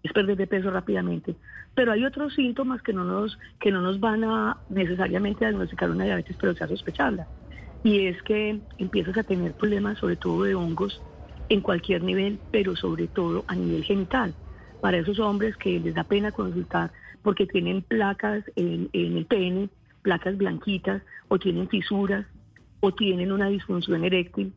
es 0.02 0.12
perder 0.12 0.36
de 0.36 0.46
peso 0.46 0.70
rápidamente. 0.70 1.36
Pero 1.74 1.92
hay 1.92 2.04
otros 2.04 2.34
síntomas 2.34 2.82
que 2.82 2.92
no 2.92 3.04
nos, 3.04 3.38
que 3.60 3.70
no 3.70 3.80
nos 3.80 4.00
van 4.00 4.24
a 4.24 4.58
necesariamente 4.68 5.44
diagnosticar 5.44 5.90
una 5.90 6.04
diabetes, 6.04 6.36
pero 6.40 6.54
sí 6.54 6.62
a 6.62 6.68
sospecharla. 6.68 7.26
Y 7.84 8.06
es 8.06 8.22
que 8.22 8.60
empiezas 8.78 9.16
a 9.16 9.22
tener 9.22 9.54
problemas, 9.54 9.98
sobre 9.98 10.16
todo 10.16 10.44
de 10.44 10.54
hongos, 10.54 11.00
en 11.52 11.60
cualquier 11.60 12.02
nivel, 12.02 12.38
pero 12.50 12.74
sobre 12.76 13.08
todo 13.08 13.44
a 13.46 13.54
nivel 13.54 13.84
genital. 13.84 14.34
Para 14.80 14.96
esos 14.96 15.18
hombres 15.18 15.54
que 15.58 15.78
les 15.78 15.94
da 15.94 16.02
pena 16.02 16.32
consultar 16.32 16.90
porque 17.20 17.46
tienen 17.46 17.82
placas 17.82 18.42
en, 18.56 18.88
el 18.94 19.26
pene, 19.26 19.68
placas 20.00 20.38
blanquitas, 20.38 21.02
o 21.28 21.38
tienen 21.38 21.68
fisuras, 21.68 22.24
o 22.80 22.92
tienen 22.92 23.32
una 23.32 23.48
disfunción 23.48 24.02
eréctil, 24.02 24.54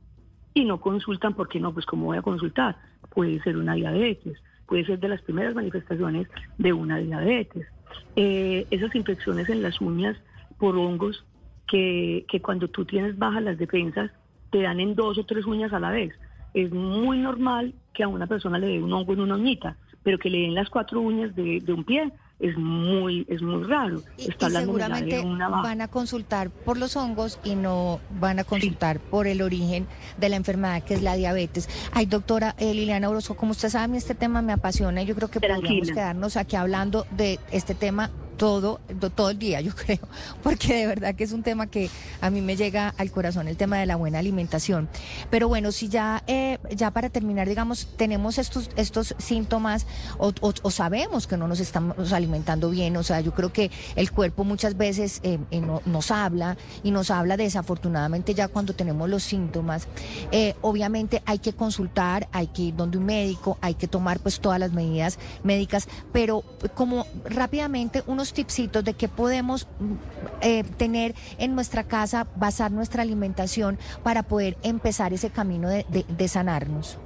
y 0.54 0.64
no 0.64 0.80
consultan 0.80 1.34
porque 1.34 1.60
no, 1.60 1.74
pues 1.74 1.86
¿cómo 1.86 2.06
voy 2.06 2.18
a 2.18 2.22
consultar? 2.22 2.78
Puede 3.14 3.42
ser 3.42 3.58
una 3.58 3.74
diabetes, 3.74 4.42
puede 4.66 4.86
ser 4.86 4.98
de 4.98 5.10
las 5.10 5.22
primeras 5.22 5.54
manifestaciones 5.54 6.30
de 6.58 6.72
una 6.72 6.98
diabetes. 6.98 7.68
Eh, 8.16 8.66
esas 8.72 8.96
infecciones 8.96 9.50
en 9.50 9.62
las 9.62 9.82
uñas 9.82 10.16
por 10.58 10.78
hongos 10.78 11.26
que, 11.68 12.26
que 12.30 12.42
cuando 12.42 12.70
tú 12.70 12.86
tienes 12.86 13.18
bajas 13.18 13.44
las 13.44 13.58
defensas 13.58 14.12
te 14.50 14.62
dan 14.62 14.80
en 14.80 14.96
dos 14.96 15.18
o 15.18 15.26
tres 15.26 15.46
uñas 15.46 15.74
a 15.74 15.80
la 15.82 15.92
vez. 15.92 16.14
Es 16.56 16.72
muy 16.72 17.20
normal 17.20 17.74
que 17.94 18.04
a 18.04 18.08
una 18.08 18.26
persona 18.26 18.58
le 18.58 18.68
dé 18.68 18.82
un 18.82 18.92
hongo 18.92 19.14
en 19.14 19.20
una 19.20 19.36
uñita, 19.36 19.78
pero 20.04 20.18
que 20.18 20.30
le 20.30 20.40
den 20.40 20.56
las 20.56 20.70
cuatro 20.70 21.02
uñas 21.02 21.36
de, 21.36 21.60
de 21.62 21.74
un 21.74 21.84
pie 21.84 22.12
es 22.40 22.58
muy 22.58 23.26
es 23.30 23.42
muy 23.42 23.64
raro. 23.64 24.02
Y, 24.18 24.30
Está 24.30 24.46
y 24.46 24.56
hablando 24.56 24.78
ya 24.78 24.90
de 24.90 24.94
seguramente 24.96 25.20
una 25.22 25.50
van 25.50 25.82
a 25.82 25.88
consultar 25.88 26.50
por 26.50 26.78
los 26.78 26.96
hongos 26.96 27.40
y 27.44 27.56
no 27.56 28.00
van 28.20 28.40
a 28.40 28.44
consultar 28.44 29.00
por 29.00 29.28
el 29.28 29.42
origen 29.42 29.88
de 30.18 30.30
la 30.30 30.36
enfermedad 30.36 30.84
que 30.84 30.96
es 30.96 31.02
la 31.02 31.16
diabetes. 31.16 31.70
Ay, 31.94 32.06
doctora 32.06 32.56
eh, 32.58 32.74
Liliana 32.74 33.10
Orozco, 33.10 33.36
como 33.36 33.52
usted 33.52 33.70
sabe, 33.70 33.86
a 33.86 33.88
mí 33.88 33.98
este 33.98 34.16
tema 34.16 34.42
me 34.42 34.54
apasiona 34.54 35.02
y 35.02 35.06
yo 35.06 35.16
creo 35.16 35.30
que 35.30 35.40
podríamos 35.40 35.64
Tranquila. 35.64 35.94
quedarnos 35.94 36.38
aquí 36.38 36.56
hablando 36.56 37.06
de 37.12 37.40
este 37.52 37.74
tema 37.74 38.12
todo, 38.38 38.80
do- 39.00 39.10
todo 39.10 39.30
el 39.30 39.40
día, 39.40 39.62
yo 39.62 39.74
creo, 39.76 40.00
porque 40.44 40.74
de 40.76 40.88
verdad 40.88 41.16
que 41.16 41.24
es 41.24 41.32
un 41.32 41.44
tema 41.44 41.68
que 41.68 41.90
a 42.22 42.30
mí 42.30 42.42
me 42.42 42.56
llega 42.56 42.94
al 42.98 43.12
corazón, 43.12 43.48
el 43.48 43.58
tema 43.58 43.78
de 43.78 43.86
la 43.86 43.96
buena 43.96 44.20
alimentación. 44.20 44.90
Pero 45.30 45.48
bueno, 45.48 45.72
si 45.72 45.90
ya, 45.90 46.24
eh, 46.28 46.58
ya 46.76 46.92
para 46.92 47.10
terminar, 47.10 47.48
digamos, 47.48 47.88
tenemos 47.98 48.38
estos, 48.38 48.70
estos 48.76 49.16
síntomas 49.18 49.86
o, 50.18 50.32
sabemos 50.72 51.28
que 51.28 51.38
no 51.38 51.48
nos 51.48 51.60
estamos 51.60 52.12
alimentando 52.14 52.70
bien, 52.70 52.98
o 52.98 53.04
sea, 53.04 53.22
yo 53.22 53.34
creo 53.34 53.52
que 53.54 53.72
el 53.96 54.12
cuerpo 54.12 54.44
muchas 54.44 54.78
veces 54.78 55.20
eh, 55.24 55.40
eh, 55.52 55.62
no- 55.62 55.82
nos 55.86 56.12
habla 56.12 56.58
y 56.84 56.92
nos 56.92 57.12
habla 57.12 57.38
desafortunadamente 57.38 58.34
ya 58.34 58.48
cuando 58.48 58.74
tenemos 58.74 59.10
los 59.10 59.24
síntomas. 59.24 59.88
Eh, 60.32 60.56
obviamente 60.62 61.22
hay 61.26 61.40
que 61.40 61.54
consultar, 61.54 62.28
hay 62.32 62.48
que 62.48 62.64
ir 62.64 62.76
donde 62.76 62.98
un 62.98 63.06
médico, 63.06 63.58
hay 63.62 63.76
que 63.76 63.88
tomar 63.88 64.20
pues 64.20 64.40
todas 64.40 64.60
las 64.60 64.72
medidas 64.74 65.18
médicas, 65.44 65.88
pero 66.12 66.44
como 66.74 67.06
rápidamente 67.26 68.04
tipsitos 68.34 68.84
de 68.84 68.94
qué 68.94 69.08
podemos 69.08 69.68
mm, 69.80 69.94
eh, 70.42 70.64
tener 70.78 71.16
en 71.38 71.56
nuestra 71.56 71.84
casa, 71.84 72.28
basar 72.36 72.72
nuestra 72.72 73.02
alimentación 73.04 73.78
para 74.04 74.24
poder 74.24 74.58
empezar 74.64 75.14
ese 75.14 75.30
camino 75.30 75.70
de, 75.70 75.86
de- 75.90 76.06
de 76.08 76.28
sanarnos. 76.28 76.98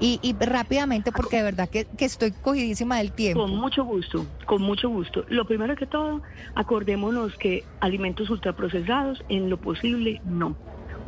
Y, 0.00 0.20
y 0.22 0.34
rápidamente, 0.34 1.12
porque 1.12 1.38
de 1.38 1.42
verdad 1.44 1.66
que, 1.68 1.86
que 1.86 2.04
estoy 2.04 2.32
cogidísima 2.32 2.98
del 2.98 3.10
tiempo. 3.12 3.40
Con 3.40 3.56
mucho 3.56 3.84
gusto, 3.84 4.26
con 4.44 4.60
mucho 4.60 4.90
gusto. 4.90 5.24
Lo 5.28 5.46
primero 5.46 5.74
que 5.76 5.86
todo, 5.86 6.20
acordémonos 6.54 7.34
que 7.36 7.64
alimentos 7.80 8.28
ultraprocesados, 8.28 9.24
en 9.30 9.48
lo 9.48 9.56
posible, 9.58 10.20
no. 10.26 10.56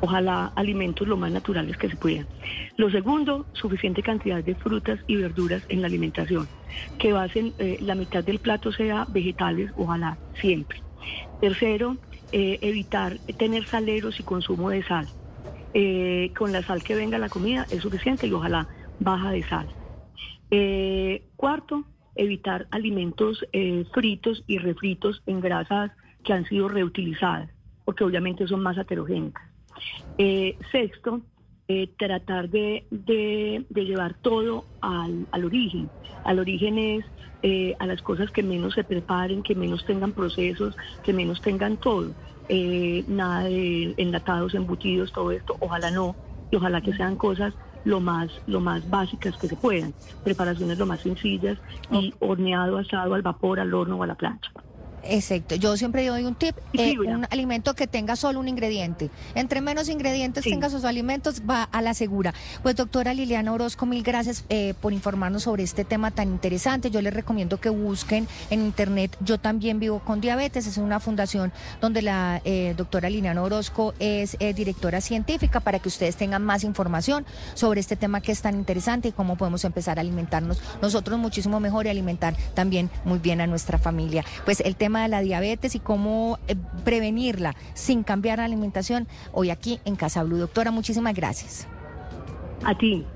Ojalá 0.02 0.52
alimentos 0.56 1.06
lo 1.06 1.18
más 1.18 1.30
naturales 1.30 1.76
que 1.76 1.90
se 1.90 1.96
puedan. 1.96 2.26
Lo 2.76 2.90
segundo, 2.90 3.46
suficiente 3.52 4.02
cantidad 4.02 4.42
de 4.42 4.54
frutas 4.54 4.98
y 5.06 5.16
verduras 5.16 5.62
en 5.68 5.82
la 5.82 5.88
alimentación. 5.88 6.48
Que 6.98 7.12
basen, 7.12 7.54
eh, 7.58 7.76
la 7.80 7.94
mitad 7.94 8.24
del 8.24 8.38
plato 8.40 8.72
sea 8.72 9.04
vegetales, 9.08 9.70
ojalá, 9.76 10.18
siempre. 10.40 10.78
Tercero, 11.38 11.98
eh, 12.32 12.58
evitar 12.62 13.20
tener 13.38 13.66
saleros 13.68 14.18
y 14.18 14.24
consumo 14.24 14.70
de 14.70 14.82
sal. 14.84 15.10
Eh, 15.74 16.32
con 16.36 16.50
la 16.50 16.62
sal 16.62 16.82
que 16.82 16.94
venga 16.94 17.18
la 17.18 17.28
comida 17.28 17.66
es 17.70 17.82
suficiente 17.82 18.26
y 18.26 18.32
ojalá 18.32 18.68
baja 18.98 19.30
de 19.32 19.44
sal. 19.44 19.68
Cuarto, 21.36 21.84
evitar 22.14 22.68
alimentos 22.70 23.44
fritos 23.92 24.42
y 24.46 24.58
refritos 24.58 25.22
en 25.26 25.40
grasas 25.40 25.92
que 26.24 26.32
han 26.32 26.44
sido 26.46 26.68
reutilizadas, 26.68 27.50
porque 27.84 28.04
obviamente 28.04 28.46
son 28.46 28.62
más 28.62 28.76
heterogénicas. 28.78 29.49
Eh, 30.18 30.58
sexto, 30.72 31.22
eh, 31.68 31.88
tratar 31.98 32.48
de, 32.50 32.86
de- 32.90 33.64
de 33.68 33.84
llevar 33.84 34.16
todo 34.22 34.66
al, 34.80 35.26
al 35.30 35.44
origen. 35.44 35.90
Al 36.24 36.38
origen 36.38 36.78
es 36.78 37.04
eh, 37.42 37.74
a 37.78 37.86
las 37.86 38.02
cosas 38.02 38.30
que 38.30 38.42
menos 38.42 38.74
se 38.74 38.84
preparen, 38.84 39.42
que 39.42 39.54
menos 39.54 39.84
tengan 39.84 40.12
procesos, 40.12 40.76
que 41.02 41.12
menos 41.12 41.40
tengan 41.40 41.78
todo. 41.78 42.14
Eh, 42.48 43.04
nada 43.06 43.44
de 43.44 43.94
enlatados, 43.96 44.54
embutidos, 44.54 45.12
todo 45.12 45.30
esto, 45.30 45.56
ojalá 45.60 45.90
no, 45.90 46.16
y 46.50 46.56
ojalá 46.56 46.80
que 46.82 46.92
sean 46.92 47.16
cosas 47.16 47.54
lo 47.84 48.00
más, 48.00 48.30
lo 48.46 48.60
más 48.60 48.88
básicas 48.90 49.38
que 49.38 49.48
se 49.48 49.56
puedan, 49.56 49.94
preparaciones 50.22 50.76
lo 50.76 50.84
más 50.86 51.00
sencillas 51.00 51.58
y 51.90 52.12
horneado, 52.18 52.76
asado 52.76 53.14
al 53.14 53.22
vapor, 53.22 53.60
al 53.60 53.72
horno 53.72 53.96
o 53.98 54.02
a 54.02 54.06
la 54.06 54.16
plancha. 54.16 54.50
Exacto. 55.04 55.54
Yo 55.54 55.76
siempre 55.76 56.06
doy 56.06 56.24
un 56.24 56.34
tip, 56.34 56.56
eh, 56.72 56.98
un 56.98 57.26
alimento 57.30 57.74
que 57.74 57.86
tenga 57.86 58.16
solo 58.16 58.40
un 58.40 58.48
ingrediente. 58.48 59.10
Entre 59.34 59.60
menos 59.60 59.88
ingredientes 59.88 60.44
Sí. 60.44 60.50
tenga 60.50 60.70
sus 60.70 60.84
alimentos, 60.84 61.42
va 61.48 61.64
a 61.64 61.82
la 61.82 61.94
segura. 61.94 62.34
Pues 62.62 62.76
doctora 62.76 63.14
Liliana 63.14 63.52
Orozco, 63.52 63.86
mil 63.86 64.02
gracias 64.02 64.44
eh, 64.48 64.74
por 64.80 64.92
informarnos 64.92 65.44
sobre 65.44 65.62
este 65.62 65.84
tema 65.84 66.10
tan 66.10 66.28
interesante. 66.28 66.90
Yo 66.90 67.00
les 67.02 67.14
recomiendo 67.14 67.60
que 67.60 67.68
busquen 67.68 68.26
en 68.50 68.60
internet. 68.62 69.16
Yo 69.20 69.38
también 69.38 69.80
vivo 69.80 70.00
con 70.00 70.20
diabetes. 70.20 70.66
Es 70.66 70.76
una 70.76 71.00
fundación 71.00 71.52
donde 71.80 72.02
la 72.02 72.40
eh, 72.44 72.74
doctora 72.76 73.08
Liliana 73.10 73.42
Orozco 73.42 73.94
es 73.98 74.36
directora 74.54 75.00
científica 75.00 75.60
para 75.60 75.78
que 75.78 75.88
ustedes 75.88 76.16
tengan 76.16 76.44
más 76.44 76.64
información 76.64 77.24
sobre 77.54 77.80
este 77.80 77.96
tema 77.96 78.20
que 78.20 78.32
es 78.32 78.42
tan 78.42 78.54
interesante 78.56 79.08
y 79.08 79.12
cómo 79.12 79.36
podemos 79.36 79.64
empezar 79.64 79.98
a 79.98 80.00
alimentarnos 80.00 80.60
nosotros 80.82 81.18
muchísimo 81.18 81.60
mejor 81.60 81.86
y 81.86 81.90
alimentar 81.90 82.34
también 82.54 82.90
muy 83.04 83.18
bien 83.18 83.40
a 83.40 83.46
nuestra 83.46 83.78
familia. 83.78 84.24
Pues 84.44 84.60
el 84.60 84.76
tema 84.76 84.89
de 84.98 85.08
la 85.08 85.20
diabetes 85.20 85.74
y 85.74 85.80
cómo 85.80 86.38
eh, 86.48 86.56
prevenirla 86.84 87.54
sin 87.74 88.02
cambiar 88.02 88.38
la 88.38 88.44
alimentación, 88.44 89.06
hoy 89.32 89.50
aquí 89.50 89.80
en 89.84 89.96
Casa 89.96 90.22
Blue. 90.22 90.38
Doctora, 90.38 90.70
muchísimas 90.70 91.14
gracias. 91.14 91.66
A 92.64 92.76
ti. 92.76 93.06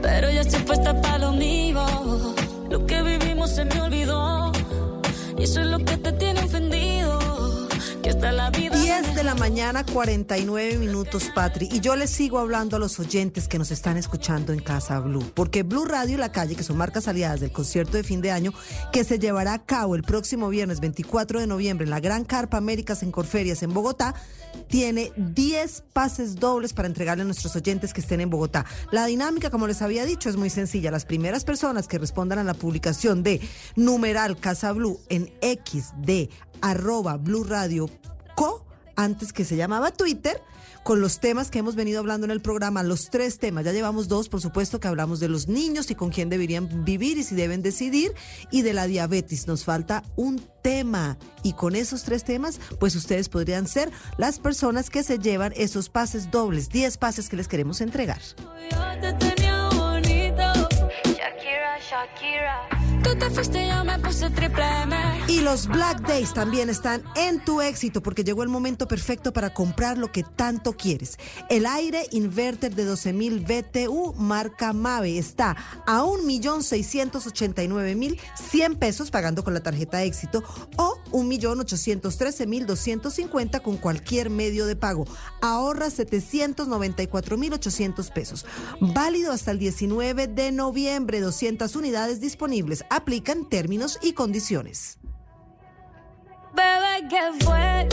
Pero 0.00 0.30
ya 0.30 0.40
estoy 0.40 0.62
puesta 0.62 1.00
para 1.00 1.18
lo 1.18 1.32
mío. 1.32 1.84
Lo 2.70 2.86
que 2.86 3.02
vivimos 3.02 3.50
se 3.50 3.64
me 3.64 3.80
olvidó. 3.80 4.52
Y 5.36 5.44
eso 5.44 5.60
es 5.60 5.66
lo 5.66 5.78
que 5.78 5.96
te 5.96 6.12
tiene 6.12 6.40
ofendido. 6.40 6.93
Hasta 8.24 8.32
la 8.32 8.50
vida. 8.50 8.74
Y 8.78 8.88
es 8.88 9.02
10 9.02 9.16
de 9.16 9.22
la 9.22 9.34
mañana, 9.34 9.84
49 9.84 10.78
minutos, 10.78 11.30
Patri. 11.34 11.68
Y 11.70 11.80
yo 11.80 11.94
les 11.94 12.08
sigo 12.08 12.38
hablando 12.38 12.76
a 12.76 12.78
los 12.78 12.98
oyentes 12.98 13.48
que 13.48 13.58
nos 13.58 13.70
están 13.70 13.98
escuchando 13.98 14.54
en 14.54 14.60
Casa 14.60 14.98
Blue. 15.00 15.30
Porque 15.34 15.62
Blue 15.62 15.84
Radio 15.84 16.14
y 16.14 16.16
La 16.16 16.32
Calle, 16.32 16.56
que 16.56 16.62
son 16.62 16.78
marcas 16.78 17.06
aliadas 17.06 17.40
del 17.40 17.52
concierto 17.52 17.98
de 17.98 18.02
fin 18.02 18.22
de 18.22 18.30
año, 18.30 18.54
que 18.92 19.04
se 19.04 19.18
llevará 19.18 19.52
a 19.52 19.66
cabo 19.66 19.94
el 19.94 20.04
próximo 20.04 20.48
viernes 20.48 20.80
24 20.80 21.38
de 21.40 21.46
noviembre 21.46 21.84
en 21.84 21.90
la 21.90 22.00
Gran 22.00 22.24
Carpa 22.24 22.56
Américas 22.56 23.02
en 23.02 23.12
Corferias, 23.12 23.62
en 23.62 23.74
Bogotá, 23.74 24.14
tiene 24.68 25.12
10 25.16 25.84
pases 25.92 26.36
dobles 26.36 26.72
para 26.72 26.88
entregarle 26.88 27.22
a 27.22 27.26
nuestros 27.26 27.54
oyentes 27.56 27.92
que 27.92 28.00
estén 28.00 28.22
en 28.22 28.30
Bogotá. 28.30 28.64
La 28.90 29.04
dinámica, 29.04 29.50
como 29.50 29.66
les 29.66 29.82
había 29.82 30.06
dicho, 30.06 30.30
es 30.30 30.36
muy 30.36 30.48
sencilla. 30.48 30.90
Las 30.90 31.04
primeras 31.04 31.44
personas 31.44 31.88
que 31.88 31.98
respondan 31.98 32.38
a 32.38 32.44
la 32.44 32.54
publicación 32.54 33.22
de 33.22 33.42
numeral 33.76 34.38
Casa 34.38 34.72
Blue 34.72 34.98
en 35.10 35.30
X 35.42 35.90
de 35.98 36.30
arroba 36.62 37.18
Blue 37.18 37.44
Radio 37.44 37.90
Co, 38.34 38.66
antes 38.96 39.32
que 39.32 39.44
se 39.44 39.56
llamaba 39.56 39.90
Twitter, 39.90 40.40
con 40.84 41.00
los 41.00 41.18
temas 41.18 41.50
que 41.50 41.58
hemos 41.58 41.74
venido 41.76 41.98
hablando 41.98 42.26
en 42.26 42.30
el 42.30 42.42
programa, 42.42 42.82
los 42.82 43.08
tres 43.08 43.38
temas. 43.38 43.64
Ya 43.64 43.72
llevamos 43.72 44.06
dos, 44.06 44.28
por 44.28 44.42
supuesto, 44.42 44.80
que 44.80 44.86
hablamos 44.86 45.18
de 45.18 45.28
los 45.28 45.48
niños 45.48 45.90
y 45.90 45.94
con 45.94 46.10
quién 46.10 46.28
deberían 46.28 46.84
vivir 46.84 47.16
y 47.16 47.24
si 47.24 47.34
deben 47.34 47.62
decidir, 47.62 48.12
y 48.50 48.62
de 48.62 48.74
la 48.74 48.86
diabetes. 48.86 49.46
Nos 49.46 49.64
falta 49.64 50.02
un 50.14 50.46
tema. 50.62 51.16
Y 51.42 51.54
con 51.54 51.74
esos 51.74 52.04
tres 52.04 52.22
temas, 52.22 52.60
pues 52.78 52.94
ustedes 52.96 53.30
podrían 53.30 53.66
ser 53.66 53.90
las 54.18 54.38
personas 54.38 54.90
que 54.90 55.02
se 55.02 55.18
llevan 55.18 55.54
esos 55.56 55.88
pases 55.88 56.30
dobles, 56.30 56.68
10 56.68 56.98
pases 56.98 57.30
que 57.30 57.36
les 57.36 57.48
queremos 57.48 57.80
entregar. 57.80 58.20
Shakira, 61.02 61.78
Shakira. 61.80 62.73
Y 65.28 65.40
los 65.40 65.68
Black 65.68 66.00
Days 66.06 66.34
también 66.34 66.68
están 66.68 67.02
en 67.16 67.42
tu 67.44 67.60
éxito 67.60 68.02
porque 68.02 68.24
llegó 68.24 68.42
el 68.42 68.48
momento 68.48 68.88
perfecto 68.88 69.32
para 69.32 69.54
comprar 69.54 69.98
lo 69.98 70.10
que 70.12 70.22
tanto 70.22 70.74
quieres. 70.74 71.18
El 71.48 71.66
aire 71.66 72.06
inverter 72.10 72.74
de 72.74 72.86
12.000 72.86 73.44
BTU 73.44 74.12
marca 74.14 74.72
Mave 74.72 75.18
está 75.18 75.56
a 75.86 76.02
1.689.100 76.02 78.78
pesos 78.78 79.10
pagando 79.10 79.42
con 79.44 79.52
la 79.54 79.62
tarjeta 79.62 80.02
éxito 80.02 80.42
o 80.76 80.98
1.813.250 81.12 83.62
con 83.62 83.76
cualquier 83.76 84.30
medio 84.30 84.66
de 84.66 84.74
pago. 84.76 85.06
Ahorra 85.40 85.86
794.800 85.86 88.12
pesos. 88.12 88.44
Válido 88.80 89.32
hasta 89.32 89.50
el 89.50 89.58
19 89.58 90.28
de 90.28 90.52
noviembre. 90.52 91.20
200 91.20 91.74
unidades 91.76 92.20
disponibles. 92.20 92.84
Aplican 93.04 93.44
términos 93.44 93.98
y 94.00 94.14
condiciones. 94.14 94.98
Bebé, 96.54 97.06
¿qué 97.10 97.44
fue? 97.44 97.86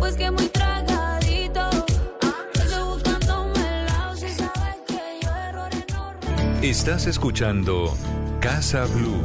Pues 0.00 0.16
que 0.16 0.28
muy 0.32 0.48
tragadito. 0.48 1.70
Estás 6.62 7.06
escuchando 7.06 7.96
Casa 8.40 8.86
Blue. 8.86 9.22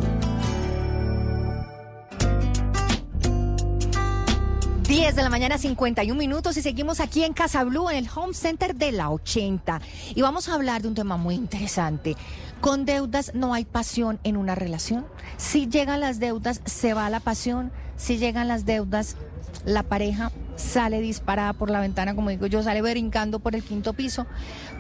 10 4.88 5.16
de 5.16 5.24
la 5.24 5.30
mañana, 5.32 5.58
51 5.58 6.16
minutos 6.16 6.56
y 6.58 6.62
seguimos 6.62 7.00
aquí 7.00 7.24
en 7.24 7.34
Casa 7.34 7.64
Blue, 7.64 7.90
en 7.90 7.98
el 7.98 8.10
Home 8.14 8.36
Center 8.36 8.76
de 8.76 8.92
la 8.92 9.10
80. 9.10 9.82
Y 10.14 10.22
vamos 10.22 10.50
a 10.50 10.54
hablar 10.54 10.84
de 10.84 10.88
un 10.88 10.94
tema 10.94 11.18
muy 11.18 11.34
interesante. 11.34 12.16
Con 12.64 12.86
deudas 12.86 13.36
no 13.36 13.54
hay 13.54 13.66
pasión 13.66 14.22
en 14.24 14.38
una 14.38 14.56
relación. 14.56 15.06
Si 15.36 15.68
llegan 15.68 16.00
las 16.00 16.22
deudas, 16.22 16.62
se 16.64 16.94
va 16.94 17.10
la 17.10 17.20
pasión. 17.20 17.74
Si 17.98 18.18
llegan 18.18 18.48
las 18.48 18.64
deudas, 18.64 19.18
la 19.66 19.84
pareja 19.84 20.32
sale 20.56 21.02
disparada 21.02 21.52
por 21.52 21.70
la 21.70 21.82
ventana, 21.82 22.16
como 22.16 22.30
digo 22.30 22.48
yo, 22.48 22.64
sale 22.64 22.82
brincando 22.82 23.40
por 23.40 23.54
el 23.54 23.64
quinto 23.64 23.92
piso. 23.92 24.28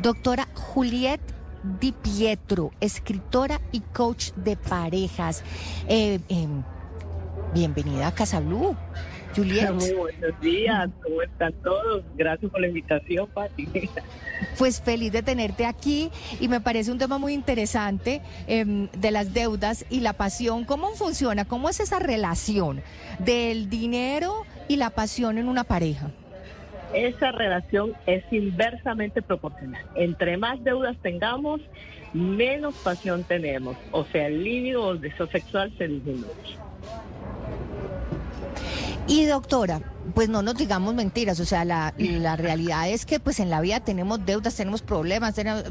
Doctora 0.01 0.47
Juliet 0.53 1.19
Di 1.81 1.91
Pietro, 1.91 2.71
escritora 2.79 3.59
y 3.73 3.81
coach 3.81 4.31
de 4.37 4.55
parejas. 4.55 5.43
Eh, 5.89 6.21
eh, 6.29 6.47
bienvenida 7.53 8.07
a 8.07 8.13
Casa 8.13 8.39
Blue. 8.39 8.77
Juliet. 9.35 9.71
Muy 9.73 9.93
buenos 9.93 10.41
días, 10.41 10.89
¿cómo 11.01 11.21
están 11.21 11.53
todos? 11.63 12.03
Gracias 12.15 12.51
por 12.51 12.61
la 12.61 12.67
invitación, 12.67 13.27
Pati. 13.33 13.67
Pues 14.57 14.81
feliz 14.81 15.11
de 15.11 15.23
tenerte 15.23 15.65
aquí 15.65 16.11
y 16.39 16.47
me 16.47 16.59
parece 16.61 16.91
un 16.91 16.97
tema 16.97 17.17
muy 17.17 17.33
interesante 17.33 18.21
em, 18.47 18.87
de 18.89 19.11
las 19.11 19.33
deudas 19.33 19.85
y 19.89 20.01
la 20.01 20.13
pasión. 20.13 20.65
¿Cómo 20.65 20.89
funciona? 20.91 21.45
¿Cómo 21.45 21.69
es 21.69 21.79
esa 21.79 21.99
relación 21.99 22.81
del 23.19 23.69
dinero 23.69 24.45
y 24.67 24.75
la 24.75 24.89
pasión 24.89 25.37
en 25.37 25.47
una 25.47 25.63
pareja? 25.63 26.11
Esa 26.93 27.31
relación 27.31 27.93
es 28.05 28.23
inversamente 28.31 29.21
proporcional. 29.21 29.83
Entre 29.95 30.37
más 30.37 30.63
deudas 30.63 30.95
tengamos, 31.01 31.61
menos 32.13 32.75
pasión 32.75 33.23
tenemos. 33.23 33.75
O 33.91 34.05
sea, 34.05 34.27
el 34.27 34.43
líbido 34.43 34.83
o 34.83 34.91
el 34.91 35.01
deseo 35.01 35.27
sexual 35.27 35.73
se 35.77 35.87
disminuye. 35.87 36.62
Y 39.07 39.25
doctora, 39.25 39.81
pues 40.15 40.29
no 40.29 40.41
nos 40.41 40.55
digamos 40.55 40.93
mentiras, 40.95 41.39
o 41.39 41.45
sea, 41.45 41.65
la, 41.65 41.93
realidad 42.37 42.89
es 42.89 43.05
que 43.05 43.19
pues 43.19 43.39
en 43.39 43.49
la 43.49 43.59
vida 43.59 43.81
tenemos 43.81 44.25
deudas, 44.25 44.55
tenemos 44.55 44.81
problemas, 44.81 45.33
tenemos, 45.35 45.63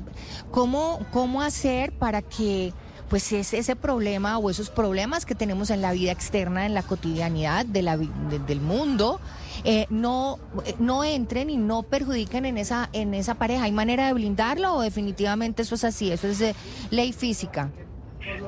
¿cómo, 0.51 1.01
¿cómo 1.11 1.41
hacer 1.41 1.93
para 1.93 2.21
que 2.23 2.75
pues 3.09 3.31
ese, 3.33 3.59
ese 3.59 3.77
problema 3.77 4.39
o 4.39 4.49
esos 4.51 4.71
problemas 4.71 5.27
que 5.27 5.35
tenemos 5.35 5.71
en 5.71 5.83
la 5.83 5.93
vida 5.93 6.13
externa, 6.13 6.65
en 6.67 6.73
la 6.75 6.83
cotidianidad 6.83 7.65
de 7.67 7.83
la, 7.83 7.97
de- 7.99 8.39
del 8.47 8.61
mundo, 8.61 9.21
eh, 9.65 9.87
no, 9.91 10.39
no 10.79 11.05
entren 11.05 11.51
y 11.51 11.57
no 11.59 11.83
perjudiquen 11.83 12.47
en 12.47 12.57
esa, 12.59 12.89
en 12.93 13.13
esa 13.15 13.35
pareja? 13.35 13.65
¿Hay 13.65 13.73
manera 13.73 14.07
de 14.07 14.15
blindarlo 14.15 14.75
o 14.75 14.81
definitivamente 14.83 15.61
eso 15.63 15.75
es 15.75 15.85
así? 15.85 16.11
Eso 16.11 16.27
es 16.29 16.41
eh, 16.41 16.55
ley 16.91 17.13
física. 17.13 17.71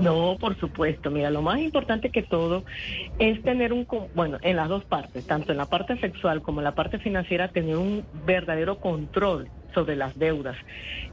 No, 0.00 0.36
por 0.40 0.58
supuesto. 0.58 1.10
Mira, 1.10 1.30
lo 1.30 1.42
más 1.42 1.58
importante 1.58 2.10
que 2.10 2.22
todo 2.22 2.64
es 3.18 3.42
tener 3.42 3.72
un, 3.72 3.86
bueno, 4.14 4.38
en 4.42 4.56
las 4.56 4.68
dos 4.68 4.84
partes, 4.84 5.26
tanto 5.26 5.52
en 5.52 5.58
la 5.58 5.66
parte 5.66 5.98
sexual 5.98 6.42
como 6.42 6.60
en 6.60 6.64
la 6.64 6.74
parte 6.74 6.98
financiera, 6.98 7.48
tener 7.48 7.76
un 7.76 8.06
verdadero 8.26 8.78
control 8.78 9.48
sobre 9.74 9.96
las 9.96 10.18
deudas. 10.18 10.56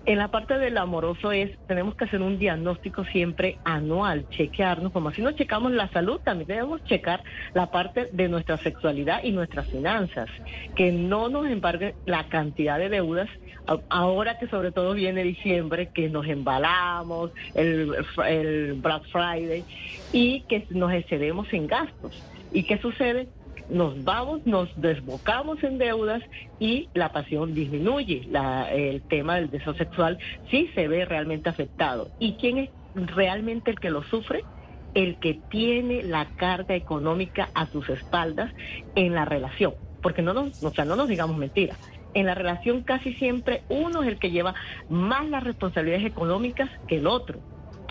En 0.06 0.18
la 0.18 0.30
parte 0.30 0.58
del 0.58 0.78
amoroso 0.78 1.32
es, 1.32 1.52
tenemos 1.68 1.96
que 1.96 2.06
hacer 2.06 2.22
un 2.22 2.40
diagnóstico 2.40 3.06
siempre 3.06 3.58
anual, 3.64 4.28
chequearnos, 4.30 4.92
como 4.92 5.10
así 5.10 5.22
nos 5.22 5.36
checamos 5.36 5.72
la 5.72 5.90
salud, 5.90 6.20
también 6.24 6.48
debemos 6.48 6.84
checar 6.86 7.24
la 7.54 7.70
parte 7.72 8.10
de 8.12 8.28
nuestra 8.30 8.58
sexualidad 8.58 9.24
y 9.24 9.32
nuestras 9.32 9.68
finanzas, 9.68 10.30
que 10.76 10.92
no 10.92 11.30
nos 11.30 11.48
embargue 11.48 11.96
la 12.06 12.28
cantidad 12.30 12.80
de 12.80 12.90
deudas, 12.90 13.30
ahora 13.90 14.40
que 14.40 14.48
sobre 14.48 14.72
todo 14.72 14.94
viene 14.94 15.24
diciembre, 15.24 15.90
que 15.94 16.10
nos 16.10 16.26
embalamos, 16.28 17.32
el, 17.54 17.94
el 18.28 18.74
Black 18.74 19.04
Friday, 19.12 19.64
y 20.12 20.42
que 20.42 20.66
nos 20.72 20.92
excedemos 20.94 21.52
en 21.54 21.68
gastos. 21.68 22.20
¿Y 22.52 22.64
qué 22.64 22.78
sucede? 22.80 23.28
Nos 23.72 24.04
vamos, 24.04 24.42
nos 24.46 24.70
desbocamos 24.76 25.64
en 25.64 25.78
deudas 25.78 26.22
y 26.60 26.90
la 26.94 27.10
pasión 27.10 27.54
disminuye. 27.54 28.26
La- 28.30 28.70
el 28.72 29.02
tema 29.04 29.38
del 29.38 29.50
deseo 29.50 29.74
sexual 29.76 30.20
sí 30.50 30.70
se 30.76 30.88
ve 30.88 31.06
realmente 31.06 31.50
afectado. 31.50 32.12
¿Y 32.20 32.36
quién 32.36 32.58
es 32.58 32.70
realmente 32.94 33.72
el 33.72 33.80
que 33.80 33.90
lo 33.90 34.04
sufre? 34.04 34.44
El 34.94 35.18
que 35.20 35.42
tiene 35.50 36.04
la 36.04 36.26
carga 36.36 36.76
económica 36.76 37.50
a 37.54 37.68
sus 37.68 37.90
espaldas 37.90 38.52
en 38.94 39.16
la 39.16 39.24
relación. 39.26 39.76
Porque 40.02 40.22
no 40.22 40.34
nos, 40.34 40.52
o 40.62 40.72
sea, 40.74 40.84
no 40.84 40.98
nos 40.98 41.08
digamos 41.08 41.38
mentiras. 41.38 41.80
En 42.14 42.26
la 42.26 42.36
relación 42.36 42.84
casi 42.84 43.14
siempre 43.14 43.64
uno 43.70 44.04
es 44.04 44.10
el 44.10 44.20
que 44.20 44.32
lleva 44.32 44.54
más 44.90 45.30
las 45.30 45.44
responsabilidades 45.46 46.06
económicas 46.06 46.70
que 46.88 46.98
el 46.98 47.08
otro 47.08 47.42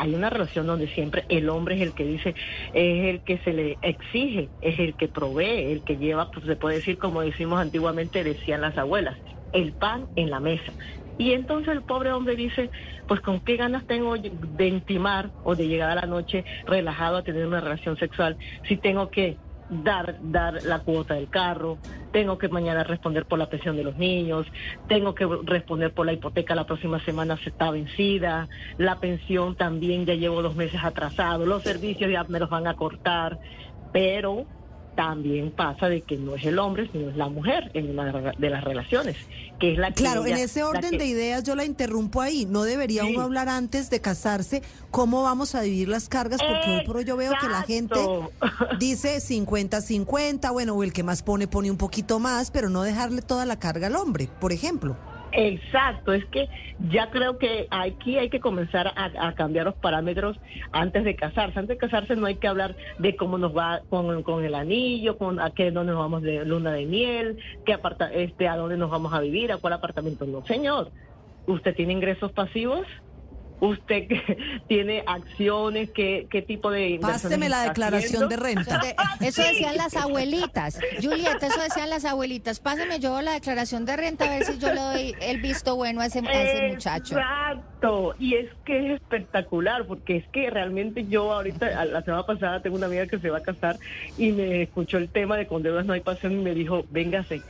hay 0.00 0.14
una 0.14 0.30
relación 0.30 0.66
donde 0.66 0.88
siempre 0.88 1.26
el 1.28 1.50
hombre 1.50 1.76
es 1.76 1.82
el 1.82 1.92
que 1.92 2.04
dice, 2.04 2.34
es 2.72 3.06
el 3.06 3.22
que 3.22 3.38
se 3.40 3.52
le 3.52 3.78
exige, 3.82 4.48
es 4.62 4.78
el 4.78 4.96
que 4.96 5.08
provee, 5.08 5.72
el 5.72 5.84
que 5.84 5.98
lleva, 5.98 6.30
pues 6.30 6.46
se 6.46 6.56
puede 6.56 6.76
decir 6.76 6.96
como 6.96 7.20
decimos 7.20 7.60
antiguamente, 7.60 8.24
decían 8.24 8.62
las 8.62 8.78
abuelas, 8.78 9.18
el 9.52 9.74
pan 9.74 10.08
en 10.16 10.30
la 10.30 10.40
mesa. 10.40 10.74
Y 11.18 11.34
entonces 11.34 11.74
el 11.74 11.82
pobre 11.82 12.12
hombre 12.12 12.34
dice, 12.34 12.70
pues 13.06 13.20
con 13.20 13.40
qué 13.40 13.56
ganas 13.56 13.84
tengo 13.86 14.16
de 14.16 14.66
intimar 14.66 15.32
o 15.42 15.54
de 15.54 15.68
llegar 15.68 15.90
a 15.90 16.00
la 16.00 16.06
noche 16.06 16.46
relajado 16.64 17.18
a 17.18 17.22
tener 17.22 17.46
una 17.46 17.60
relación 17.60 17.98
sexual 17.98 18.38
si 18.66 18.78
tengo 18.78 19.10
que 19.10 19.38
dar, 19.70 20.16
dar 20.20 20.62
la 20.64 20.80
cuota 20.80 21.14
del 21.14 21.28
carro, 21.28 21.78
tengo 22.12 22.38
que 22.38 22.48
mañana 22.48 22.84
responder 22.84 23.24
por 23.24 23.38
la 23.38 23.48
pensión 23.48 23.76
de 23.76 23.84
los 23.84 23.96
niños, 23.96 24.46
tengo 24.88 25.14
que 25.14 25.26
responder 25.44 25.92
por 25.92 26.06
la 26.06 26.12
hipoteca 26.12 26.54
la 26.54 26.66
próxima 26.66 26.98
semana 27.04 27.36
se 27.36 27.50
está 27.50 27.70
vencida, 27.70 28.48
la 28.78 28.98
pensión 28.98 29.54
también 29.54 30.06
ya 30.06 30.14
llevo 30.14 30.42
dos 30.42 30.56
meses 30.56 30.82
atrasado, 30.82 31.46
los 31.46 31.62
servicios 31.62 32.10
ya 32.10 32.24
me 32.24 32.40
los 32.40 32.50
van 32.50 32.66
a 32.66 32.74
cortar, 32.74 33.38
pero 33.92 34.46
también 34.94 35.50
pasa 35.50 35.88
de 35.88 36.02
que 36.02 36.16
no 36.16 36.34
es 36.34 36.44
el 36.44 36.58
hombre, 36.58 36.88
sino 36.92 37.10
es 37.10 37.16
la 37.16 37.28
mujer 37.28 37.70
en 37.74 37.90
una 37.90 38.32
de 38.36 38.50
las 38.50 38.64
relaciones, 38.64 39.16
que 39.58 39.72
es 39.72 39.78
la 39.78 39.88
que 39.88 39.94
Claro, 40.02 40.26
en 40.26 40.36
ese 40.36 40.62
orden 40.62 40.90
que- 40.90 40.98
de 40.98 41.06
ideas 41.06 41.42
yo 41.44 41.54
la 41.54 41.64
interrumpo 41.64 42.20
ahí. 42.20 42.44
No 42.46 42.62
debería 42.64 43.02
Sí. 43.04 43.14
uno 43.14 43.22
hablar 43.22 43.48
antes 43.48 43.88
de 43.90 44.00
casarse 44.00 44.62
cómo 44.90 45.22
vamos 45.22 45.54
a 45.54 45.60
dividir 45.62 45.88
las 45.88 46.08
cargas, 46.08 46.40
porque 46.40 46.70
hoy 46.78 46.84
por 46.86 46.96
hoy 46.98 47.04
yo 47.04 47.16
veo 47.16 47.32
que 47.40 47.48
la 47.48 47.62
gente 47.62 47.98
dice 48.78 49.20
50-50, 49.20 50.50
bueno, 50.52 50.74
o 50.74 50.82
el 50.82 50.92
que 50.92 51.02
más 51.02 51.22
pone 51.22 51.46
pone 51.48 51.70
un 51.70 51.76
poquito 51.76 52.18
más, 52.18 52.50
pero 52.50 52.68
no 52.68 52.82
dejarle 52.82 53.22
toda 53.22 53.46
la 53.46 53.58
carga 53.58 53.86
al 53.86 53.96
hombre, 53.96 54.28
por 54.40 54.52
ejemplo. 54.52 54.96
Exacto, 55.32 56.12
es 56.12 56.24
que 56.26 56.48
ya 56.90 57.10
creo 57.10 57.38
que 57.38 57.68
aquí 57.70 58.18
hay 58.18 58.30
que 58.30 58.40
comenzar 58.40 58.92
a, 58.96 59.32
cambiar 59.34 59.66
los 59.66 59.74
parámetros 59.76 60.38
antes 60.72 61.04
de 61.04 61.14
casarse. 61.14 61.58
Antes 61.58 61.78
de 61.78 61.86
casarse 61.86 62.16
no 62.16 62.26
hay 62.26 62.36
que 62.36 62.48
hablar 62.48 62.74
de 62.98 63.16
cómo 63.16 63.38
nos 63.38 63.56
va 63.56 63.80
con, 63.88 64.22
con 64.22 64.44
el 64.44 64.54
anillo, 64.54 65.18
con 65.18 65.40
a 65.40 65.50
qué 65.50 65.70
dónde 65.70 65.92
nos 65.92 66.00
vamos 66.00 66.22
de 66.22 66.44
luna 66.44 66.72
de 66.72 66.86
miel, 66.86 67.38
qué 67.64 67.74
aparta, 67.74 68.12
este 68.12 68.48
a 68.48 68.56
dónde 68.56 68.76
nos 68.76 68.90
vamos 68.90 69.12
a 69.12 69.20
vivir, 69.20 69.52
a 69.52 69.58
cuál 69.58 69.74
apartamento. 69.74 70.26
No, 70.26 70.44
señor. 70.46 70.90
¿Usted 71.46 71.74
tiene 71.74 71.92
ingresos 71.92 72.32
pasivos? 72.32 72.86
¿Usted 73.60 74.08
qué- 74.08 74.38
tiene 74.68 75.02
acciones? 75.06 75.90
¿Qué, 75.90 76.26
qué 76.30 76.42
tipo 76.42 76.70
de 76.70 76.98
Páseme 77.00 77.48
la 77.48 77.62
declaración 77.64 78.28
de 78.28 78.36
renta. 78.36 78.78
De- 79.20 79.26
Eso 79.26 79.42
decían 79.42 79.76
las 79.76 79.94
abuelitas. 79.96 80.78
Julieta, 81.02 81.46
eso 81.46 81.60
decían 81.60 81.90
las 81.90 82.04
abuelitas. 82.04 82.60
Pásame 82.60 82.98
yo 83.00 83.20
la 83.22 83.32
declaración 83.32 83.84
de 83.84 83.96
renta 83.96 84.24
a 84.24 84.30
ver 84.30 84.44
si 84.44 84.58
yo 84.58 84.72
le 84.72 84.80
doy 84.80 85.14
el 85.20 85.40
visto 85.40 85.76
bueno 85.76 86.00
a 86.00 86.06
ese, 86.06 86.20
a 86.20 86.42
ese 86.42 86.68
muchacho. 86.74 87.16
Exacto, 87.18 88.14
y 88.18 88.34
es 88.34 88.48
que 88.64 88.86
es 88.94 89.00
espectacular, 89.00 89.86
porque 89.86 90.16
es 90.16 90.26
que 90.28 90.50
realmente 90.50 91.06
yo 91.06 91.32
ahorita, 91.32 91.84
la 91.84 92.02
semana 92.02 92.24
pasada, 92.26 92.60
tengo 92.62 92.76
una 92.76 92.86
amiga 92.86 93.06
que 93.06 93.18
se 93.18 93.30
va 93.30 93.38
a 93.38 93.42
casar 93.42 93.76
y 94.18 94.32
me 94.32 94.62
escuchó 94.62 94.98
el 94.98 95.08
tema 95.08 95.36
de 95.36 95.46
con 95.46 95.62
deudas 95.62 95.84
no 95.86 95.92
hay 95.92 96.00
pasión 96.00 96.32
y 96.32 96.36
me 96.42 96.54
dijo, 96.54 96.84
véngase, 96.90 97.42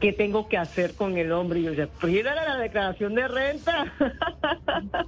¿qué 0.00 0.12
tengo 0.12 0.48
que 0.48 0.56
hacer 0.56 0.94
con 0.94 1.16
el 1.16 1.32
hombre? 1.32 1.60
Y 1.60 1.62
yo 1.64 1.70
decía, 1.70 1.88
pídale 2.00 2.42
la 2.46 2.58
declaración 2.58 3.14
de 3.14 3.28
renta. 3.28 3.92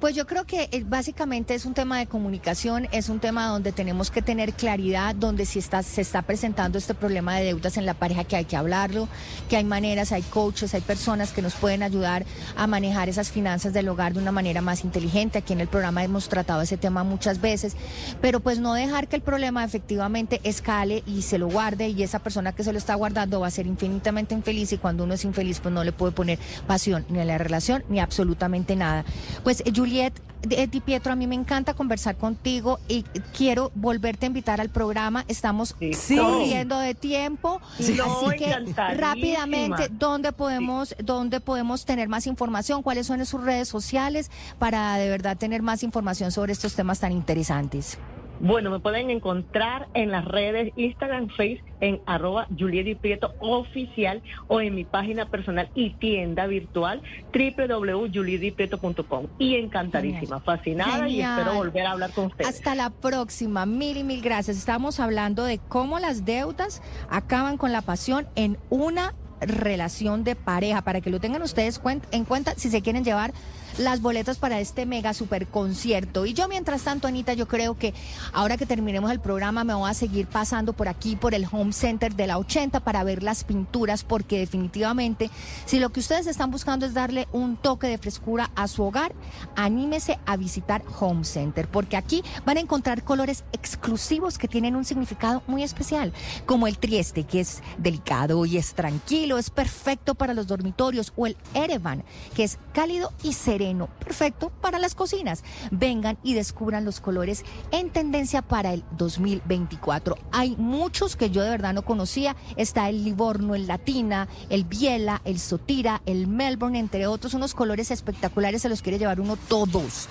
Pues 0.00 0.14
yo 0.14 0.26
creo 0.26 0.46
que 0.46 0.70
eh, 0.72 0.82
básicamente 0.86 1.54
es 1.54 1.66
un 1.66 1.74
tema 1.74 1.98
de 1.98 2.06
comunicación, 2.06 2.88
es 2.90 3.10
un 3.10 3.20
tema 3.20 3.46
donde 3.48 3.70
tenemos 3.70 4.10
que 4.10 4.22
tener 4.22 4.54
claridad, 4.54 5.14
donde 5.14 5.44
si 5.44 5.58
está, 5.58 5.82
se 5.82 6.00
está 6.00 6.22
presentando 6.22 6.78
este 6.78 6.94
problema 6.94 7.36
de 7.36 7.44
deudas 7.44 7.76
en 7.76 7.84
la 7.84 7.92
pareja 7.92 8.24
que 8.24 8.36
hay 8.36 8.46
que 8.46 8.56
hablarlo, 8.56 9.08
que 9.50 9.58
hay 9.58 9.64
maneras, 9.64 10.12
hay 10.12 10.22
coaches, 10.22 10.72
hay 10.72 10.80
personas 10.80 11.32
que 11.32 11.42
nos 11.42 11.54
pueden 11.54 11.82
ayudar 11.82 12.24
a 12.56 12.66
manejar 12.66 13.10
esas 13.10 13.30
finanzas 13.30 13.74
del 13.74 13.90
hogar 13.90 14.14
de 14.14 14.20
una 14.20 14.32
manera 14.32 14.62
más 14.62 14.84
inteligente. 14.84 15.38
Aquí 15.38 15.52
en 15.52 15.60
el 15.60 15.68
programa 15.68 16.02
hemos 16.02 16.30
tratado 16.30 16.62
ese 16.62 16.78
tema 16.78 17.04
muchas 17.04 17.42
veces, 17.42 17.76
pero 18.22 18.40
pues 18.40 18.58
no 18.58 18.72
dejar 18.72 19.06
que 19.06 19.16
el 19.16 19.22
problema 19.22 19.64
efectivamente 19.64 20.40
escale 20.44 21.02
y 21.06 21.22
se 21.22 21.36
lo 21.36 21.48
guarde 21.48 21.88
y 21.88 22.02
esa 22.02 22.20
persona 22.20 22.52
que 22.54 22.64
se 22.64 22.72
lo 22.72 22.78
está 22.78 22.94
guardando 22.94 23.40
va 23.40 23.48
a 23.48 23.50
ser 23.50 23.66
infinitamente 23.66 24.29
infeliz 24.34 24.72
y 24.72 24.78
cuando 24.78 25.04
uno 25.04 25.14
es 25.14 25.24
infeliz 25.24 25.60
pues 25.60 25.72
no 25.74 25.84
le 25.84 25.92
puede 25.92 26.12
poner 26.12 26.38
pasión 26.66 27.04
ni 27.08 27.18
a 27.20 27.24
la 27.24 27.38
relación 27.38 27.84
ni 27.88 28.00
absolutamente 28.00 28.76
nada. 28.76 29.04
Pues 29.44 29.60
eh, 29.66 29.72
Juliet 29.74 30.12
eh, 30.48 30.66
Di 30.66 30.80
Pietro, 30.80 31.12
a 31.12 31.16
mí 31.16 31.26
me 31.26 31.34
encanta 31.34 31.74
conversar 31.74 32.16
contigo 32.16 32.78
y 32.88 33.02
quiero 33.36 33.70
volverte 33.74 34.24
a 34.24 34.28
invitar 34.28 34.60
al 34.60 34.70
programa. 34.70 35.24
Estamos 35.28 35.74
Sí. 35.92 36.16
corriendo 36.16 36.78
de 36.78 36.94
tiempo, 36.94 37.60
Sí. 37.78 37.92
No, 37.94 38.04
así 38.26 38.36
que 38.38 38.56
rápidamente, 38.96 39.88
¿dónde 39.90 40.32
podemos, 40.32 40.94
dónde 41.02 41.40
podemos 41.40 41.84
tener 41.84 42.08
más 42.08 42.26
información? 42.26 42.82
¿Cuáles 42.82 43.06
son 43.06 43.24
sus 43.26 43.42
redes 43.42 43.68
sociales 43.68 44.30
para 44.58 44.96
de 44.96 45.10
verdad 45.10 45.36
tener 45.36 45.62
más 45.62 45.82
información 45.82 46.32
sobre 46.32 46.52
estos 46.52 46.74
temas 46.74 47.00
tan 47.00 47.12
interesantes? 47.12 47.98
Bueno, 48.40 48.70
me 48.70 48.80
pueden 48.80 49.10
encontrar 49.10 49.88
en 49.92 50.10
las 50.10 50.24
redes 50.24 50.72
Instagram, 50.76 51.28
Face, 51.28 51.62
en 51.80 52.00
arroba 52.06 52.46
Juliet 52.58 52.98
Prieto 52.98 53.34
oficial 53.38 54.22
o 54.48 54.62
en 54.62 54.74
mi 54.74 54.84
página 54.84 55.26
personal 55.26 55.68
y 55.74 55.90
tienda 55.90 56.46
virtual 56.46 57.02
www.julietdiprieto.com. 57.34 59.26
Y 59.38 59.56
encantadísima, 59.56 60.40
fascinada 60.40 61.06
y 61.08 61.20
espero 61.20 61.54
volver 61.54 61.84
a 61.86 61.92
hablar 61.92 62.12
con 62.12 62.26
ustedes. 62.26 62.48
Hasta 62.48 62.74
la 62.74 62.88
próxima, 62.90 63.66
mil 63.66 63.98
y 63.98 64.04
mil 64.04 64.22
gracias. 64.22 64.56
Estamos 64.56 65.00
hablando 65.00 65.44
de 65.44 65.58
cómo 65.58 65.98
las 65.98 66.24
deudas 66.24 66.82
acaban 67.10 67.58
con 67.58 67.72
la 67.72 67.82
pasión 67.82 68.26
en 68.36 68.56
una 68.70 69.14
relación 69.40 70.24
de 70.24 70.36
pareja, 70.36 70.82
para 70.82 71.00
que 71.00 71.10
lo 71.10 71.20
tengan 71.20 71.42
ustedes 71.42 71.80
en 72.12 72.24
cuenta 72.24 72.54
si 72.56 72.70
se 72.70 72.82
quieren 72.82 73.04
llevar 73.04 73.32
las 73.78 74.00
boletas 74.00 74.38
para 74.38 74.60
este 74.60 74.86
mega 74.86 75.14
super 75.14 75.46
concierto. 75.46 76.26
Y 76.26 76.34
yo 76.34 76.48
mientras 76.48 76.82
tanto, 76.82 77.08
Anita, 77.08 77.34
yo 77.34 77.48
creo 77.48 77.76
que 77.76 77.94
ahora 78.32 78.56
que 78.56 78.66
terminemos 78.66 79.10
el 79.10 79.20
programa 79.20 79.64
me 79.64 79.74
voy 79.74 79.90
a 79.90 79.94
seguir 79.94 80.26
pasando 80.26 80.72
por 80.72 80.88
aquí, 80.88 81.16
por 81.16 81.34
el 81.34 81.46
Home 81.50 81.72
Center 81.72 82.14
de 82.14 82.26
la 82.26 82.38
80 82.38 82.80
para 82.80 83.04
ver 83.04 83.22
las 83.22 83.44
pinturas, 83.44 84.04
porque 84.04 84.38
definitivamente 84.38 85.30
si 85.66 85.78
lo 85.78 85.90
que 85.90 86.00
ustedes 86.00 86.26
están 86.26 86.50
buscando 86.50 86.86
es 86.86 86.94
darle 86.94 87.28
un 87.32 87.56
toque 87.56 87.86
de 87.86 87.98
frescura 87.98 88.50
a 88.54 88.68
su 88.68 88.82
hogar, 88.82 89.12
anímese 89.56 90.18
a 90.26 90.36
visitar 90.36 90.82
Home 90.98 91.24
Center, 91.24 91.68
porque 91.68 91.96
aquí 91.96 92.22
van 92.44 92.56
a 92.56 92.60
encontrar 92.60 93.04
colores 93.04 93.44
exclusivos 93.52 94.38
que 94.38 94.48
tienen 94.48 94.76
un 94.76 94.84
significado 94.84 95.42
muy 95.46 95.62
especial, 95.62 96.12
como 96.46 96.66
el 96.66 96.78
trieste, 96.78 97.24
que 97.24 97.40
es 97.40 97.62
delicado 97.78 98.46
y 98.46 98.56
es 98.56 98.74
tranquilo, 98.74 99.38
es 99.38 99.50
perfecto 99.50 100.14
para 100.14 100.34
los 100.34 100.46
dormitorios, 100.46 101.12
o 101.16 101.26
el 101.26 101.36
Erevan, 101.54 102.04
que 102.34 102.44
es 102.44 102.58
cálido 102.72 103.12
y 103.22 103.32
sereno, 103.32 103.59
perfecto 103.98 104.50
para 104.60 104.78
las 104.78 104.94
cocinas. 104.94 105.44
Vengan 105.70 106.18
y 106.22 106.34
descubran 106.34 106.84
los 106.84 107.00
colores 107.00 107.44
en 107.70 107.90
tendencia 107.90 108.42
para 108.42 108.72
el 108.72 108.84
2024. 108.96 110.16
Hay 110.32 110.56
muchos 110.56 111.16
que 111.16 111.30
yo 111.30 111.42
de 111.42 111.50
verdad 111.50 111.74
no 111.74 111.82
conocía. 111.82 112.36
Está 112.56 112.88
el 112.88 113.04
Livorno, 113.04 113.54
el 113.54 113.66
Latina, 113.66 114.28
el 114.48 114.64
Biela, 114.64 115.20
el 115.24 115.38
Sotira, 115.38 116.00
el 116.06 116.26
Melbourne, 116.26 116.78
entre 116.78 117.06
otros, 117.06 117.34
unos 117.34 117.54
colores 117.54 117.90
espectaculares, 117.90 118.62
se 118.62 118.68
los 118.68 118.82
quiere 118.82 118.98
llevar 118.98 119.20
uno 119.20 119.36
todos. 119.36 120.08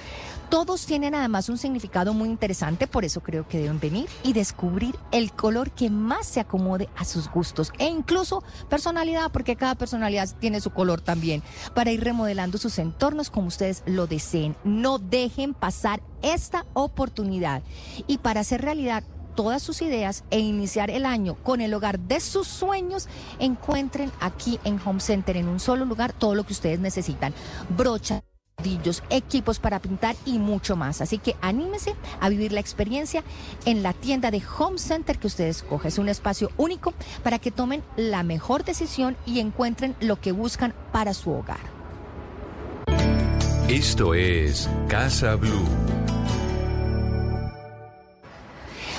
Todos 0.50 0.88
tienen 0.88 1.14
además 1.14 1.48
un 1.50 1.60
significado 1.60 2.16
muy 2.16 2.28
interesante, 2.28 2.88
por 2.88 3.06
eso 3.06 3.22
creo 3.22 3.48
que 3.48 3.60
deben 3.60 3.80
venir 3.80 4.10
y 4.24 4.34
descubrir 4.34 4.96
el 5.12 5.32
color 5.32 5.70
que 5.70 5.92
más 5.92 6.26
se 6.26 6.40
acomode 6.40 6.90
a 6.98 7.06
sus 7.06 7.30
gustos 7.30 7.72
e 7.78 7.86
incluso 7.86 8.44
personalidad, 8.68 9.32
porque 9.32 9.56
cada 9.56 9.76
personalidad 9.76 10.28
tiene 10.40 10.60
su 10.60 10.72
color 10.72 11.02
también, 11.02 11.44
para 11.76 11.92
ir 11.92 12.04
remodelando 12.04 12.58
sus 12.58 12.80
entornos 12.80 13.30
como 13.30 13.48
ustedes 13.48 13.84
lo 13.86 14.08
deseen. 14.08 14.56
No 14.64 14.98
dejen 14.98 15.54
pasar 15.54 16.02
esta 16.24 16.66
oportunidad 16.74 17.62
y 18.08 18.18
para 18.18 18.40
hacer 18.40 18.64
realidad 18.64 19.04
todas 19.36 19.62
sus 19.62 19.84
ideas 19.84 20.24
e 20.32 20.40
iniciar 20.40 20.90
el 20.90 21.06
año 21.06 21.36
con 21.36 21.62
el 21.62 21.76
hogar 21.76 22.00
de 22.00 22.20
sus 22.20 22.48
sueños, 22.48 23.08
encuentren 23.38 24.12
aquí 24.20 24.60
en 24.64 24.82
Home 24.84 25.00
Center 25.00 25.38
en 25.38 25.48
un 25.48 25.60
solo 25.60 25.86
lugar 25.86 26.12
todo 26.12 26.34
lo 26.34 26.44
que 26.44 26.54
ustedes 26.54 26.80
necesitan. 26.80 27.36
Brocha 27.70 28.24
equipos 29.10 29.60
para 29.60 29.80
pintar 29.80 30.16
y 30.26 30.40
mucho 30.40 30.76
más. 30.76 31.02
Así 31.02 31.18
que 31.18 31.36
anímese 31.42 31.96
a 32.20 32.30
vivir 32.30 32.52
la 32.52 32.60
experiencia 32.60 33.24
en 33.66 33.84
la 33.84 33.94
tienda 33.94 34.32
de 34.32 34.42
Home 34.58 34.78
Center 34.78 35.18
que 35.18 35.28
usted 35.28 35.48
escoge. 35.48 35.88
Es 35.88 35.98
un 35.98 36.10
espacio 36.10 36.52
único 36.58 36.94
para 37.24 37.40
que 37.40 37.52
tomen 37.52 37.84
la 37.96 38.24
mejor 38.24 38.64
decisión 38.64 39.18
y 39.26 39.40
encuentren 39.40 39.96
lo 40.00 40.20
que 40.20 40.32
buscan 40.32 40.74
para 40.92 41.14
su 41.14 41.32
hogar. 41.32 41.80
Esto 43.68 44.14
es 44.14 44.68
Casa 44.88 45.36
Blue. 45.36 45.68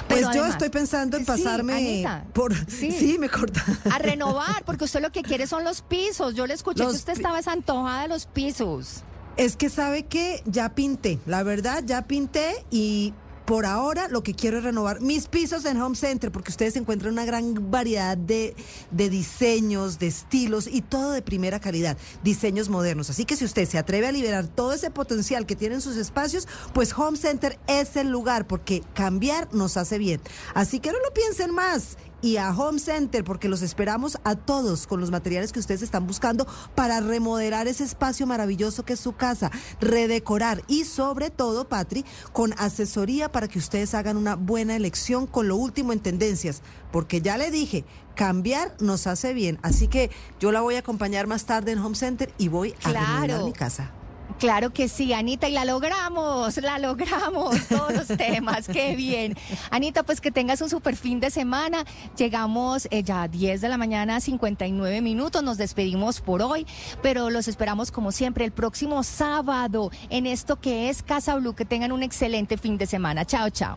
Pues 0.08 0.26
yo 0.34 0.44
estoy 0.44 0.68
pensando 0.70 1.16
en 1.16 1.24
Sí, 1.24 1.26
pasarme 1.26 1.74
Anita, 1.74 2.24
por... 2.32 2.54
sí. 2.68 2.90
Sí, 3.00 3.18
me 3.18 3.28
corta. 3.28 3.64
A 3.90 3.98
renovar, 3.98 4.64
porque 4.64 4.84
usted 4.84 5.00
lo 5.00 5.10
que 5.10 5.22
quiere 5.22 5.46
son 5.46 5.64
los 5.64 5.82
pisos. 5.82 6.34
Yo 6.34 6.46
le 6.46 6.54
escuché 6.54 6.82
Los 6.82 6.92
que 6.92 6.98
usted 6.98 7.12
estaba 7.14 7.36
desantojada 7.36 8.02
de 8.02 8.08
los 8.08 8.26
pisos. 8.26 9.04
Es 9.36 9.56
que 9.56 9.70
sabe 9.70 10.04
que 10.04 10.42
ya 10.44 10.74
pinté, 10.74 11.18
la 11.26 11.42
verdad, 11.42 11.82
ya 11.86 12.02
pinté 12.02 12.64
y 12.70 13.14
por 13.50 13.66
ahora 13.66 14.06
lo 14.06 14.22
que 14.22 14.34
quiero 14.34 14.58
es 14.58 14.62
renovar 14.62 15.00
mis 15.00 15.26
pisos 15.26 15.64
en 15.64 15.80
Home 15.82 15.96
Center 15.96 16.30
porque 16.30 16.52
ustedes 16.52 16.76
encuentran 16.76 17.14
una 17.14 17.24
gran 17.24 17.68
variedad 17.68 18.16
de, 18.16 18.54
de 18.92 19.10
diseños, 19.10 19.98
de 19.98 20.06
estilos 20.06 20.68
y 20.68 20.82
todo 20.82 21.10
de 21.10 21.20
primera 21.20 21.58
calidad, 21.58 21.96
diseños 22.22 22.68
modernos. 22.68 23.10
Así 23.10 23.24
que 23.24 23.34
si 23.34 23.44
usted 23.44 23.68
se 23.68 23.76
atreve 23.76 24.06
a 24.06 24.12
liberar 24.12 24.46
todo 24.46 24.72
ese 24.72 24.92
potencial 24.92 25.46
que 25.46 25.56
tienen 25.56 25.80
sus 25.80 25.96
espacios, 25.96 26.46
pues 26.72 26.96
Home 26.96 27.18
Center 27.18 27.58
es 27.66 27.96
el 27.96 28.08
lugar 28.08 28.46
porque 28.46 28.84
cambiar 28.94 29.52
nos 29.52 29.76
hace 29.76 29.98
bien. 29.98 30.20
Así 30.54 30.78
que 30.78 30.92
no 30.92 30.98
lo 31.00 31.12
piensen 31.12 31.52
más 31.52 31.96
y 32.22 32.36
a 32.36 32.50
Home 32.50 32.78
Center 32.78 33.24
porque 33.24 33.48
los 33.48 33.62
esperamos 33.62 34.18
a 34.24 34.34
todos 34.36 34.86
con 34.86 35.00
los 35.00 35.10
materiales 35.10 35.52
que 35.52 35.60
ustedes 35.60 35.82
están 35.82 36.06
buscando 36.06 36.46
para 36.74 37.00
remodelar 37.00 37.68
ese 37.68 37.84
espacio 37.84 38.26
maravilloso 38.26 38.84
que 38.84 38.94
es 38.94 39.00
su 39.00 39.12
casa, 39.14 39.50
redecorar 39.80 40.62
y 40.68 40.84
sobre 40.84 41.30
todo, 41.30 41.68
Patri, 41.68 42.04
con 42.32 42.52
asesoría 42.58 43.32
para 43.32 43.48
que 43.48 43.58
ustedes 43.58 43.94
hagan 43.94 44.16
una 44.16 44.36
buena 44.36 44.76
elección 44.76 45.26
con 45.26 45.48
lo 45.48 45.56
último 45.56 45.92
en 45.92 46.00
tendencias, 46.00 46.62
porque 46.92 47.20
ya 47.20 47.36
le 47.38 47.50
dije, 47.50 47.84
cambiar 48.14 48.74
nos 48.80 49.06
hace 49.06 49.32
bien, 49.34 49.58
así 49.62 49.88
que 49.88 50.10
yo 50.38 50.52
la 50.52 50.60
voy 50.60 50.74
a 50.76 50.80
acompañar 50.80 51.26
más 51.26 51.44
tarde 51.46 51.72
en 51.72 51.78
Home 51.78 51.96
Center 51.96 52.32
y 52.38 52.48
voy 52.48 52.74
a 52.84 52.88
renovar 52.92 53.24
Claro. 53.26 53.44
mi 53.46 53.52
casa. 53.52 53.90
Claro 54.38 54.70
que 54.70 54.88
sí, 54.88 55.12
Anita, 55.12 55.48
y 55.48 55.52
la 55.52 55.64
logramos, 55.64 56.56
la 56.58 56.78
logramos, 56.78 57.56
todos 57.68 57.92
los 57.92 58.06
temas, 58.06 58.68
qué 58.68 58.96
bien. 58.96 59.36
Anita, 59.70 60.02
pues 60.02 60.20
que 60.20 60.30
tengas 60.30 60.60
un 60.60 60.70
super 60.70 60.96
fin 60.96 61.20
de 61.20 61.30
semana. 61.30 61.84
Llegamos 62.16 62.88
eh, 62.90 63.02
ya 63.02 63.22
a 63.22 63.28
10 63.28 63.60
de 63.60 63.68
la 63.68 63.76
mañana, 63.76 64.20
59 64.20 65.00
minutos, 65.00 65.42
nos 65.42 65.58
despedimos 65.58 66.20
por 66.20 66.42
hoy, 66.42 66.66
pero 67.02 67.30
los 67.30 67.48
esperamos 67.48 67.90
como 67.90 68.12
siempre 68.12 68.44
el 68.44 68.52
próximo 68.52 69.02
sábado 69.02 69.90
en 70.08 70.26
esto 70.26 70.60
que 70.60 70.88
es 70.88 71.02
Casa 71.02 71.36
Blue. 71.36 71.54
Que 71.54 71.64
tengan 71.64 71.92
un 71.92 72.02
excelente 72.02 72.56
fin 72.56 72.78
de 72.78 72.86
semana. 72.86 73.24
Chao, 73.24 73.50
chao. 73.50 73.76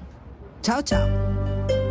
Chao, 0.62 0.82
chao. 0.82 1.83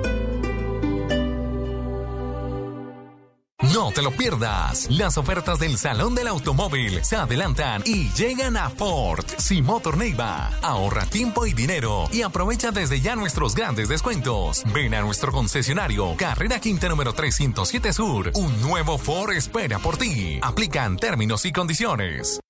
No 3.62 3.92
te 3.92 4.02
lo 4.02 4.10
pierdas. 4.10 4.88
Las 4.90 5.16
ofertas 5.16 5.60
del 5.60 5.78
Salón 5.78 6.16
del 6.16 6.26
Automóvil 6.26 7.04
se 7.04 7.16
adelantan 7.16 7.82
y 7.84 8.10
llegan 8.10 8.56
a 8.56 8.68
Ford, 8.70 9.24
Simotor 9.38 9.96
Neiva. 9.96 10.50
Ahorra 10.62 11.06
tiempo 11.06 11.46
y 11.46 11.52
dinero 11.52 12.08
y 12.12 12.22
aprovecha 12.22 12.72
desde 12.72 13.00
ya 13.00 13.14
nuestros 13.14 13.54
grandes 13.54 13.88
descuentos. 13.88 14.64
Ven 14.74 14.94
a 14.94 15.02
nuestro 15.02 15.30
concesionario 15.30 16.16
Carrera 16.16 16.58
Quinta 16.58 16.88
número 16.88 17.12
307 17.12 17.92
Sur. 17.92 18.32
Un 18.34 18.60
nuevo 18.62 18.98
Ford 18.98 19.32
espera 19.32 19.78
por 19.78 19.96
ti. 19.96 20.40
Aplican 20.42 20.96
términos 20.96 21.44
y 21.46 21.52
condiciones. 21.52 22.40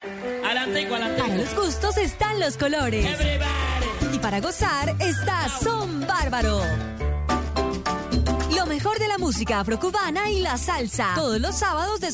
Para 0.43 1.37
los 1.37 1.55
gustos 1.55 1.97
están 1.99 2.41
los 2.41 2.57
colores. 2.57 3.07
Y 4.13 4.19
para 4.19 4.41
gozar 4.41 4.97
está 5.01 5.49
Son 5.49 6.07
Bárbaro. 6.07 7.12
Lo 8.63 8.69
mejor 8.69 8.97
de 9.01 9.09
la 9.09 9.19
música 9.19 9.59
afrocubana 9.59 10.31
y 10.31 10.41
la 10.41 10.57
salsa. 10.57 11.15
Todos 11.17 11.41
los 11.41 11.57
sábados 11.57 11.99
después 11.99 12.13